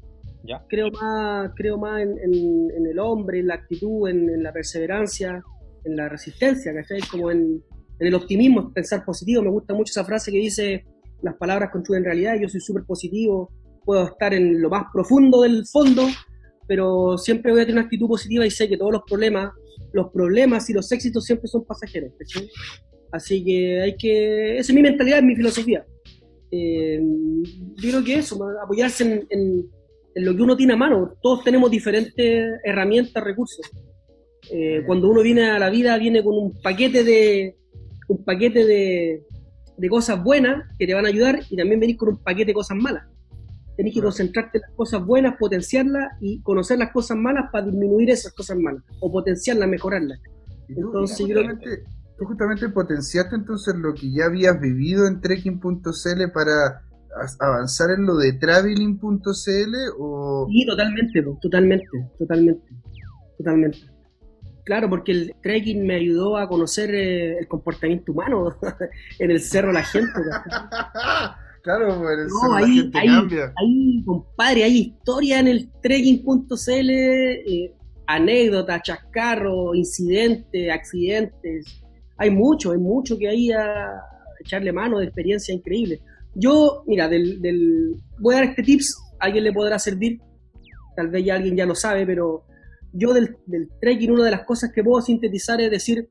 ¿Ya? 0.45 0.65
Creo 0.69 0.91
más, 0.91 1.53
creo 1.55 1.77
más 1.79 2.01
en, 2.03 2.19
en- 2.19 2.71
en 2.77 2.87
el 2.87 2.99
hombre, 2.99 3.41
en 3.41 3.47
la 3.49 3.55
actitud, 3.55 4.09
en, 4.09 4.29
en 4.31 4.43
la 4.43 4.53
perseverancia, 4.53 5.43
en 5.85 5.97
la 5.97 6.09
resistencia, 6.09 6.73
¿cachai? 6.75 7.01
Como 7.11 7.31
en, 7.31 7.63
en 8.01 8.07
el 8.09 8.15
optimismo, 8.15 8.73
pensar 8.73 9.05
positivo. 9.05 9.43
Me 9.43 9.51
gusta 9.51 9.75
mucho 9.75 9.91
esa 9.91 10.05
frase 10.05 10.33
que 10.33 10.39
dice, 10.39 10.85
las 11.23 11.35
palabras 11.37 11.71
construyen 11.71 12.05
realidad, 12.05 12.35
yo 12.41 12.49
soy 12.49 12.61
súper 12.61 12.85
positivo, 12.85 13.53
puedo 13.85 14.05
estar 14.07 14.33
en 14.35 14.61
lo 14.63 14.71
más 14.71 14.85
profundo 14.93 15.43
del 15.43 15.65
fondo, 15.67 16.07
pero 16.67 17.19
siempre 17.19 17.53
voy 17.53 17.61
a 17.61 17.65
tener 17.65 17.77
una 17.79 17.85
actitud 17.85 18.09
positiva 18.09 18.47
y 18.47 18.51
sé 18.51 18.69
que 18.69 18.77
todos 18.79 18.93
los 18.93 19.03
problemas, 19.07 19.53
los 19.93 20.11
problemas 20.11 20.69
y 20.71 20.73
los 20.73 20.91
éxitos 20.91 21.25
siempre 21.25 21.47
son 21.49 21.65
pasajeros, 21.65 22.13
¿cachai? 22.19 22.49
Así 23.13 23.45
que 23.45 23.81
hay 23.83 23.97
que, 23.97 24.59
esa 24.59 24.73
es 24.73 24.75
mi 24.75 24.83
mentalidad, 24.83 25.19
es 25.19 25.25
mi 25.25 25.37
filosofía. 25.37 25.85
Eh, 26.51 27.01
yo 27.77 27.91
creo 27.91 28.05
que 28.05 28.15
eso, 28.17 28.39
apoyarse 28.63 29.05
en, 29.05 29.27
en- 29.31 29.67
en 30.15 30.25
lo 30.27 30.37
que 30.37 30.43
uno 30.43 30.57
tiene 30.57 30.75
a 30.75 30.77
mano. 30.77 31.15
Todos 31.23 31.43
tenemos 31.45 31.71
diferentes 31.71 32.47
herramientas, 32.65 33.23
recursos. 33.25 33.65
Eh, 34.51 34.83
cuando 34.87 35.09
uno 35.09 35.23
viene 35.23 35.45
a 35.51 35.59
la 35.59 35.71
vida, 35.71 35.97
viene 35.97 36.23
con 36.23 36.35
un 36.37 36.61
paquete 36.63 37.05
de 37.05 37.57
un 38.09 38.23
paquete 38.25 38.67
de, 38.67 39.23
de 39.79 39.89
cosas 39.89 40.23
buenas 40.23 40.67
que 40.79 40.87
te 40.87 40.93
van 40.93 41.07
a 41.07 41.09
ayudar 41.09 41.41
y 41.49 41.57
también 41.57 41.81
venís 41.81 41.97
con 41.97 42.11
un 42.11 42.19
paquete 42.23 42.47
de 42.51 42.55
cosas 42.55 42.77
malas. 42.77 43.05
Tenés 43.77 43.95
que 43.95 44.03
concentrarte 44.03 44.59
en 44.59 44.63
las 44.63 44.73
cosas 44.73 45.03
buenas, 45.07 45.37
potenciarlas 45.39 46.13
y 46.21 46.43
conocer 46.43 46.79
las 46.79 46.93
cosas 46.93 47.17
malas 47.17 47.45
para 47.51 47.65
disminuir 47.67 48.11
esas 48.11 48.35
cosas 48.35 48.59
malas 48.59 48.83
o 49.01 49.11
potenciarlas, 49.11 49.67
mejorarlas. 49.69 50.19
Entonces, 50.69 51.19
yo 51.21 51.27
creo- 51.27 51.43
justamente, 51.55 51.83
tú 52.23 52.29
justamente 52.29 52.69
potenciaste 52.69 53.37
entonces 53.37 53.75
lo 53.75 53.95
que 53.95 54.13
ya 54.13 54.27
habías 54.27 54.61
vivido 54.61 55.07
en 55.07 55.21
trekking.cl 55.21 56.31
para 56.33 56.83
avanzar 57.41 57.91
en 57.91 58.07
lo 58.07 58.17
de 58.17 58.33
traveling.cl 58.35 59.75
o 59.99 60.47
Sí, 60.51 60.67
totalmente, 60.67 61.23
totalmente, 61.41 61.87
totalmente, 62.19 62.67
totalmente. 63.39 63.79
Claro, 64.65 64.89
porque 64.89 65.13
el 65.13 65.35
trekking 65.43 65.85
me 65.85 65.97
ayudó 65.97 66.37
a 66.37 66.49
conocer 66.49 66.95
eh, 66.95 67.39
el 67.39 67.49
comportamiento 67.49 68.13
humano 68.13 68.57
en 69.19 69.31
el 69.31 69.41
cerro 69.41 69.73
la 69.73 69.83
gente. 69.83 70.13
claro, 71.63 72.13
en 72.13 72.21
el 72.21 72.29
No, 72.29 72.41
cerro 72.41 72.59
la 72.61 72.67
ahí, 72.67 72.75
gente 72.77 72.99
ahí, 72.99 73.07
cambia. 73.09 73.53
ahí, 73.57 74.05
compadre, 74.07 74.65
hay 74.65 74.79
historia 74.79 75.41
en 75.41 75.49
el 75.49 75.71
trekking.cl, 75.83 76.91
eh, 76.91 77.75
anécdotas, 78.07 78.83
chascarros, 78.83 79.75
incidentes, 79.77 80.71
accidentes. 80.71 81.82
Hay 82.23 82.31
mucho, 82.31 82.71
hay 82.71 82.79
mucho 82.79 83.19
que 83.19 83.27
hay 83.27 83.51
a 83.51 84.01
echarle 84.39 84.73
mano 84.73 85.01
de 85.01 85.07
experiencia 85.07 85.53
increíble. 85.53 86.01
Yo, 86.37 86.85
mira, 86.87 87.09
del, 87.09 88.01
voy 88.21 88.35
a 88.37 88.39
dar 88.39 88.51
este 88.51 88.63
tips, 88.63 88.97
alguien 89.19 89.43
le 89.43 89.53
podrá 89.53 89.77
servir, 89.77 90.21
tal 90.95 91.09
vez 91.09 91.25
ya 91.25 91.35
alguien 91.35 91.57
ya 91.57 91.67
lo 91.67 91.75
sabe, 91.75 92.07
pero 92.07 92.45
yo 92.93 93.13
del, 93.13 93.39
del 93.47 93.69
trekking, 93.81 94.13
una 94.13 94.27
de 94.27 94.31
las 94.31 94.45
cosas 94.45 94.71
que 94.73 94.85
puedo 94.85 95.03
sintetizar 95.03 95.61
es 95.61 95.73
decir 95.73 96.09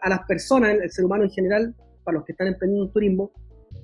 a 0.00 0.08
las 0.08 0.20
personas, 0.26 0.78
el 0.82 0.90
ser 0.90 1.04
humano 1.04 1.24
en 1.24 1.30
general, 1.30 1.74
para 2.04 2.16
los 2.16 2.24
que 2.24 2.32
están 2.32 2.46
emprendiendo 2.46 2.86
un 2.86 2.92
turismo, 2.92 3.30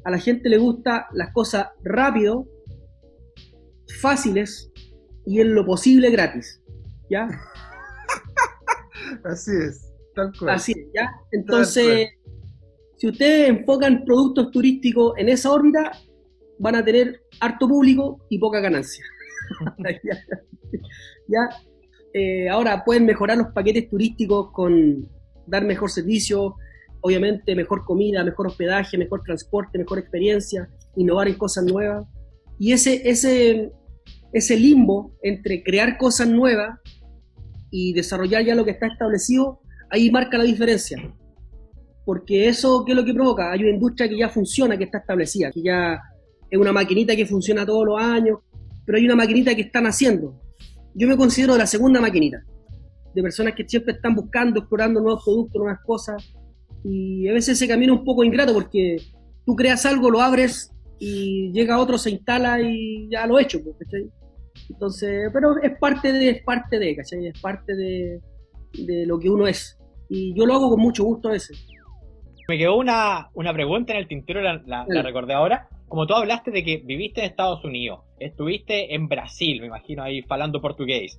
a 0.04 0.10
la 0.10 0.18
gente 0.18 0.48
le 0.48 0.56
gusta 0.56 1.08
las 1.12 1.30
cosas 1.34 1.66
rápido, 1.84 2.46
fáciles 4.00 4.72
y 5.26 5.42
en 5.42 5.54
lo 5.54 5.66
posible 5.66 6.10
gratis. 6.10 6.62
¿Ya? 7.10 7.28
Así 9.24 9.50
es, 9.50 9.89
tal 10.14 10.32
cual. 10.38 10.54
Así 10.54 10.72
es, 10.72 10.88
¿ya? 10.94 11.10
Entonces, 11.32 12.08
si 12.96 13.08
ustedes 13.08 13.48
enfocan 13.48 14.04
productos 14.04 14.50
turísticos 14.50 15.14
en 15.16 15.28
esa 15.28 15.50
órbita, 15.52 15.92
van 16.58 16.76
a 16.76 16.84
tener 16.84 17.22
harto 17.40 17.66
público 17.66 18.18
y 18.28 18.38
poca 18.38 18.60
ganancia. 18.60 19.04
¿Ya? 19.78 19.90
¿Ya? 21.28 21.48
Eh, 22.12 22.48
ahora 22.48 22.84
pueden 22.84 23.06
mejorar 23.06 23.38
los 23.38 23.48
paquetes 23.48 23.88
turísticos 23.88 24.50
con 24.52 25.08
dar 25.46 25.64
mejor 25.64 25.90
servicio, 25.90 26.56
obviamente 27.00 27.54
mejor 27.54 27.84
comida, 27.84 28.24
mejor 28.24 28.48
hospedaje, 28.48 28.98
mejor 28.98 29.22
transporte, 29.22 29.78
mejor 29.78 29.98
experiencia, 29.98 30.68
innovar 30.96 31.28
en 31.28 31.34
cosas 31.34 31.64
nuevas. 31.64 32.06
Y 32.58 32.72
ese, 32.72 33.08
ese, 33.08 33.72
ese 34.32 34.56
limbo 34.56 35.16
entre 35.22 35.62
crear 35.62 35.96
cosas 35.96 36.28
nuevas 36.28 36.78
y 37.70 37.92
desarrollar 37.92 38.44
ya 38.44 38.54
lo 38.54 38.64
que 38.64 38.72
está 38.72 38.86
establecido, 38.86 39.59
ahí 39.90 40.10
marca 40.10 40.38
la 40.38 40.44
diferencia. 40.44 40.98
Porque 42.04 42.48
eso, 42.48 42.84
¿qué 42.84 42.92
es 42.92 42.96
lo 42.96 43.04
que 43.04 43.14
provoca? 43.14 43.52
Hay 43.52 43.60
una 43.60 43.70
industria 43.70 44.08
que 44.08 44.18
ya 44.18 44.28
funciona, 44.28 44.76
que 44.76 44.84
está 44.84 44.98
establecida, 44.98 45.50
que 45.50 45.62
ya 45.62 46.00
es 46.50 46.58
una 46.58 46.72
maquinita 46.72 47.14
que 47.14 47.26
funciona 47.26 47.66
todos 47.66 47.86
los 47.86 48.00
años, 48.00 48.38
pero 48.84 48.98
hay 48.98 49.04
una 49.04 49.16
maquinita 49.16 49.54
que 49.54 49.62
están 49.62 49.86
haciendo. 49.86 50.40
Yo 50.94 51.06
me 51.06 51.16
considero 51.16 51.56
la 51.56 51.66
segunda 51.66 52.00
maquinita, 52.00 52.42
de 53.14 53.22
personas 53.22 53.54
que 53.54 53.68
siempre 53.68 53.94
están 53.94 54.14
buscando, 54.14 54.60
explorando 54.60 55.00
nuevos 55.00 55.22
productos, 55.24 55.60
nuevas 55.60 55.80
cosas, 55.84 56.32
y 56.82 57.28
a 57.28 57.32
veces 57.32 57.56
ese 57.56 57.68
camino 57.68 57.94
es 57.94 58.00
un 58.00 58.04
poco 58.04 58.24
ingrato 58.24 58.54
porque 58.54 58.96
tú 59.44 59.54
creas 59.54 59.84
algo, 59.86 60.10
lo 60.10 60.20
abres 60.20 60.72
y 60.98 61.52
llega 61.52 61.78
otro, 61.78 61.98
se 61.98 62.10
instala 62.10 62.60
y 62.60 63.08
ya 63.10 63.26
lo 63.26 63.38
he 63.38 63.42
hecho, 63.42 63.62
pues, 63.62 63.76
¿cachai? 63.78 64.10
Entonces, 64.68 65.30
pero 65.32 65.60
es 65.62 65.78
parte 65.78 66.12
de, 66.12 66.30
es 66.30 66.42
parte 66.42 66.78
de, 66.78 66.96
¿cachai? 66.96 67.26
Es 67.26 67.40
parte 67.40 67.74
de, 67.74 68.20
de 68.72 69.06
lo 69.06 69.18
que 69.18 69.30
uno 69.30 69.46
es. 69.46 69.76
Y 70.10 70.34
yo 70.36 70.44
lo 70.44 70.54
hago 70.54 70.70
con 70.70 70.80
mucho 70.80 71.04
gusto 71.04 71.28
a 71.28 71.32
veces. 71.32 71.66
Me 72.48 72.58
quedó 72.58 72.76
una, 72.76 73.30
una 73.34 73.52
pregunta 73.54 73.92
en 73.92 74.00
el 74.00 74.08
tintero, 74.08 74.42
la, 74.42 74.54
la- 74.54 74.60
la 74.66 74.84
Dale. 74.88 75.02
recordé 75.02 75.34
ahora. 75.34 75.68
Como 75.88 76.06
tú 76.06 76.14
hablaste 76.14 76.50
de 76.50 76.62
que 76.64 76.82
viviste 76.84 77.20
en 77.20 77.26
Estados 77.26 77.64
Unidos, 77.64 78.00
estuviste 78.18 78.94
en 78.94 79.08
Brasil, 79.08 79.60
me 79.60 79.66
imagino 79.68 80.02
ahí 80.02 80.22
hablando 80.28 80.60
portugués. 80.60 81.18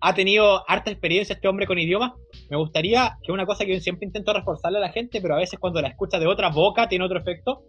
¿Ha 0.00 0.14
tenido 0.14 0.62
harta 0.68 0.90
experiencia 0.90 1.34
este 1.34 1.48
hombre 1.48 1.66
con 1.66 1.78
idiomas? 1.78 2.12
Me 2.50 2.56
gustaría 2.56 3.16
que 3.22 3.32
una 3.32 3.46
cosa 3.46 3.64
que 3.64 3.72
yo 3.74 3.80
siempre 3.80 4.06
intento 4.06 4.32
reforzarle 4.34 4.78
a 4.78 4.82
la 4.82 4.90
gente, 4.92 5.20
pero 5.22 5.34
a 5.34 5.38
veces 5.38 5.58
cuando 5.58 5.80
la 5.80 5.88
escucha 5.88 6.18
de 6.18 6.26
otra 6.26 6.50
boca 6.50 6.88
tiene 6.88 7.04
otro 7.06 7.18
efecto, 7.18 7.62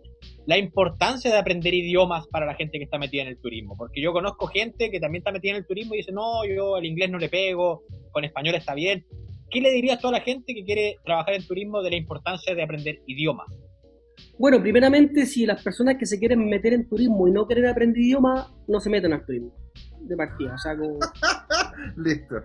la 0.46 0.58
importancia 0.58 1.32
de 1.32 1.38
aprender 1.38 1.74
idiomas 1.74 2.28
para 2.28 2.46
la 2.46 2.56
gente 2.56 2.78
que 2.78 2.84
está 2.84 2.98
metida 2.98 3.22
en 3.22 3.30
el 3.30 3.40
turismo. 3.40 3.76
Porque 3.78 4.02
yo 4.02 4.12
conozco 4.12 4.48
gente 4.48 4.92
que 4.92 5.00
también 5.00 5.22
está 5.22 5.32
metida 5.32 5.52
en 5.52 5.58
el 5.58 5.66
turismo 5.68 5.94
y 5.94 5.98
dice, 6.00 6.12
no, 6.12 6.44
yo 6.46 6.78
el 6.78 6.86
inglés 6.86 7.10
no 7.10 7.18
le 7.20 7.30
pego, 7.30 7.84
con 8.12 8.26
español 8.26 8.56
está 8.56 8.74
bien. 8.76 9.06
¿Qué 9.50 9.62
le 9.62 9.72
dirías 9.72 9.98
a 9.98 10.02
toda 10.02 10.14
la 10.14 10.22
gente 10.22 10.54
que 10.54 10.64
quiere 10.64 10.98
trabajar 11.04 11.36
en 11.36 11.46
turismo 11.46 11.82
de 11.82 11.92
la 11.92 11.96
importancia 11.96 12.54
de 12.54 12.64
aprender 12.64 13.02
idiomas? 13.06 13.48
Bueno, 14.38 14.62
primeramente, 14.62 15.26
si 15.26 15.46
las 15.46 15.64
personas 15.64 15.96
que 15.98 16.06
se 16.06 16.20
quieren 16.20 16.48
meter 16.50 16.74
en 16.74 16.88
turismo 16.90 17.28
y 17.28 17.32
no 17.32 17.46
quieren 17.46 17.68
aprender 17.68 18.02
idioma, 18.02 18.54
no 18.68 18.80
se 18.80 18.90
meten 18.90 19.14
al 19.14 19.26
turismo. 19.26 19.54
De 20.02 20.16
partida. 20.16 20.54
O 20.56 20.58
sea, 20.58 20.78
como, 20.78 21.00
Listo. 21.98 22.36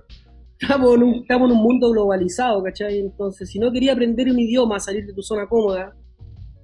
estamos, 0.58 0.96
en 0.96 1.02
un, 1.02 1.14
estamos 1.16 1.50
en 1.50 1.56
un 1.56 1.62
mundo 1.62 1.90
globalizado, 1.90 2.62
¿cachai? 2.62 2.98
Entonces, 2.98 3.50
si 3.50 3.58
no 3.58 3.72
quería 3.72 3.92
aprender 3.92 4.30
un 4.30 4.38
idioma, 4.38 4.78
salir 4.78 5.04
de 5.04 5.12
tu 5.12 5.22
zona 5.22 5.48
cómoda, 5.48 5.94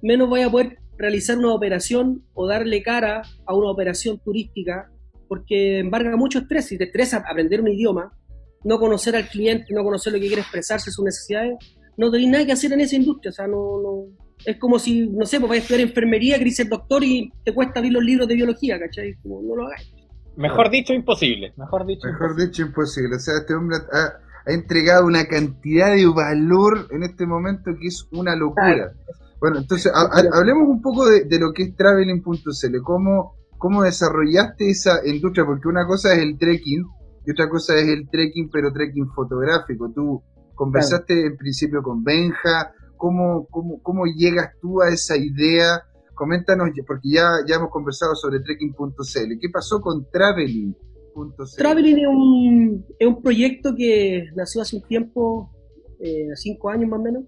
menos 0.01 0.29
voy 0.29 0.41
a 0.41 0.49
poder 0.49 0.77
realizar 0.97 1.37
una 1.37 1.53
operación 1.53 2.23
o 2.33 2.47
darle 2.47 2.81
cara 2.81 3.21
a 3.45 3.53
una 3.53 3.69
operación 3.69 4.19
turística, 4.19 4.89
porque 5.27 5.79
embarga 5.79 6.15
mucho 6.15 6.39
estrés. 6.39 6.65
Si 6.65 6.77
te 6.77 6.85
estresa 6.85 7.23
aprender 7.27 7.61
un 7.61 7.67
idioma, 7.67 8.16
no 8.63 8.79
conocer 8.79 9.15
al 9.15 9.27
cliente, 9.27 9.73
no 9.73 9.83
conocer 9.83 10.13
lo 10.13 10.19
que 10.19 10.27
quiere 10.27 10.41
expresarse, 10.41 10.91
sus 10.91 11.05
necesidades, 11.05 11.55
no 11.97 12.11
tenéis 12.11 12.29
nada 12.29 12.45
que 12.45 12.51
hacer 12.51 12.71
en 12.73 12.81
esa 12.81 12.95
industria. 12.95 13.29
O 13.31 13.33
sea, 13.33 13.47
no, 13.47 13.81
no, 13.81 14.03
Es 14.45 14.57
como 14.57 14.77
si, 14.79 15.07
no 15.09 15.25
sé, 15.25 15.39
pues 15.39 15.49
vas 15.49 15.57
a 15.57 15.61
estudiar 15.61 15.81
enfermería, 15.87 16.37
querés 16.37 16.55
ser 16.57 16.67
doctor 16.69 17.03
y 17.03 17.31
te 17.43 17.53
cuesta 17.53 17.79
abrir 17.79 17.93
los 17.93 18.03
libros 18.03 18.27
de 18.27 18.35
biología, 18.35 18.79
¿cachai? 18.79 19.15
Como, 19.23 19.41
no 19.41 19.55
lo 19.55 19.67
hagáis. 19.67 19.91
Mejor 20.35 20.69
dicho, 20.69 20.93
imposible. 20.93 21.53
Mejor 21.57 21.85
dicho, 21.87 22.07
Mejor 22.07 22.35
dicho, 22.37 22.61
imposible. 22.61 23.15
O 23.15 23.19
sea, 23.19 23.37
este 23.39 23.55
hombre 23.55 23.77
ha, 23.91 24.13
ha 24.45 24.53
entregado 24.53 25.05
una 25.07 25.25
cantidad 25.25 25.95
de 25.95 26.05
valor 26.05 26.87
en 26.91 27.01
este 27.03 27.25
momento 27.25 27.71
que 27.79 27.87
es 27.87 28.07
una 28.11 28.35
locura. 28.35 28.91
Bueno, 29.39 29.57
entonces 29.59 29.91
ha- 29.93 30.01
ha- 30.01 30.37
hablemos 30.37 30.67
un 30.69 30.81
poco 30.81 31.07
de, 31.07 31.23
de 31.25 31.39
lo 31.39 31.53
que 31.53 31.63
es 31.63 31.75
traveling.cl, 31.75 32.77
cómo, 32.83 33.35
cómo 33.57 33.81
desarrollaste 33.83 34.69
esa 34.69 34.99
industria, 35.07 35.45
porque 35.45 35.67
una 35.67 35.85
cosa 35.87 36.13
es 36.13 36.19
el 36.19 36.37
trekking 36.37 36.85
y 37.27 37.31
otra 37.31 37.49
cosa 37.49 37.75
es 37.75 37.89
el 37.89 38.09
trekking, 38.09 38.49
pero 38.49 38.71
trekking 38.71 39.09
fotográfico. 39.09 39.91
Tú 39.93 40.23
conversaste 40.55 41.25
en 41.25 41.35
principio 41.35 41.83
con 41.83 42.01
Benja, 42.01 42.71
¿cómo, 42.95 43.45
cómo, 43.51 43.81
cómo 43.83 44.05
llegas 44.05 44.53
tú 44.61 44.81
a 44.81 44.87
esa 44.87 45.17
idea? 45.17 45.83
Coméntanos, 46.15 46.69
porque 46.87 47.09
ya, 47.09 47.29
ya 47.45 47.55
hemos 47.55 47.69
conversado 47.69 48.15
sobre 48.15 48.39
trekking.cl. 48.39 49.39
¿Qué 49.41 49.49
pasó 49.51 49.81
con 49.81 50.09
traveling.cl? 50.09 51.57
Traveling 51.57 51.97
es 51.97 52.07
un, 52.07 52.85
es 52.97 53.07
un 53.07 53.21
proyecto 53.21 53.75
que 53.75 54.27
nació 54.33 54.61
hace 54.61 54.77
un 54.77 54.83
tiempo, 54.83 55.51
eh, 55.99 56.29
cinco 56.35 56.69
años 56.69 56.89
más 56.89 57.01
o 57.01 57.03
menos, 57.03 57.23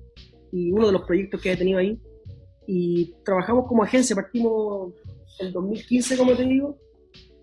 y 0.54 0.72
uno 0.72 0.88
de 0.88 0.94
los 0.94 1.02
proyectos 1.02 1.42
que 1.42 1.52
he 1.52 1.58
tenido 1.58 1.78
ahí. 1.78 2.00
Y 2.66 3.16
trabajamos 3.26 3.68
como 3.68 3.84
agencia, 3.84 4.16
partimos 4.16 4.94
en 5.40 5.52
2015, 5.52 6.18
como 6.18 6.38
te 6.38 6.46
digo, 6.46 6.78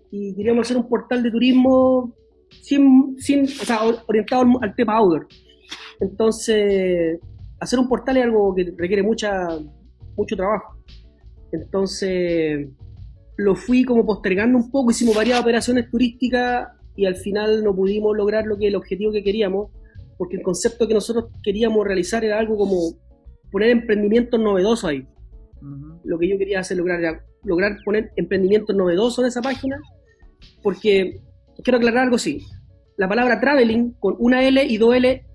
y 0.09 0.33
queríamos 0.33 0.65
hacer 0.65 0.77
un 0.77 0.89
portal 0.89 1.21
de 1.21 1.29
turismo 1.29 2.15
sin, 2.67 3.15
sin, 3.19 3.43
o 3.45 3.65
sea, 3.65 3.83
or- 3.85 4.03
orientado 4.07 4.41
al, 4.43 4.49
al 4.61 4.75
tema 4.75 4.97
outdoor. 4.97 5.27
Entonces, 5.99 7.19
hacer 7.59 7.79
un 7.79 7.87
portal 7.87 8.17
es 8.17 8.23
algo 8.23 8.53
que 8.55 8.73
requiere 8.77 9.03
mucha, 9.03 9.47
mucho 10.15 10.35
trabajo. 10.35 10.77
Entonces, 11.51 12.67
lo 13.37 13.55
fui 13.55 13.83
como 13.83 14.05
postergando 14.05 14.57
un 14.57 14.69
poco, 14.69 14.91
hicimos 14.91 15.15
varias 15.15 15.39
operaciones 15.39 15.89
turísticas 15.89 16.67
y 16.95 17.05
al 17.05 17.15
final 17.15 17.63
no 17.63 17.73
pudimos 17.75 18.15
lograr 18.17 18.45
lo 18.45 18.57
que 18.57 18.67
el 18.67 18.75
objetivo 18.75 19.11
que 19.11 19.23
queríamos, 19.23 19.71
porque 20.17 20.37
el 20.37 20.43
concepto 20.43 20.87
que 20.87 20.93
nosotros 20.93 21.25
queríamos 21.43 21.85
realizar 21.85 22.25
era 22.25 22.37
algo 22.39 22.57
como 22.57 22.77
poner 23.51 23.69
emprendimientos 23.69 24.39
novedosos 24.39 24.89
ahí. 24.89 25.07
Lo 26.03 26.19
que 26.19 26.27
yo 26.29 26.37
quería 26.37 26.59
hacer 26.59 26.77
lograr 26.77 26.99
era 26.99 27.23
lograr 27.43 27.77
poner 27.85 28.11
emprendimientos 28.17 28.75
novedosos 28.75 29.19
en 29.23 29.27
esa 29.27 29.41
página, 29.41 29.79
porque 30.61 31.21
quiero 31.63 31.77
aclarar 31.77 32.03
algo 32.05 32.17
sí. 32.17 32.43
La 32.97 33.07
palabra 33.07 33.39
traveling 33.39 33.93
con 33.99 34.15
una 34.19 34.43
L 34.43 34.63
y 34.63 34.77
dos 34.77 34.95
L 34.95 35.25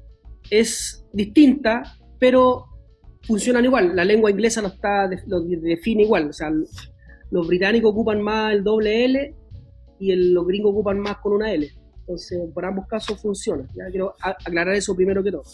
es 0.50 1.06
distinta, 1.12 1.82
pero 2.18 2.66
funcionan 3.26 3.64
igual. 3.64 3.94
La 3.94 4.04
lengua 4.04 4.30
inglesa 4.30 4.60
lo, 4.60 4.68
está, 4.68 5.08
lo 5.26 5.40
define 5.40 6.02
igual. 6.02 6.28
O 6.28 6.32
sea, 6.32 6.50
los 7.30 7.46
británicos 7.46 7.92
ocupan 7.92 8.20
más 8.20 8.52
el 8.52 8.64
doble 8.64 9.04
L 9.04 9.36
y 10.00 10.14
los 10.32 10.46
gringos 10.46 10.72
ocupan 10.72 10.98
más 10.98 11.18
con 11.18 11.32
una 11.34 11.52
L. 11.52 11.68
Entonces, 12.00 12.40
por 12.52 12.64
ambos 12.64 12.86
casos 12.88 13.20
funciona. 13.22 13.64
Ya 13.74 13.84
quiero 13.90 14.14
aclarar 14.20 14.74
eso 14.74 14.96
primero 14.96 15.22
que 15.22 15.30
todo. 15.30 15.44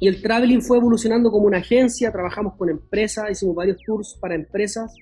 Y 0.00 0.08
el 0.08 0.20
traveling 0.22 0.62
fue 0.62 0.78
evolucionando 0.78 1.30
como 1.30 1.46
una 1.46 1.58
agencia, 1.58 2.12
trabajamos 2.12 2.54
con 2.56 2.68
empresas, 2.68 3.30
hicimos 3.30 3.54
varios 3.54 3.78
tours 3.84 4.16
para 4.20 4.34
empresas. 4.34 4.92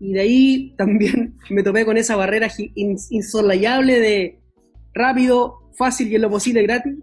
Y 0.00 0.14
de 0.14 0.20
ahí 0.20 0.74
también 0.76 1.36
me 1.50 1.62
topé 1.62 1.84
con 1.84 1.96
esa 1.98 2.16
barrera 2.16 2.48
insolayable 2.74 4.00
de 4.00 4.41
rápido, 4.94 5.60
fácil 5.76 6.10
y 6.10 6.16
en 6.16 6.22
lo 6.22 6.30
posible 6.30 6.62
gratis. 6.62 6.94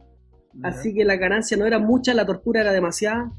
Así 0.64 0.94
que 0.94 1.06
la 1.06 1.16
ganancia 1.16 1.56
no 1.58 1.66
era 1.66 1.80
mucha, 1.80 2.14
la 2.14 2.26
tortura 2.26 2.62
era 2.62 2.72
demasiada. 2.72 3.32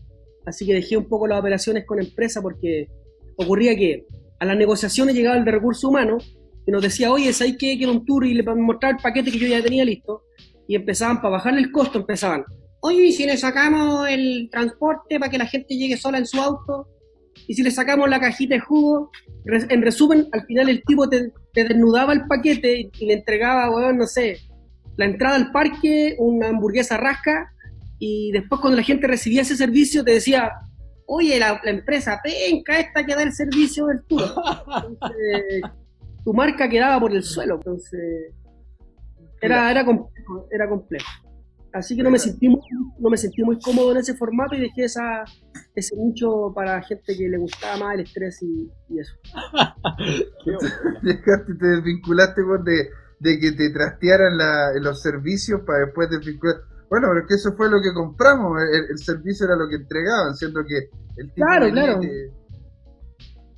Así 0.46 0.66
que 0.66 0.74
dejé 0.74 0.96
un 0.96 1.08
poco 1.08 1.26
las 1.26 1.40
operaciones 1.40 1.84
con 1.84 2.00
empresas 2.00 2.42
porque 2.42 2.88
ocurría 3.36 3.76
que 3.76 4.06
a 4.38 4.44
las 4.44 4.56
negociaciones 4.56 5.14
llegaba 5.14 5.36
el 5.36 5.44
de 5.44 5.50
recursos 5.50 5.84
humanos 5.84 6.36
y 6.66 6.70
nos 6.70 6.82
decía, 6.82 7.12
oye, 7.12 7.32
¿sabes 7.32 7.56
qué? 7.58 7.76
Quiero 7.76 7.92
un 7.92 8.04
tour 8.04 8.24
y 8.26 8.34
le 8.34 8.42
mostrar 8.42 8.92
el 8.92 9.02
paquete 9.02 9.30
que 9.30 9.38
yo 9.38 9.48
ya 9.48 9.62
tenía 9.62 9.84
listo. 9.84 10.22
Y 10.66 10.76
empezaban, 10.76 11.20
para 11.20 11.32
bajarle 11.32 11.60
el 11.60 11.72
costo, 11.72 11.98
empezaban, 11.98 12.44
oye, 12.80 13.06
¿y 13.06 13.12
si 13.12 13.26
le 13.26 13.36
sacamos 13.36 14.08
el 14.08 14.48
transporte 14.50 15.18
para 15.18 15.30
que 15.30 15.38
la 15.38 15.46
gente 15.46 15.76
llegue 15.76 15.96
sola 15.96 16.18
en 16.18 16.26
su 16.26 16.40
auto? 16.40 16.86
Y 17.46 17.54
si 17.54 17.62
le 17.62 17.70
sacamos 17.70 18.08
la 18.08 18.20
cajita 18.20 18.54
de 18.54 18.60
jugo, 18.60 19.10
en 19.44 19.82
resumen, 19.82 20.28
al 20.32 20.44
final 20.46 20.68
el 20.68 20.82
tipo 20.84 21.08
te, 21.08 21.32
te 21.52 21.64
desnudaba 21.64 22.12
el 22.12 22.26
paquete 22.26 22.80
y, 22.80 22.90
y 22.98 23.06
le 23.06 23.14
entregaba, 23.14 23.70
weón, 23.70 23.98
no 23.98 24.06
sé, 24.06 24.38
la 24.96 25.06
entrada 25.06 25.36
al 25.36 25.50
parque, 25.50 26.16
una 26.18 26.48
hamburguesa 26.48 26.96
rasca, 26.96 27.52
y 27.98 28.32
después 28.32 28.60
cuando 28.60 28.78
la 28.78 28.82
gente 28.82 29.06
recibía 29.06 29.42
ese 29.42 29.56
servicio 29.56 30.04
te 30.04 30.12
decía, 30.12 30.52
oye, 31.06 31.38
la, 31.38 31.60
la 31.64 31.70
empresa 31.70 32.20
penca 32.22 32.78
esta 32.78 33.04
que 33.04 33.14
da 33.14 33.22
el 33.22 33.32
servicio 33.32 33.86
del 33.86 34.02
tour. 34.04 34.22
Entonces, 34.88 35.62
tu 36.24 36.32
marca 36.32 36.68
quedaba 36.68 37.00
por 37.00 37.12
el 37.12 37.22
suelo, 37.22 37.56
entonces 37.56 38.32
era, 39.40 39.70
era 39.70 39.84
complejo, 39.84 40.46
era 40.50 40.68
complejo. 40.68 41.06
Así 41.72 41.96
que 41.96 42.02
no 42.02 42.10
me 42.10 42.18
sentí 42.18 42.48
muy, 42.48 42.60
no 42.98 43.10
me 43.10 43.16
sentí 43.16 43.42
muy 43.44 43.58
cómodo 43.60 43.92
en 43.92 43.98
ese 43.98 44.14
formato 44.14 44.56
y 44.56 44.60
dejé 44.60 44.84
esa, 44.84 45.22
ese 45.74 45.94
nicho 45.96 46.52
para 46.54 46.82
gente 46.82 47.16
que 47.16 47.28
le 47.28 47.38
gustaba 47.38 47.76
más 47.76 47.94
el 47.94 48.00
estrés 48.00 48.42
y, 48.42 48.68
y 48.88 48.98
eso. 48.98 49.12
Dejaste, 51.02 51.54
te 51.54 51.66
desvinculaste 51.66 52.42
vos 52.42 52.64
de, 52.64 52.88
de 53.20 53.38
que 53.38 53.52
te 53.52 53.70
trastearan 53.70 54.36
la- 54.36 54.72
los 54.80 55.00
servicios 55.00 55.60
para 55.66 55.86
después 55.86 56.10
desvincular. 56.10 56.56
Bueno, 56.88 57.06
pero 57.08 57.20
es 57.20 57.26
que 57.28 57.34
eso 57.34 57.52
fue 57.56 57.70
lo 57.70 57.80
que 57.80 57.92
compramos, 57.94 58.58
el, 58.62 58.90
el 58.90 58.98
servicio 58.98 59.46
era 59.46 59.54
lo 59.56 59.68
que 59.68 59.76
entregaban, 59.76 60.34
siendo 60.34 60.64
que 60.64 60.88
el 61.18 61.32
tipo 61.32 61.46
Claro, 61.46 61.68
y 61.68 61.72
claro. 61.72 62.00
te- 62.00 62.30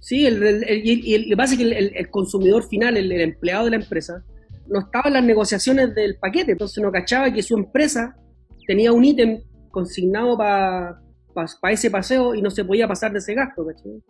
Sí, 0.00 0.26
el, 0.26 0.42
el- 0.42 0.64
el- 0.64 0.84
y 0.86 0.90
el- 0.92 1.04
y 1.06 1.14
el- 1.14 1.22
lo 1.22 1.28
que 1.30 1.36
pasa 1.36 1.52
es 1.54 1.58
que 1.58 1.64
el, 1.64 1.72
el- 1.72 1.96
el 1.96 2.10
consumidor 2.10 2.64
final, 2.68 2.96
el, 2.96 3.10
el 3.10 3.20
empleado 3.20 3.64
de 3.64 3.70
la 3.70 3.76
empresa, 3.76 4.22
no 4.72 4.80
estaba 4.80 5.08
en 5.08 5.14
las 5.14 5.24
negociaciones 5.24 5.94
del 5.94 6.16
paquete, 6.16 6.52
entonces 6.52 6.82
no 6.82 6.90
cachaba 6.90 7.32
que 7.32 7.42
su 7.42 7.56
empresa 7.56 8.16
tenía 8.66 8.92
un 8.92 9.04
ítem 9.04 9.42
consignado 9.70 10.36
para 10.36 10.98
ese 11.70 11.90
paseo 11.90 12.34
y 12.34 12.42
no 12.42 12.50
se 12.50 12.64
podía 12.64 12.88
pasar 12.88 13.12
de 13.12 13.18
ese 13.18 13.34
gasto, 13.34 13.66
¿cachai? 13.66 14.02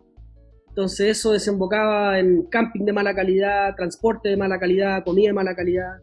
Entonces 0.69 1.17
eso 1.17 1.33
desembocaba 1.33 2.17
en 2.17 2.43
camping 2.49 2.85
de 2.85 2.93
mala 2.93 3.13
calidad, 3.13 3.75
transporte 3.75 4.29
de 4.29 4.37
mala 4.37 4.57
calidad, 4.57 5.03
comida 5.03 5.27
de 5.27 5.33
mala 5.33 5.55
calidad. 5.55 5.97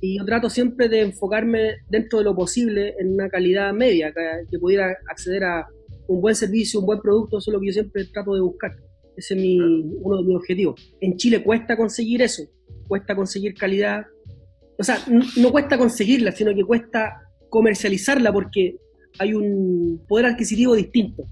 Y 0.00 0.18
yo 0.18 0.24
trato 0.24 0.50
siempre 0.50 0.88
de 0.88 1.00
enfocarme 1.00 1.76
dentro 1.88 2.18
de 2.18 2.24
lo 2.24 2.34
posible 2.36 2.94
en 2.98 3.14
una 3.14 3.28
calidad 3.28 3.72
media, 3.72 4.12
que, 4.12 4.44
que 4.50 4.58
pudiera 4.58 4.96
acceder 5.10 5.44
a 5.44 5.66
un 6.08 6.20
buen 6.20 6.34
servicio, 6.34 6.80
un 6.80 6.86
buen 6.86 7.00
producto, 7.00 7.38
eso 7.38 7.50
es 7.50 7.54
lo 7.54 7.60
que 7.60 7.68
yo 7.68 7.72
siempre 7.72 8.04
trato 8.06 8.34
de 8.34 8.40
buscar. 8.40 8.76
Ese 9.16 9.34
es 9.34 9.40
mi, 9.40 9.58
uno 9.58 10.18
de 10.18 10.24
mis 10.24 10.36
objetivos. 10.36 10.94
En 11.00 11.16
Chile 11.16 11.42
cuesta 11.42 11.76
conseguir 11.76 12.22
eso, 12.22 12.44
cuesta 12.88 13.14
conseguir 13.14 13.54
calidad. 13.54 14.06
O 14.78 14.82
sea, 14.82 14.96
no 15.36 15.50
cuesta 15.50 15.76
conseguirla, 15.76 16.32
sino 16.32 16.54
que 16.54 16.64
cuesta 16.64 17.22
comercializarla 17.48 18.32
porque 18.32 18.76
hay 19.18 19.34
un 19.34 20.04
poder 20.08 20.26
adquisitivo 20.26 20.74
distinto. 20.74 21.24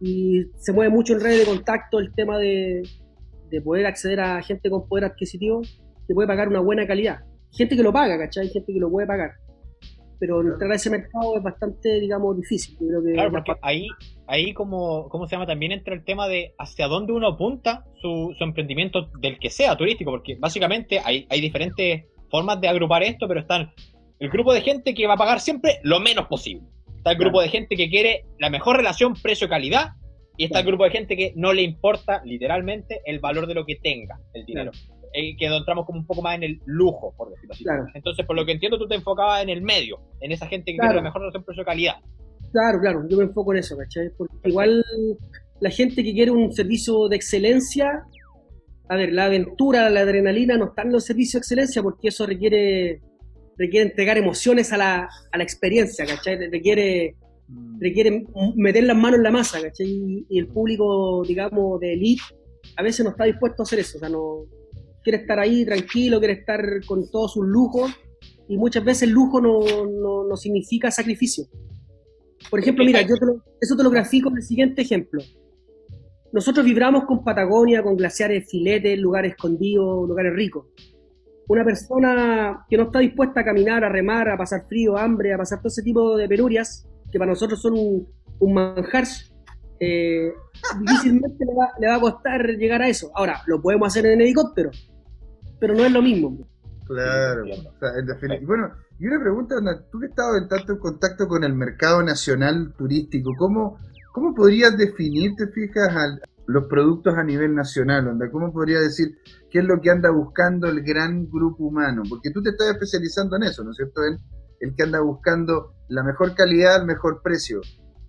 Y 0.00 0.44
se 0.56 0.72
mueve 0.72 0.92
mucho 0.92 1.14
en 1.14 1.20
redes 1.20 1.40
de 1.40 1.44
contacto 1.44 1.98
el 1.98 2.12
tema 2.14 2.38
de, 2.38 2.82
de 3.50 3.60
poder 3.60 3.86
acceder 3.86 4.20
a 4.20 4.42
gente 4.42 4.70
con 4.70 4.88
poder 4.88 5.04
adquisitivo 5.04 5.62
que 6.06 6.14
puede 6.14 6.28
pagar 6.28 6.48
una 6.48 6.60
buena 6.60 6.86
calidad. 6.86 7.20
Gente 7.52 7.76
que 7.76 7.82
lo 7.82 7.92
paga, 7.92 8.18
¿cachai? 8.18 8.48
Gente 8.48 8.72
que 8.72 8.80
lo 8.80 8.90
puede 8.90 9.06
pagar. 9.06 9.32
Pero 10.18 10.40
entrar 10.40 10.70
a 10.70 10.74
ese 10.74 10.90
mercado 10.90 11.36
es 11.36 11.42
bastante, 11.42 12.00
digamos, 12.00 12.36
difícil. 12.36 12.76
Yo 12.80 12.86
creo 12.88 13.02
que 13.02 13.12
Claro, 13.12 13.30
porque 13.32 13.52
ahí, 13.62 13.86
ahí 14.30 14.54
como, 14.54 15.08
¿cómo 15.08 15.26
se 15.26 15.34
llama? 15.34 15.46
También 15.46 15.72
entra 15.72 15.94
el 15.94 16.04
tema 16.04 16.28
de 16.28 16.54
hacia 16.58 16.86
dónde 16.86 17.12
uno 17.12 17.28
apunta 17.28 17.84
su, 18.00 18.34
su 18.38 18.44
emprendimiento 18.44 19.10
del 19.18 19.38
que 19.38 19.50
sea 19.50 19.76
turístico, 19.76 20.10
porque 20.12 20.36
básicamente 20.38 21.00
hay, 21.04 21.26
hay 21.28 21.40
diferentes 21.40 22.04
formas 22.30 22.60
de 22.60 22.68
agrupar 22.68 23.02
esto, 23.02 23.26
pero 23.26 23.40
están 23.40 23.72
el 24.20 24.30
grupo 24.30 24.52
de 24.52 24.60
gente 24.60 24.94
que 24.94 25.06
va 25.06 25.14
a 25.14 25.18
pagar 25.18 25.40
siempre 25.40 25.80
lo 25.82 25.98
menos 25.98 26.26
posible. 26.28 26.62
Está 26.96 27.12
el 27.12 27.18
grupo 27.18 27.40
de 27.40 27.48
gente 27.48 27.76
que 27.76 27.88
quiere 27.88 28.26
la 28.38 28.50
mejor 28.50 28.76
relación 28.76 29.14
precio-calidad 29.14 29.92
y 30.36 30.44
está 30.44 30.60
el 30.60 30.66
grupo 30.66 30.84
de 30.84 30.90
gente 30.90 31.16
que 31.16 31.32
no 31.34 31.52
le 31.52 31.62
importa 31.62 32.22
literalmente 32.24 33.00
el 33.06 33.18
valor 33.18 33.46
de 33.46 33.54
lo 33.54 33.64
que 33.64 33.76
tenga 33.76 34.20
el 34.34 34.44
dinero. 34.44 34.70
Eh, 35.12 35.36
que 35.36 35.46
entramos 35.46 35.86
como 35.86 35.98
un 35.98 36.06
poco 36.06 36.22
más 36.22 36.36
en 36.36 36.44
el 36.44 36.60
lujo, 36.66 37.12
por 37.16 37.30
decirlo 37.30 37.52
así. 37.52 37.64
Claro. 37.64 37.86
Entonces, 37.94 38.24
por 38.24 38.36
lo 38.36 38.46
que 38.46 38.52
entiendo, 38.52 38.78
tú 38.78 38.86
te 38.86 38.94
enfocabas 38.94 39.42
en 39.42 39.48
el 39.48 39.60
medio, 39.60 39.98
en 40.20 40.30
esa 40.30 40.46
gente 40.46 40.70
que 40.70 40.76
Claro. 40.76 40.90
quiere 40.92 41.02
la 41.02 41.08
mejor 41.08 41.22
relación 41.22 41.42
precio-calidad. 41.42 41.96
Claro, 42.52 42.80
claro, 42.80 43.06
yo 43.08 43.16
me 43.18 43.24
enfoco 43.24 43.52
en 43.52 43.58
eso, 43.58 43.76
¿cachai? 43.76 44.10
Porque 44.16 44.34
igual 44.44 44.84
la 45.60 45.70
gente 45.70 46.02
que 46.02 46.12
quiere 46.12 46.30
un 46.30 46.52
servicio 46.52 47.08
de 47.08 47.16
excelencia, 47.16 48.04
a 48.88 48.96
ver, 48.96 49.12
la 49.12 49.26
aventura, 49.26 49.88
la 49.90 50.00
adrenalina 50.00 50.56
no 50.56 50.66
están 50.66 50.88
en 50.88 50.94
los 50.94 51.04
servicios 51.04 51.34
de 51.34 51.38
excelencia 51.38 51.82
porque 51.82 52.08
eso 52.08 52.26
requiere, 52.26 53.00
requiere 53.56 53.88
entregar 53.88 54.18
emociones 54.18 54.72
a 54.72 54.78
la, 54.78 55.08
a 55.30 55.38
la 55.38 55.44
experiencia, 55.44 56.04
¿cachai? 56.06 56.50
Requiere, 56.50 57.14
requiere 57.78 58.26
meter 58.56 58.84
las 58.84 58.96
manos 58.96 59.18
en 59.18 59.24
la 59.24 59.30
masa, 59.30 59.62
¿cachai? 59.62 59.86
Y, 59.86 60.26
y 60.28 60.38
el 60.38 60.48
público, 60.48 61.22
digamos, 61.24 61.78
de 61.78 61.92
elite 61.92 62.22
a 62.76 62.82
veces 62.82 63.04
no 63.04 63.10
está 63.10 63.24
dispuesto 63.24 63.62
a 63.62 63.64
hacer 63.64 63.78
eso, 63.78 63.98
o 63.98 64.00
sea, 64.00 64.08
no 64.08 64.44
quiere 65.02 65.18
estar 65.18 65.38
ahí 65.38 65.64
tranquilo, 65.64 66.18
quiere 66.18 66.34
estar 66.34 66.62
con 66.86 67.10
todos 67.10 67.34
sus 67.34 67.46
lujos 67.46 67.90
y 68.48 68.56
muchas 68.56 68.84
veces 68.84 69.04
el 69.04 69.10
lujo 69.10 69.40
no, 69.40 69.60
no, 69.86 70.24
no 70.24 70.36
significa 70.36 70.90
sacrificio. 70.90 71.44
Por 72.48 72.60
ejemplo, 72.60 72.84
mira, 72.84 73.02
yo 73.02 73.14
eso 73.60 73.76
te 73.76 73.82
lo 73.82 73.90
grafico 73.90 74.30
en 74.30 74.36
el 74.36 74.42
siguiente 74.42 74.82
ejemplo. 74.82 75.22
Nosotros 76.32 76.64
vibramos 76.64 77.04
con 77.04 77.24
Patagonia, 77.24 77.82
con 77.82 77.96
glaciares, 77.96 78.48
filetes, 78.48 78.98
lugares 78.98 79.32
escondidos, 79.32 80.08
lugares 80.08 80.32
ricos. 80.32 80.66
Una 81.48 81.64
persona 81.64 82.64
que 82.68 82.76
no 82.76 82.84
está 82.84 83.00
dispuesta 83.00 83.40
a 83.40 83.44
caminar, 83.44 83.84
a 83.84 83.88
remar, 83.88 84.28
a 84.28 84.38
pasar 84.38 84.66
frío, 84.68 84.96
hambre, 84.96 85.34
a 85.34 85.38
pasar 85.38 85.58
todo 85.58 85.68
ese 85.68 85.82
tipo 85.82 86.16
de 86.16 86.28
penurias, 86.28 86.88
que 87.10 87.18
para 87.18 87.32
nosotros 87.32 87.60
son 87.60 87.74
un, 87.76 88.54
manjar, 88.54 89.04
eh, 89.80 90.32
difícilmente 90.80 91.44
le 91.80 91.88
va, 91.88 91.96
a 91.96 92.00
costar 92.00 92.46
llegar 92.46 92.82
a 92.82 92.88
eso. 92.88 93.10
Ahora, 93.16 93.42
lo 93.46 93.60
podemos 93.60 93.88
hacer 93.88 94.06
en 94.06 94.20
helicóptero, 94.20 94.70
pero 95.58 95.74
no 95.74 95.84
es 95.84 95.90
lo 95.90 96.00
mismo. 96.00 96.38
Claro, 96.86 97.44
Bueno, 98.42 98.70
y 99.00 99.06
una 99.06 99.18
pregunta, 99.18 99.56
tú 99.90 99.98
que 99.98 100.06
has 100.06 100.10
estado 100.10 100.36
en 100.36 100.48
tanto 100.48 100.78
contacto 100.78 101.26
con 101.26 101.42
el 101.42 101.54
mercado 101.54 102.02
nacional 102.02 102.74
turístico, 102.76 103.32
¿cómo, 103.36 103.78
¿Cómo 104.12 104.34
podrías 104.34 104.76
definir, 104.76 105.36
te 105.36 105.46
fijas, 105.48 106.18
los 106.46 106.66
productos 106.66 107.14
a 107.16 107.22
nivel 107.22 107.54
nacional? 107.54 108.08
Onda? 108.08 108.28
¿Cómo 108.30 108.52
podrías 108.52 108.82
decir 108.82 109.18
qué 109.50 109.60
es 109.60 109.64
lo 109.64 109.80
que 109.80 109.90
anda 109.90 110.10
buscando 110.10 110.68
el 110.68 110.82
gran 110.82 111.30
grupo 111.30 111.64
humano? 111.64 112.02
Porque 112.08 112.30
tú 112.30 112.42
te 112.42 112.50
estás 112.50 112.70
especializando 112.72 113.36
en 113.36 113.44
eso, 113.44 113.62
¿no 113.62 113.70
es 113.70 113.76
cierto? 113.76 114.04
En 114.04 114.18
el 114.58 114.74
que 114.74 114.82
anda 114.82 115.00
buscando 115.00 115.74
la 115.88 116.02
mejor 116.02 116.34
calidad, 116.34 116.80
el 116.80 116.86
mejor 116.86 117.22
precio. 117.22 117.60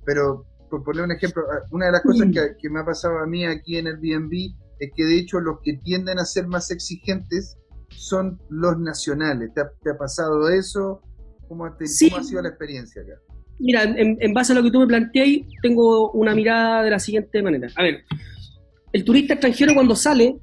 Pero, 0.04 0.48
por 0.72 0.84
poner 0.84 1.04
un 1.04 1.12
ejemplo, 1.12 1.44
ah, 1.52 1.60
una 1.72 1.86
de 1.86 1.92
las 1.92 2.02
cosas 2.02 2.28
que, 2.60 2.70
me 2.70 2.80
ha 2.80 2.86
pasado 2.86 3.20
a 3.20 3.28
mí 3.28 3.46
aquí 3.46 3.78
en 3.78 3.86
el 3.86 3.98
BNB 3.98 4.56
es 4.80 4.92
que 4.96 5.06
de 5.06 5.20
hecho 5.20 5.40
los 5.40 5.60
que 5.64 5.74
tienden 5.74 6.18
a 6.18 6.26
ser 6.26 6.48
más 6.48 6.72
exigentes 6.72 7.58
son 7.96 8.40
los 8.50 8.80
nacionales. 8.80 9.52
¿Te 9.54 9.62
ha, 9.62 9.98
pasado 9.98 10.50
eso? 10.50 11.02
¿Cómo, 11.48 11.66
ha 11.66 11.76
sido 12.24 12.42
la 12.42 12.50
experiencia 12.50 13.02
acá? 13.02 13.14
mira, 13.62 13.84
en, 13.84 14.34
base 14.34 14.54
a 14.54 14.56
lo 14.56 14.64
que 14.64 14.72
tú 14.72 14.80
me 14.80 14.88
planteas, 14.88 15.46
tengo 15.62 16.12
una 16.12 16.34
mirada 16.34 16.84
de 16.84 16.90
la 16.90 17.00
siguiente 17.00 17.42
manera. 17.42 17.70
A 17.76 17.84
ver, 17.84 18.04
el 18.92 19.04
turista 19.06 19.34
extranjero 19.34 19.74
cuando 19.74 19.96
sale, 19.96 20.38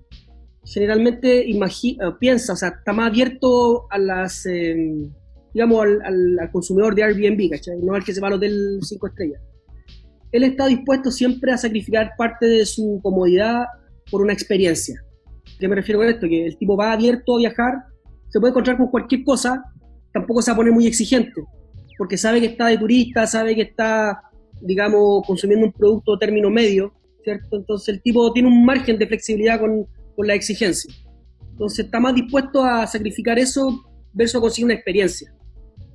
generalmente 0.65 1.45
imagina, 1.49 2.17
piensa, 2.19 2.53
o 2.53 2.57
sea, 2.57 2.69
está 2.69 2.93
más 2.93 3.09
abierto 3.09 3.91
a 3.91 3.99
las, 3.99 4.47
em, 4.47 5.11
digamos, 5.53 5.87
al, 6.05 6.51
consumidor 6.53 6.95
de 6.95 7.03
Airbnb, 7.03 7.51
¿cachai? 7.51 7.79
No 7.83 7.95
al 7.95 8.05
que 8.05 8.15
se 8.15 8.21
va 8.21 8.29
al 8.29 8.35
hotel 8.35 8.79
5 8.83 9.07
estrellas. 9.09 9.43
Él 10.31 10.45
está 10.45 10.67
dispuesto 10.67 11.11
siempre 11.11 11.53
a 11.53 11.59
sacrificar 11.59 12.13
parte 12.17 12.47
de 12.47 12.67
su 12.67 13.01
comodidad 13.03 13.65
por 14.11 14.23
una 14.23 14.33
experiencia. 14.33 15.03
¿Qué 15.59 15.69
me 15.69 15.77
refiero 15.77 16.01
con 16.01 16.09
esto? 16.09 16.27
Que 16.29 16.47
el 16.47 16.57
tipo 16.57 16.77
va 16.77 16.93
abierto 16.93 17.37
a 17.37 17.39
viajar, 17.39 17.75
se 18.29 18.39
puede 18.39 18.51
encontrar 18.51 18.77
con 18.77 18.89
cualquier 18.89 19.25
cosa, 19.25 19.63
tampoco 20.13 20.43
se 20.43 20.51
va 20.51 20.55
a 20.55 20.57
poner 20.57 20.73
muy 20.73 20.87
exigente 20.87 21.43
porque 21.99 22.17
sabe 22.17 22.41
que 22.41 22.47
está 22.47 22.69
de 22.69 22.79
turista, 22.79 23.27
sabe 23.27 23.57
que 23.57 23.63
está, 23.63 24.23
digamos, 24.63 25.27
consumiendo 25.27 25.67
un 25.67 25.73
producto 25.73 26.17
término 26.17 26.49
medio, 26.49 26.95
¿cierto? 27.25 27.57
Entonces 27.57 27.89
el 27.89 28.01
tipo 28.01 28.33
tiene 28.33 28.49
un 28.49 28.65
margen 28.65 28.97
de 28.97 29.07
flexibilidad 29.07 29.61
con, 29.61 29.87
la 30.19 30.35
exigencia. 30.35 30.93
Entonces 31.51 31.85
está 31.85 32.01
más 32.01 32.13
dispuesto 32.13 32.65
a 32.65 32.87
sacrificar 32.89 33.39
eso 33.39 33.85
versus 34.13 34.41
conseguir 34.41 34.65
una 34.65 34.75
experiencia 34.75 35.33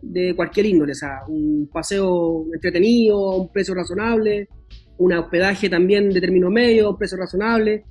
de 0.01 0.33
cualquier 0.33 0.65
índole, 0.65 0.93
o 0.93 0.95
sea, 0.95 1.19
un 1.27 1.69
paseo 1.71 2.45
entretenido, 2.53 3.41
un 3.41 3.51
precio 3.51 3.73
razonable, 3.73 4.47
un 4.97 5.11
hospedaje 5.13 5.69
también 5.69 6.09
de 6.09 6.21
término 6.21 6.49
medio, 6.49 6.91
un 6.91 6.97
precio 6.97 7.17
razonable, 7.17 7.83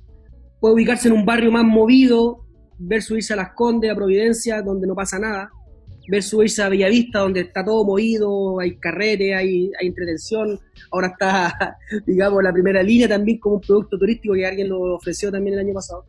puede 0.63 0.75
ubicarse 0.75 1.09
en 1.09 1.15
un 1.15 1.25
barrio 1.25 1.51
más 1.51 1.65
movido, 1.65 2.45
ver 2.79 3.01
subirse 3.01 3.33
a 3.33 3.35
Las 3.35 3.51
Condes, 3.53 3.91
a 3.91 3.95
Providencia, 3.95 4.61
donde 4.61 4.87
no 4.87 4.95
pasa 4.95 5.19
nada, 5.19 5.51
versus 6.07 6.41
irse 6.41 6.63
a 6.63 6.69
Villavista, 6.69 7.19
donde 7.19 7.41
está 7.41 7.65
todo 7.65 7.83
movido, 7.83 8.61
hay 8.61 8.77
carrete, 8.77 9.35
hay, 9.35 9.69
hay 9.77 9.87
entretención. 9.87 10.57
Ahora 10.89 11.07
está, 11.07 11.77
digamos, 12.07 12.41
la 12.41 12.53
primera 12.53 12.81
línea 12.81 13.09
también 13.09 13.39
como 13.39 13.55
un 13.55 13.61
producto 13.61 13.97
turístico 13.99 14.35
que 14.35 14.45
alguien 14.45 14.69
lo 14.69 14.95
ofreció 14.95 15.29
también 15.29 15.55
el 15.55 15.65
año 15.65 15.73
pasado. 15.73 16.05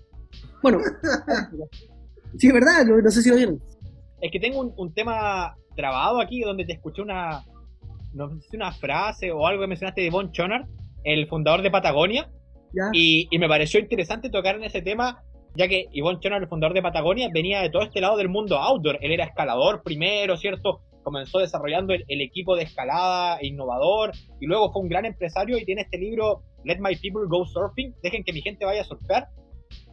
Bueno, 0.62 0.78
sí, 2.38 2.46
es 2.46 2.54
verdad, 2.54 2.86
no, 2.86 3.10
sé 3.10 3.22
si 3.22 3.30
lo 3.30 3.34
vieron. 3.34 3.60
Es 4.20 4.30
que 4.30 4.38
tengo 4.38 4.72
un, 4.76 4.94
tema 4.94 5.56
trabado 5.74 6.20
aquí 6.20 6.42
donde 6.42 6.64
te 6.64 6.74
escuché 6.74 7.02
una, 7.02 7.42
no 8.12 8.40
sé 8.40 8.56
una 8.56 8.70
frase 8.70 9.32
o 9.32 9.48
algo 9.48 9.62
que 9.62 9.66
mencionaste 9.66 10.02
de 10.02 10.10
Von 10.10 10.30
Chonard, 10.30 10.68
el 11.02 11.26
fundador 11.26 11.60
de 11.62 11.72
Patagonia. 11.72 12.30
Y, 12.92 13.28
y 13.30 13.38
me 13.38 13.48
pareció 13.48 13.80
interesante 13.80 14.30
tocar 14.30 14.56
en 14.56 14.64
ese 14.64 14.82
tema 14.82 15.22
ya 15.54 15.68
que 15.68 15.88
Yvonne 15.92 16.18
Chernow, 16.20 16.40
el 16.40 16.48
fundador 16.48 16.74
de 16.74 16.82
Patagonia, 16.82 17.28
venía 17.32 17.60
de 17.60 17.70
todo 17.70 17.82
este 17.82 18.00
lado 18.00 18.16
del 18.16 18.28
mundo 18.28 18.58
outdoor. 18.58 18.98
Él 19.00 19.12
era 19.12 19.24
escalador 19.24 19.82
primero, 19.82 20.36
¿cierto? 20.36 20.80
Comenzó 21.02 21.38
desarrollando 21.38 21.94
el, 21.94 22.20
equipo 22.20 22.56
de 22.56 22.64
escalada 22.64 23.38
e 23.38 23.48
innovador 23.48 24.12
y 24.40 24.46
luego 24.46 24.72
fue 24.72 24.82
un 24.82 24.88
gran 24.88 25.04
empresario 25.04 25.58
y 25.58 25.64
tiene 25.64 25.82
este 25.82 25.98
libro 25.98 26.42
Let 26.64 26.78
My 26.80 26.96
People 26.96 27.24
Go 27.28 27.44
Surfing, 27.44 27.94
dejen 28.02 28.24
que 28.24 28.32
mi 28.32 28.40
gente 28.40 28.64
vaya 28.64 28.80
a 28.80 28.84
surfear, 28.84 29.28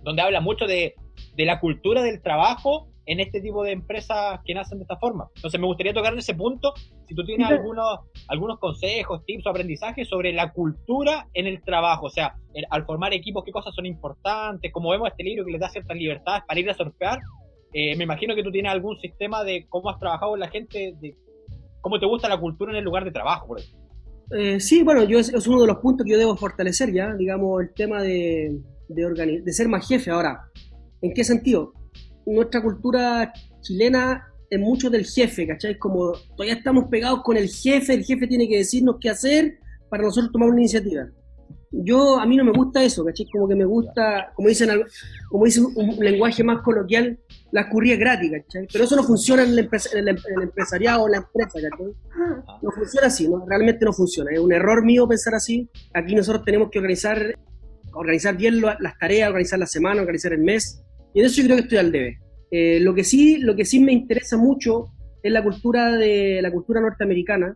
donde 0.03 0.21
habla 0.21 0.39
mucho 0.41 0.65
de, 0.65 0.95
de 1.35 1.45
la 1.45 1.59
cultura 1.59 2.01
del 2.01 2.21
trabajo 2.21 2.87
en 3.05 3.19
este 3.19 3.41
tipo 3.41 3.63
de 3.63 3.71
empresas 3.71 4.39
que 4.45 4.53
nacen 4.53 4.77
de 4.77 4.83
esta 4.83 4.97
forma. 4.97 5.27
Entonces 5.35 5.59
me 5.59 5.67
gustaría 5.67 5.93
tocar 5.93 6.13
en 6.13 6.19
ese 6.19 6.35
punto, 6.35 6.73
si 7.07 7.15
tú 7.15 7.23
tienes 7.25 7.49
algunos, 7.49 7.99
algunos 8.27 8.59
consejos, 8.59 9.25
tips 9.25 9.45
o 9.45 9.49
aprendizajes 9.49 10.07
sobre 10.07 10.33
la 10.33 10.51
cultura 10.51 11.27
en 11.33 11.47
el 11.47 11.61
trabajo, 11.63 12.07
o 12.07 12.09
sea, 12.09 12.35
al 12.69 12.85
formar 12.85 13.13
equipos, 13.13 13.43
qué 13.43 13.51
cosas 13.51 13.73
son 13.73 13.85
importantes, 13.85 14.71
como 14.71 14.91
vemos 14.91 15.09
este 15.09 15.23
libro 15.23 15.45
que 15.45 15.51
les 15.51 15.61
da 15.61 15.69
ciertas 15.69 15.97
libertades 15.97 16.43
para 16.47 16.59
ir 16.59 16.69
a 16.69 16.73
surfear, 16.73 17.19
eh, 17.73 17.95
me 17.95 18.03
imagino 18.03 18.35
que 18.35 18.43
tú 18.43 18.51
tienes 18.51 18.71
algún 18.71 18.99
sistema 18.99 19.43
de 19.43 19.65
cómo 19.69 19.89
has 19.89 19.99
trabajado 19.99 20.31
con 20.31 20.39
la 20.39 20.49
gente, 20.49 20.93
de 20.99 21.15
cómo 21.79 21.99
te 21.99 22.05
gusta 22.05 22.29
la 22.29 22.39
cultura 22.39 22.71
en 22.71 22.77
el 22.77 22.83
lugar 22.83 23.05
de 23.05 23.11
trabajo, 23.11 23.47
por 23.47 23.59
ejemplo. 23.59 23.81
Eh, 24.31 24.59
sí, 24.59 24.83
bueno, 24.83 25.03
yo 25.03 25.19
es, 25.19 25.47
uno 25.47 25.61
de 25.61 25.67
los 25.67 25.77
puntos 25.77 26.05
que 26.05 26.11
yo 26.11 26.17
debo 26.17 26.35
fortalecer 26.35 26.93
ya, 26.93 27.13
digamos, 27.15 27.61
el 27.61 27.73
tema 27.73 28.01
de, 28.01 28.61
de, 28.87 29.41
de 29.43 29.53
ser 29.53 29.67
más 29.67 29.87
jefe. 29.87 30.11
Ahora, 30.11 30.39
¿en 31.01 31.13
qué 31.13 31.23
sentido? 31.23 31.73
Nuestra 32.25 32.61
cultura 32.61 33.33
chilena 33.61 34.27
es 34.49 34.59
mucho 34.59 34.89
del 34.89 35.05
jefe, 35.05 35.47
¿cachai? 35.47 35.77
Como 35.77 36.11
todavía 36.35 36.55
estamos 36.55 36.89
pegados 36.89 37.21
con 37.23 37.37
el 37.37 37.49
jefe, 37.49 37.93
el 37.93 38.03
jefe 38.03 38.27
tiene 38.27 38.49
que 38.49 38.57
decirnos 38.57 38.97
qué 38.99 39.09
hacer 39.09 39.59
para 39.89 40.03
nosotros 40.03 40.31
tomar 40.31 40.49
una 40.49 40.59
iniciativa. 40.59 41.07
Yo, 41.73 42.19
a 42.19 42.25
mí 42.25 42.35
no 42.35 42.43
me 42.43 42.51
gusta 42.51 42.83
eso, 42.83 43.05
¿cachai? 43.05 43.27
Como 43.31 43.47
que 43.47 43.55
me 43.55 43.63
gusta, 43.63 44.33
como 44.35 44.49
dicen, 44.49 44.69
como 45.29 45.45
dice 45.45 45.61
un, 45.61 45.95
lenguaje 45.99 46.43
más 46.43 46.61
coloquial, 46.63 47.17
la 47.53 47.69
curría 47.69 47.95
gratis, 47.95 48.29
¿cachai? 48.29 48.67
Pero 48.71 48.83
eso 48.83 48.97
no 48.97 49.03
funciona 49.03 49.43
en 49.43 49.51
el, 49.51 49.69
empresariado 50.41 51.03
o 51.03 51.05
en 51.05 51.11
la 51.13 51.17
empresa, 51.19 51.69
¿cachai? 51.69 51.93
No 52.61 52.71
funciona 52.71 53.07
así, 53.07 53.29
¿no? 53.29 53.45
Realmente 53.47 53.85
no 53.85 53.93
funciona. 53.93 54.31
Es 54.31 54.39
un 54.39 54.51
error 54.51 54.83
mío 54.83 55.07
pensar 55.07 55.33
así. 55.33 55.69
Aquí 55.93 56.13
nosotros 56.13 56.43
tenemos 56.43 56.69
que 56.71 56.79
organizar, 56.79 57.35
organizar 57.93 58.35
bien 58.35 58.59
las 58.59 58.97
tareas, 58.99 59.29
organizar 59.29 59.57
la 59.57 59.67
semana, 59.67 60.01
organizar 60.01 60.33
el 60.33 60.43
mes 60.43 60.83
y 61.13 61.19
en 61.19 61.25
eso 61.25 61.41
yo 61.41 61.45
creo 61.45 61.57
que 61.57 61.63
estoy 61.63 61.77
al 61.77 61.91
debe. 61.91 62.19
Eh, 62.51 62.79
lo, 62.81 62.93
que 62.93 63.03
sí, 63.03 63.37
lo 63.37 63.55
que 63.55 63.65
sí 63.65 63.79
me 63.79 63.93
interesa 63.93 64.37
mucho 64.37 64.87
es 65.23 65.31
la 65.31 65.43
cultura, 65.43 65.95
de, 65.95 66.41
la 66.41 66.51
cultura 66.51 66.81
norteamericana, 66.81 67.55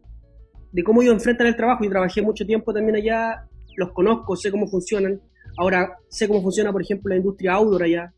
de 0.72 0.84
cómo 0.84 1.02
ellos 1.02 1.14
enfrentan 1.16 1.48
el 1.48 1.56
trabajo. 1.56 1.84
Yo 1.84 1.90
trabajé 1.90 2.22
mucho 2.22 2.46
tiempo 2.46 2.74
también 2.74 2.96
allá, 2.96 3.46
los 3.76 3.92
conozco, 3.92 4.36
sé 4.36 4.52
cómo 4.52 4.68
funcionan. 4.68 5.20
Ahora 5.58 5.98
sé 6.10 6.28
cómo 6.28 6.42
funciona, 6.42 6.72
por 6.72 6.82
ejemplo, 6.82 7.10
la 7.10 7.18
industria 7.18 7.54
outdoor 7.54 7.84
allá. 7.84 8.14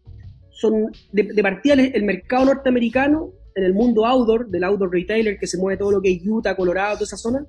Son 0.49 0.91
de, 1.11 1.43
partida 1.43 1.75
el, 1.75 2.03
mercado 2.03 2.45
norteamericano 2.45 3.31
en 3.55 3.63
el 3.63 3.73
mundo 3.73 4.05
outdoor, 4.05 4.49
del 4.49 4.63
outdoor 4.63 4.91
retailer 4.91 5.37
que 5.37 5.45
se 5.45 5.57
mueve 5.57 5.77
todo 5.77 5.91
lo 5.91 6.01
que 6.01 6.11
es 6.11 6.21
Utah, 6.25 6.55
Colorado, 6.55 6.95
toda 6.95 7.05
esa 7.05 7.17
zona. 7.17 7.45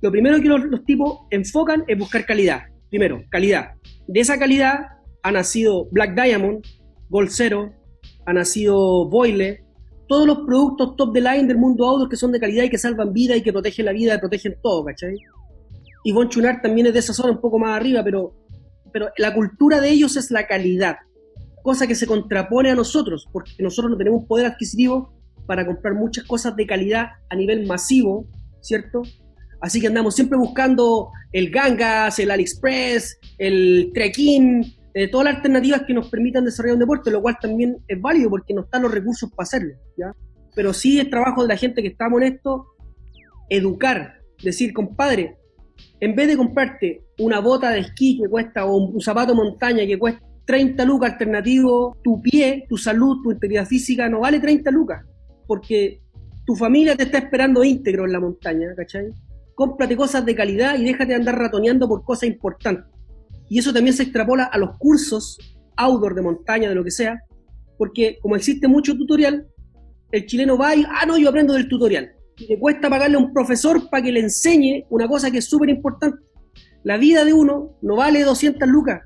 Lo 0.00 0.10
primero 0.10 0.40
que 0.40 0.48
los, 0.48 0.64
los 0.64 0.84
tipos 0.84 1.20
enfocan 1.30 1.84
es 1.86 1.98
buscar 1.98 2.24
calidad. 2.24 2.62
Primero, 2.88 3.22
calidad. 3.30 3.72
De 4.06 4.20
esa 4.20 4.38
calidad 4.38 4.86
ha 5.22 5.32
nacido 5.32 5.86
Black 5.90 6.14
Diamond, 6.14 6.64
Gold 7.14 7.30
Zero, 7.30 7.72
ha 8.26 8.32
nacido 8.32 9.08
Boile, 9.08 9.64
todos 10.08 10.26
los 10.26 10.38
productos 10.38 10.96
top 10.96 11.12
de 11.12 11.20
line 11.20 11.44
del 11.44 11.58
mundo 11.58 11.86
outdoor 11.86 12.08
que 12.08 12.16
son 12.16 12.32
de 12.32 12.40
calidad 12.40 12.64
y 12.64 12.70
que 12.70 12.76
salvan 12.76 13.12
vida 13.12 13.36
y 13.36 13.40
que 13.40 13.52
protegen 13.52 13.86
la 13.86 13.92
vida 13.92 14.18
protegen 14.18 14.56
todo, 14.60 14.84
¿cachai? 14.84 15.14
Y 16.02 16.10
Von 16.10 16.28
Chunar 16.28 16.60
también 16.60 16.88
es 16.88 16.92
de 16.92 16.98
esa 16.98 17.14
zona 17.14 17.30
un 17.30 17.40
poco 17.40 17.56
más 17.60 17.76
arriba, 17.76 18.02
pero, 18.02 18.34
pero 18.92 19.10
la 19.16 19.32
cultura 19.32 19.80
de 19.80 19.90
ellos 19.90 20.16
es 20.16 20.32
la 20.32 20.48
calidad, 20.48 20.96
cosa 21.62 21.86
que 21.86 21.94
se 21.94 22.08
contrapone 22.08 22.72
a 22.72 22.74
nosotros, 22.74 23.28
porque 23.32 23.52
nosotros 23.60 23.92
no 23.92 23.96
tenemos 23.96 24.24
poder 24.24 24.46
adquisitivo 24.46 25.14
para 25.46 25.64
comprar 25.64 25.94
muchas 25.94 26.24
cosas 26.24 26.56
de 26.56 26.66
calidad 26.66 27.10
a 27.30 27.36
nivel 27.36 27.64
masivo, 27.64 28.26
¿cierto? 28.60 29.02
Así 29.60 29.80
que 29.80 29.86
andamos 29.86 30.16
siempre 30.16 30.36
buscando 30.36 31.12
el 31.30 31.50
Gangas, 31.50 32.18
el 32.18 32.32
AliExpress, 32.32 33.18
el 33.38 33.92
Trekking, 33.94 34.83
eh, 34.94 35.08
todas 35.08 35.26
las 35.26 35.36
alternativas 35.36 35.82
que 35.82 35.92
nos 35.92 36.08
permitan 36.08 36.44
desarrollar 36.44 36.74
un 36.74 36.80
deporte, 36.80 37.10
lo 37.10 37.20
cual 37.20 37.36
también 37.40 37.76
es 37.86 38.00
válido 38.00 38.30
porque 38.30 38.54
no 38.54 38.62
están 38.62 38.82
los 38.82 38.92
recursos 38.92 39.30
para 39.30 39.44
hacerlo, 39.44 39.74
¿ya? 39.96 40.14
Pero 40.54 40.72
sí 40.72 41.00
es 41.00 41.10
trabajo 41.10 41.42
de 41.42 41.48
la 41.48 41.56
gente 41.56 41.82
que 41.82 41.88
estamos 41.88 42.22
en 42.22 42.34
esto, 42.34 42.66
educar, 43.48 44.20
decir, 44.42 44.72
compadre, 44.72 45.36
en 46.00 46.14
vez 46.14 46.28
de 46.28 46.36
comprarte 46.36 47.04
una 47.18 47.40
bota 47.40 47.70
de 47.70 47.80
esquí 47.80 48.20
que 48.20 48.28
cuesta, 48.28 48.64
o 48.64 48.76
un 48.76 49.00
zapato 49.00 49.34
montaña 49.34 49.84
que 49.84 49.98
cuesta 49.98 50.24
30 50.46 50.84
lucas 50.84 51.12
alternativo, 51.12 51.96
tu 52.04 52.22
pie, 52.22 52.66
tu 52.68 52.76
salud, 52.76 53.22
tu 53.22 53.32
integridad 53.32 53.66
física 53.66 54.08
no 54.08 54.20
vale 54.20 54.38
30 54.38 54.70
lucas, 54.70 55.04
porque 55.46 56.00
tu 56.46 56.54
familia 56.54 56.96
te 56.96 57.04
está 57.04 57.18
esperando 57.18 57.64
íntegro 57.64 58.04
en 58.04 58.12
la 58.12 58.20
montaña, 58.20 58.74
¿cachai? 58.76 59.12
cómprate 59.54 59.96
cosas 59.96 60.24
de 60.24 60.34
calidad 60.34 60.78
y 60.78 60.84
déjate 60.84 61.06
de 61.06 61.14
andar 61.14 61.38
ratoneando 61.38 61.88
por 61.88 62.04
cosas 62.04 62.24
importantes. 62.24 62.84
Y 63.48 63.58
eso 63.58 63.72
también 63.72 63.94
se 63.94 64.04
extrapola 64.04 64.44
a 64.44 64.58
los 64.58 64.76
cursos 64.78 65.38
outdoor 65.76 66.14
de 66.14 66.22
montaña, 66.22 66.68
de 66.68 66.74
lo 66.74 66.84
que 66.84 66.90
sea, 66.90 67.20
porque 67.76 68.18
como 68.22 68.36
existe 68.36 68.68
mucho 68.68 68.96
tutorial, 68.96 69.46
el 70.12 70.26
chileno 70.26 70.56
va 70.56 70.74
y, 70.74 70.84
ah, 70.88 71.06
no, 71.06 71.18
yo 71.18 71.28
aprendo 71.28 71.54
del 71.54 71.68
tutorial. 71.68 72.12
Y 72.36 72.46
le 72.46 72.58
cuesta 72.58 72.88
pagarle 72.88 73.16
a 73.16 73.20
un 73.20 73.32
profesor 73.32 73.88
para 73.90 74.02
que 74.02 74.12
le 74.12 74.20
enseñe 74.20 74.84
una 74.90 75.08
cosa 75.08 75.30
que 75.30 75.38
es 75.38 75.44
súper 75.44 75.68
importante. 75.68 76.18
La 76.82 76.96
vida 76.96 77.24
de 77.24 77.32
uno 77.32 77.76
no 77.82 77.96
vale 77.96 78.22
200 78.22 78.68
lucas. 78.68 79.02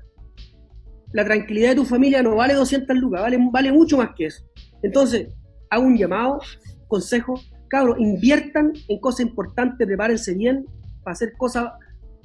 La 1.11 1.25
tranquilidad 1.25 1.69
de 1.69 1.75
tu 1.75 1.85
familia 1.85 2.21
no 2.21 2.35
vale 2.35 2.53
200 2.53 2.95
lucas, 2.97 3.21
vale, 3.21 3.39
vale 3.51 3.71
mucho 3.71 3.97
más 3.97 4.09
que 4.15 4.27
eso. 4.27 4.43
Entonces, 4.83 5.29
hago 5.69 5.85
un 5.85 5.97
llamado, 5.97 6.39
consejo, 6.87 7.39
cabros, 7.69 7.99
inviertan 7.99 8.73
en 8.87 8.99
cosas 8.99 9.21
importantes, 9.21 9.87
prepárense 9.87 10.35
bien 10.35 10.65
para 11.03 11.13
hacer 11.13 11.33
cosas 11.37 11.71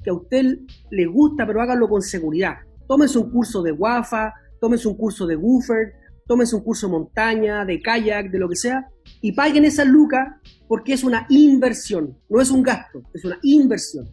que 0.05 0.11
a 0.11 0.15
usted 0.15 0.59
le 0.91 1.07
gusta, 1.07 1.47
pero 1.47 1.61
háganlo 1.61 1.89
con 1.89 2.03
seguridad. 2.03 2.59
Tómense 2.87 3.19
un 3.19 3.31
curso 3.31 3.63
de 3.63 3.73
WAFA, 3.73 4.33
tómense 4.61 4.87
un 4.87 4.97
curso 4.97 5.27
de 5.27 5.37
Woofer, 5.37 5.95
tómense 6.27 6.55
un 6.55 6.63
curso 6.63 6.87
de 6.87 6.93
montaña, 6.93 7.65
de 7.65 7.81
kayak, 7.81 8.31
de 8.31 8.39
lo 8.39 8.49
que 8.49 8.57
sea, 8.57 8.89
y 9.21 9.33
paguen 9.33 9.65
esa 9.65 9.85
lucas 9.85 10.29
porque 10.69 10.93
es 10.93 11.05
una 11.05 11.27
inversión, 11.29 12.17
no 12.29 12.41
es 12.41 12.51
un 12.51 12.63
gasto, 12.63 13.03
es 13.13 13.25
una 13.25 13.39
inversión. 13.43 14.09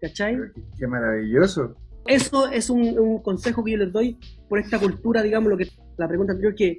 ¿Cachai? 0.00 0.36
Qué, 0.78 0.86
maravilloso. 0.86 1.74
Eso 2.06 2.48
es 2.50 2.70
un, 2.70 3.20
consejo 3.22 3.64
que 3.64 3.72
yo 3.72 3.78
les 3.78 3.92
doy 3.92 4.18
por 4.48 4.58
esta 4.58 4.78
cultura, 4.78 5.22
digamos, 5.22 5.50
lo 5.50 5.56
que 5.56 5.68
la 5.96 6.06
pregunta 6.06 6.32
anterior, 6.32 6.54
que 6.54 6.78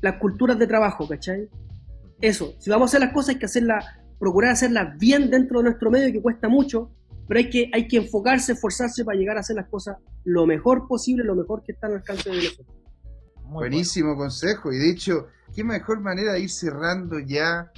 las 0.00 0.16
culturas 0.16 0.58
de 0.58 0.66
trabajo, 0.66 1.06
¿cachai? 1.06 1.48
Eso, 2.20 2.54
si 2.58 2.70
vamos 2.70 2.88
a 2.88 2.90
hacer 2.90 3.00
las 3.00 3.12
cosas 3.12 3.34
hay 3.34 3.38
que 3.38 3.46
hacerlas, 3.46 3.84
procurar 4.18 4.52
hacerlas 4.52 4.98
bien 4.98 5.30
dentro 5.30 5.58
de 5.58 5.64
nuestro 5.64 5.90
medio, 5.90 6.10
que 6.12 6.22
cuesta 6.22 6.48
mucho, 6.48 6.90
pero 7.28 7.38
hay 7.38 7.50
que, 7.50 7.70
hay 7.72 7.88
que 7.88 7.98
enfocarse, 7.98 8.52
esforzarse 8.52 9.04
para 9.04 9.18
llegar 9.18 9.36
a 9.36 9.40
hacer 9.40 9.56
las 9.56 9.68
cosas 9.68 9.96
lo 10.24 10.46
mejor 10.46 10.86
posible, 10.88 11.24
lo 11.24 11.34
mejor 11.34 11.62
que 11.62 11.72
está 11.72 11.86
al 11.86 11.94
alcance 11.94 12.30
de 12.30 12.36
nosotros. 12.36 12.76
Buenísimo 13.44 14.16
consejo, 14.16 14.72
y 14.72 14.78
de 14.78 14.90
hecho, 14.90 15.28
qué 15.54 15.62
mejor 15.62 16.00
manera 16.00 16.32
de 16.32 16.40
ir 16.40 16.50
cerrando 16.50 17.18
ya 17.20 17.70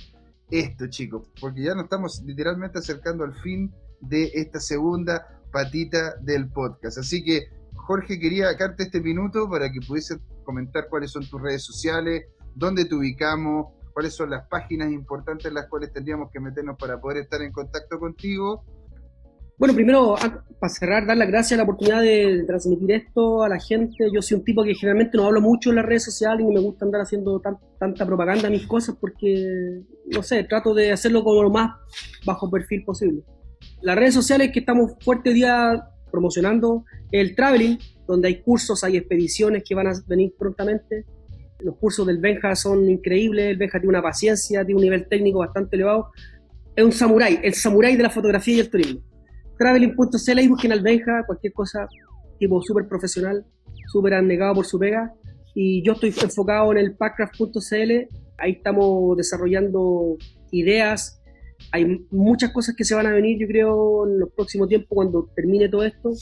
esto, 0.51 0.86
chicos, 0.86 1.28
porque 1.40 1.62
ya 1.62 1.74
nos 1.74 1.84
estamos 1.84 2.22
literalmente 2.24 2.78
acercando 2.78 3.24
al 3.24 3.34
fin 3.34 3.72
de 4.01 4.30
esta 4.34 4.61
segunda 4.61 5.26
patita 5.53 6.16
del 6.20 6.49
podcast. 6.49 6.99
Así 6.99 7.22
que, 7.22 7.49
Jorge, 7.74 8.18
quería 8.18 8.55
darte 8.55 8.84
este 8.84 9.01
minuto 9.01 9.49
para 9.49 9.70
que 9.70 9.80
pudiese 9.86 10.18
comentar 10.44 10.88
cuáles 10.88 11.11
son 11.11 11.28
tus 11.28 11.40
redes 11.40 11.64
sociales, 11.64 12.24
dónde 12.55 12.84
te 12.86 12.94
ubicamos, 12.94 13.74
cuáles 13.92 14.14
son 14.14 14.30
las 14.30 14.46
páginas 14.49 14.90
importantes 14.90 15.46
en 15.46 15.55
las 15.55 15.66
cuales 15.66 15.92
tendríamos 15.92 16.30
que 16.30 16.40
meternos 16.40 16.76
para 16.78 17.01
poder 17.01 17.18
estar 17.18 17.42
en 17.42 17.53
contacto 17.53 17.99
contigo. 17.99 18.64
Bueno, 19.59 19.74
primero, 19.74 20.14
para 20.61 20.72
cerrar, 20.72 21.04
dar 21.04 21.16
las 21.16 21.26
gracias 21.26 21.54
a 21.54 21.56
la 21.56 21.62
oportunidad 21.64 22.00
de 22.00 22.44
transmitir 22.46 22.92
esto 22.92 23.42
a 23.42 23.48
la 23.48 23.59
gente. 23.59 24.09
Yo 24.14 24.22
soy 24.22 24.38
un 24.38 24.44
tipo 24.44 24.62
que 24.62 24.72
generalmente 24.72 25.18
no 25.18 25.26
hablo 25.26 25.40
mucho 25.40 25.70
en 25.70 25.76
las 25.76 25.84
redes 25.84 26.04
sociales 26.04 26.42
y 26.42 26.44
no 26.44 26.52
me 26.52 26.61
gusta 26.61 26.84
andar 26.84 27.00
haciendo 27.00 27.42
tanta 27.76 28.06
propaganda 28.06 28.46
a 28.46 28.50
mis 28.52 28.68
cosas 28.68 28.94
porque, 29.00 29.80
no 30.06 30.22
sé, 30.22 30.44
trato 30.44 30.74
de 30.74 30.92
hacerlo 30.92 31.24
como 31.24 31.42
lo 31.42 31.50
más 31.50 31.72
bajo 32.24 32.48
perfil 32.48 32.84
posible. 32.84 33.22
Las 33.82 33.96
redes 33.96 34.14
sociales 34.14 34.52
que 34.52 34.61
estamos 34.61 34.92
fuerte 35.00 35.32
día 35.32 35.88
promocionando 36.12 36.84
el 37.11 37.34
traveling, 37.34 37.78
donde 38.06 38.28
hay 38.28 38.40
cursos, 38.40 38.84
hay 38.84 38.96
expediciones 38.96 39.64
que 39.68 39.74
van 39.74 39.88
a 39.88 39.92
venir 40.06 40.34
prontamente. 40.38 41.04
Los 41.59 41.76
cursos 41.78 42.06
del 42.06 42.18
Benja 42.18 42.54
son 42.54 42.88
increíbles, 42.88 43.46
el 43.46 43.56
Benja 43.56 43.80
tiene 43.80 43.88
una 43.88 44.02
paciencia, 44.02 44.64
tiene 44.64 44.78
un 44.78 44.84
nivel 44.84 45.09
técnico 45.09 45.40
bastante 45.40 45.74
elevado. 45.74 46.12
Es 46.76 46.84
un 46.84 46.92
samurái, 46.92 47.40
el 47.42 47.54
samurái 47.54 47.96
de 47.96 48.04
la 48.04 48.11
fotografía 48.11 48.54
y 48.54 48.61
el 48.61 48.70
turismo. 48.70 49.07
Traveling.cl 49.59 50.40
y 50.40 50.48
busquen 50.48 50.72
al 50.72 50.80
Benja, 50.80 51.24
cualquier 51.26 51.52
cosa 51.52 51.88
tipo 52.38 52.62
súper 52.62 52.86
profesional, 52.86 53.44
súper 53.90 54.14
anegado 54.14 54.54
por 54.54 54.64
su 54.64 54.78
pega. 54.78 55.12
Y 55.54 55.82
yo 55.84 55.94
estoy 55.94 56.14
enfocado 56.22 56.70
en 56.72 56.78
el 56.78 56.96
packcraft.cl, 56.96 57.92
ahí 58.38 58.52
estamos 58.52 59.16
desarrollando 59.16 60.16
ideas, 60.52 61.20
hay 61.72 62.06
muchas 62.11 62.52
cosas 62.52 62.74
que 62.76 62.84
se 62.84 62.94
van 62.94 63.06
a 63.06 63.12
venir, 63.12 63.38
yo 63.40 63.48
creo, 63.48 64.06
en 64.06 64.20
los 64.20 64.30
próximos 64.30 64.68
tiempos 64.68 64.88
cuando 64.90 65.28
termine 65.34 65.68
todo 65.68 65.84
esto. 65.84 66.12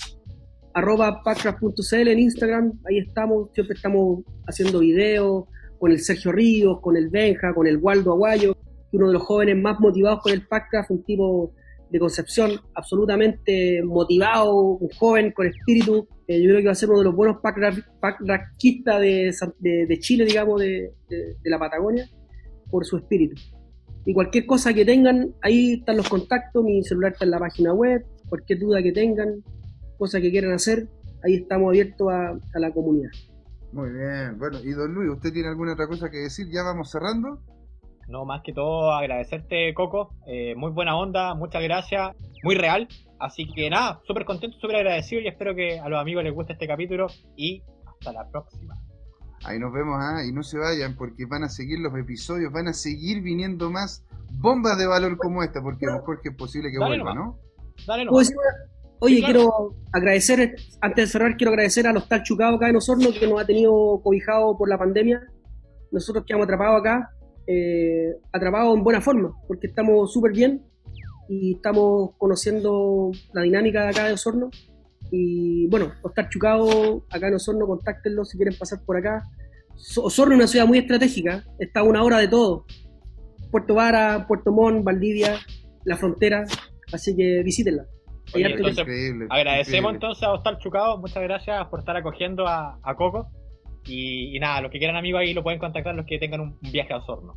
Arroba 0.73 1.23
packcraft.cl 1.23 2.09
en 2.09 2.19
Instagram, 2.19 2.73
ahí 2.89 2.99
estamos, 2.99 3.51
siempre 3.55 3.77
estamos 3.77 4.21
haciendo 4.47 4.81
videos 4.81 5.45
con 5.79 5.91
el 5.91 6.01
Sergio 6.01 6.33
Ríos, 6.33 6.81
con 6.81 6.97
el 6.97 7.09
Benja, 7.11 7.55
con 7.55 7.67
el 7.67 7.77
Waldo 7.79 8.13
Aguayo, 8.13 8.57
uno 8.93 9.09
de 9.09 9.13
los 9.13 9.23
jóvenes 9.23 9.57
más 9.57 9.79
motivados 9.81 10.21
con 10.23 10.33
el 10.33 10.47
Packcraft, 10.47 10.91
un 10.91 11.05
tipo 11.05 11.53
de 11.91 11.99
concepción 11.99 12.53
absolutamente 12.75 13.83
motivado, 13.83 14.55
un 14.57 14.89
joven 14.91 15.33
con 15.33 15.47
espíritu. 15.47 16.09
Eh, 16.27 16.43
yo 16.43 16.49
creo 16.49 16.61
que 16.61 16.67
va 16.67 16.73
a 16.73 16.75
ser 16.75 16.91
uno 16.91 16.99
de 16.99 17.05
los 17.05 17.15
buenos 17.15 17.39
packraftistas 17.41 19.01
de, 19.01 19.33
de, 19.61 19.99
Chile, 19.99 20.25
digamos, 20.25 20.61
de, 20.61 20.93
de 21.09 21.51
la 21.51 21.59
Patagonia, 21.59 22.09
por 22.71 22.85
su 22.85 22.97
espíritu. 22.97 23.37
Y 24.07 24.15
cualquier 24.15 24.47
cosa 24.47 24.73
que 24.73 24.85
tengan, 24.85 25.35
ahí 25.43 25.75
están 25.75 25.97
los 25.97 26.09
contactos, 26.09 26.65
mi 26.65 26.83
celular 26.85 27.13
está 27.13 27.25
en 27.25 27.33
la 27.33 27.41
página 27.41 27.75
web, 27.75 28.07
cualquier 28.29 28.61
duda 28.61 28.81
que 28.81 28.93
tengan, 28.93 29.43
cosa 29.99 30.21
que 30.21 30.31
quieran 30.31 30.53
hacer, 30.53 30.89
ahí 31.25 31.35
estamos 31.35 31.71
abiertos 31.71 32.09
a, 32.13 32.59
la 32.59 32.73
comunidad. 32.73 33.11
Muy 33.73 33.91
bien, 33.91 34.39
bueno, 34.39 34.61
y 34.63 34.71
don 34.71 34.95
Luis, 34.95 35.11
¿usted 35.11 35.33
tiene 35.33 35.49
alguna 35.49 35.73
otra 35.73 35.89
cosa 35.89 36.09
que 36.09 36.19
decir? 36.19 36.47
¿Ya 36.51 36.63
vamos 36.63 36.91
cerrando? 36.91 37.41
No, 38.09 38.25
más 38.25 38.43
que 38.43 38.53
todo 38.53 38.93
agradecerte, 38.93 39.75
Coco, 39.75 40.15
eh, 40.27 40.55
muy 40.55 40.71
buena 40.71 40.97
onda, 40.97 41.35
muchas 41.35 41.63
gracias, 41.63 42.15
muy 42.45 42.55
real, 42.55 42.87
así 43.19 43.47
que 43.53 43.69
nada, 43.69 44.01
súper 44.07 44.25
contento, 44.25 44.57
súper 44.59 44.77
agradecido 44.77 45.23
y 45.23 45.29
espero 45.29 45.55
que 45.55 45.81
a 45.81 45.89
los 45.89 46.01
amigos 46.01 46.23
les 46.23 46.33
guste 46.33 46.53
este 46.53 46.69
capítulo 46.69 47.09
y 47.37 47.63
hasta 47.85 48.13
la 48.13 48.29
próxima. 48.31 48.75
Ahí 49.45 49.59
nos 49.59 49.73
vemos, 49.73 49.97
¿ah? 49.99 50.25
y 50.25 50.33
no 50.33 50.43
se 50.43 50.59
vayan 50.59 50.95
porque 50.97 51.27
van 51.27 51.45
a 51.45 51.49
seguir 51.49 51.81
los 51.81 51.95
episodios, 51.97 52.53
van 52.53 52.69
a 52.69 52.73
seguir 52.73 53.23
viniendo 53.23 53.71
más 53.71 54.05
bombas 54.41 54.79
de 54.79 54.87
valor 54.87 55.17
como 55.19 55.43
esta, 55.43 55.61
porque 55.61 55.87
a 55.87 55.91
lo 55.91 55.99
mejor 55.99 56.21
es 56.23 56.37
posible 56.37 56.71
que 56.71 56.79
vuelva, 56.79 57.15
¿no? 57.15 57.39
Dale 57.87 58.07
pues, 58.07 58.33
Oye, 58.99 59.23
quiero 59.23 59.75
agradecer, 59.93 60.57
antes 60.81 61.07
de 61.07 61.13
cerrar, 61.13 61.37
quiero 61.37 61.51
agradecer 61.51 61.87
a 61.87 61.93
los 61.93 62.09
tal 62.09 62.23
Chucado 62.23 62.57
acá 62.57 62.69
en 62.69 62.77
Osorno 62.77 63.11
que 63.19 63.27
nos 63.27 63.41
ha 63.41 63.45
tenido 63.47 64.01
cobijado 64.03 64.57
por 64.57 64.69
la 64.69 64.79
pandemia. 64.79 65.21
Nosotros 65.93 66.25
que 66.27 66.33
hemos 66.33 66.45
atrapado 66.45 66.77
acá, 66.77 67.11
eh, 67.47 68.17
atrapados 68.33 68.77
en 68.77 68.85
buena 68.85 69.01
forma, 69.01 69.33
porque 69.47 69.69
estamos 69.69 70.13
súper 70.13 70.33
bien 70.33 70.63
y 71.29 71.55
estamos 71.55 72.11
conociendo 72.19 73.11
la 73.33 73.43
dinámica 73.43 73.83
de 73.83 73.89
acá 73.89 74.07
de 74.07 74.13
Osorno 74.13 74.51
y 75.11 75.67
bueno, 75.69 75.93
Ostar 76.03 76.29
Chucado, 76.29 77.05
acá 77.11 77.29
en 77.29 77.35
Osorno, 77.35 77.67
contáctenlo 77.67 78.25
si 78.25 78.37
quieren 78.37 78.57
pasar 78.59 78.81
por 78.85 78.97
acá. 78.97 79.23
Osorno 79.97 80.35
es 80.35 80.39
una 80.39 80.47
ciudad 80.47 80.67
muy 80.67 80.79
estratégica, 80.79 81.45
está 81.59 81.81
a 81.81 81.85
una 81.85 82.03
hora 82.03 82.19
de 82.19 82.29
todo. 82.29 82.65
Puerto 83.51 83.75
Vara, 83.75 84.27
Puerto 84.27 84.53
Montt, 84.53 84.85
Valdivia, 84.85 85.39
la 85.85 85.97
frontera, 85.97 86.45
así 86.93 87.15
que 87.15 87.43
visítenla. 87.43 87.87
agradecemos 89.31 89.95
entonces 89.95 90.23
a 90.25 90.33
Ostar 90.33 90.59
Chucado, 90.59 90.99
muchas 90.99 91.23
gracias 91.23 91.67
por 91.69 91.81
estar 91.81 91.97
acogiendo 91.97 92.47
a, 92.47 92.79
Coco. 92.97 93.31
Y, 93.87 94.39
nada, 94.41 94.61
los 94.63 94.71
que 94.71 94.79
quieran 94.79 94.97
amigos 94.97 95.21
ahí 95.21 95.35
lo 95.35 95.43
pueden 95.43 95.59
contactar 95.59 95.95
los 95.95 96.07
que 96.07 96.19
tengan 96.19 96.41
un, 96.41 96.59
viaje 96.61 96.93
a 96.93 96.99
Osorno. 96.99 97.35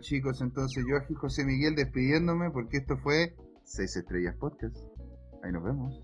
Chicos, 0.00 0.40
entonces 0.40 0.84
yo 0.88 0.96
aquí 0.96 1.14
José 1.14 1.44
Miguel 1.44 1.74
despidiéndome 1.74 2.50
porque 2.50 2.78
esto 2.78 2.96
fue 2.96 3.34
6 3.64 3.96
Estrellas 3.96 4.36
Podcast. 4.38 4.76
Ahí 5.42 5.52
nos 5.52 5.64
vemos. 5.64 6.02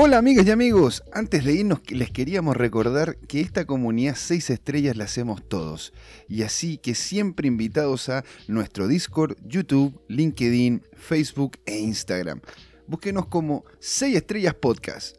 Hola 0.00 0.18
amigas 0.18 0.46
y 0.46 0.52
amigos, 0.52 1.02
antes 1.12 1.44
de 1.44 1.54
irnos 1.54 1.80
les 1.88 2.12
queríamos 2.12 2.56
recordar 2.56 3.16
que 3.16 3.40
esta 3.40 3.64
comunidad 3.64 4.14
6 4.14 4.50
estrellas 4.50 4.96
la 4.96 5.06
hacemos 5.06 5.42
todos 5.48 5.92
y 6.28 6.42
así 6.44 6.78
que 6.78 6.94
siempre 6.94 7.48
invitados 7.48 8.08
a 8.08 8.24
nuestro 8.46 8.86
Discord, 8.86 9.36
YouTube, 9.44 10.00
LinkedIn, 10.06 10.84
Facebook 10.96 11.58
e 11.66 11.80
Instagram. 11.80 12.40
Búsquenos 12.86 13.26
como 13.26 13.64
6 13.80 14.14
estrellas 14.14 14.54
podcast. 14.54 15.16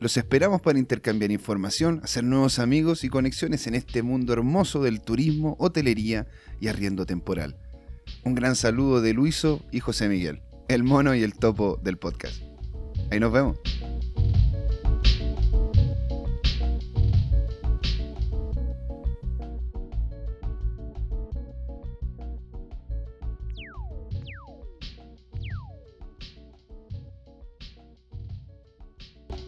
Los 0.00 0.16
esperamos 0.16 0.62
para 0.62 0.78
intercambiar 0.78 1.30
información, 1.30 2.00
hacer 2.02 2.24
nuevos 2.24 2.58
amigos 2.58 3.04
y 3.04 3.10
conexiones 3.10 3.66
en 3.66 3.74
este 3.74 4.02
mundo 4.02 4.32
hermoso 4.32 4.82
del 4.82 5.02
turismo, 5.02 5.56
hotelería 5.58 6.26
y 6.58 6.68
arriendo 6.68 7.04
temporal. 7.04 7.58
Un 8.24 8.34
gran 8.34 8.56
saludo 8.56 9.02
de 9.02 9.12
Luiso 9.12 9.62
y 9.70 9.80
José 9.80 10.08
Miguel, 10.08 10.40
el 10.68 10.84
mono 10.84 11.14
y 11.14 11.22
el 11.22 11.34
topo 11.34 11.78
del 11.82 11.98
podcast. 11.98 12.40
Ahí 13.10 13.20
nos 13.20 13.30
vemos. 13.30 13.58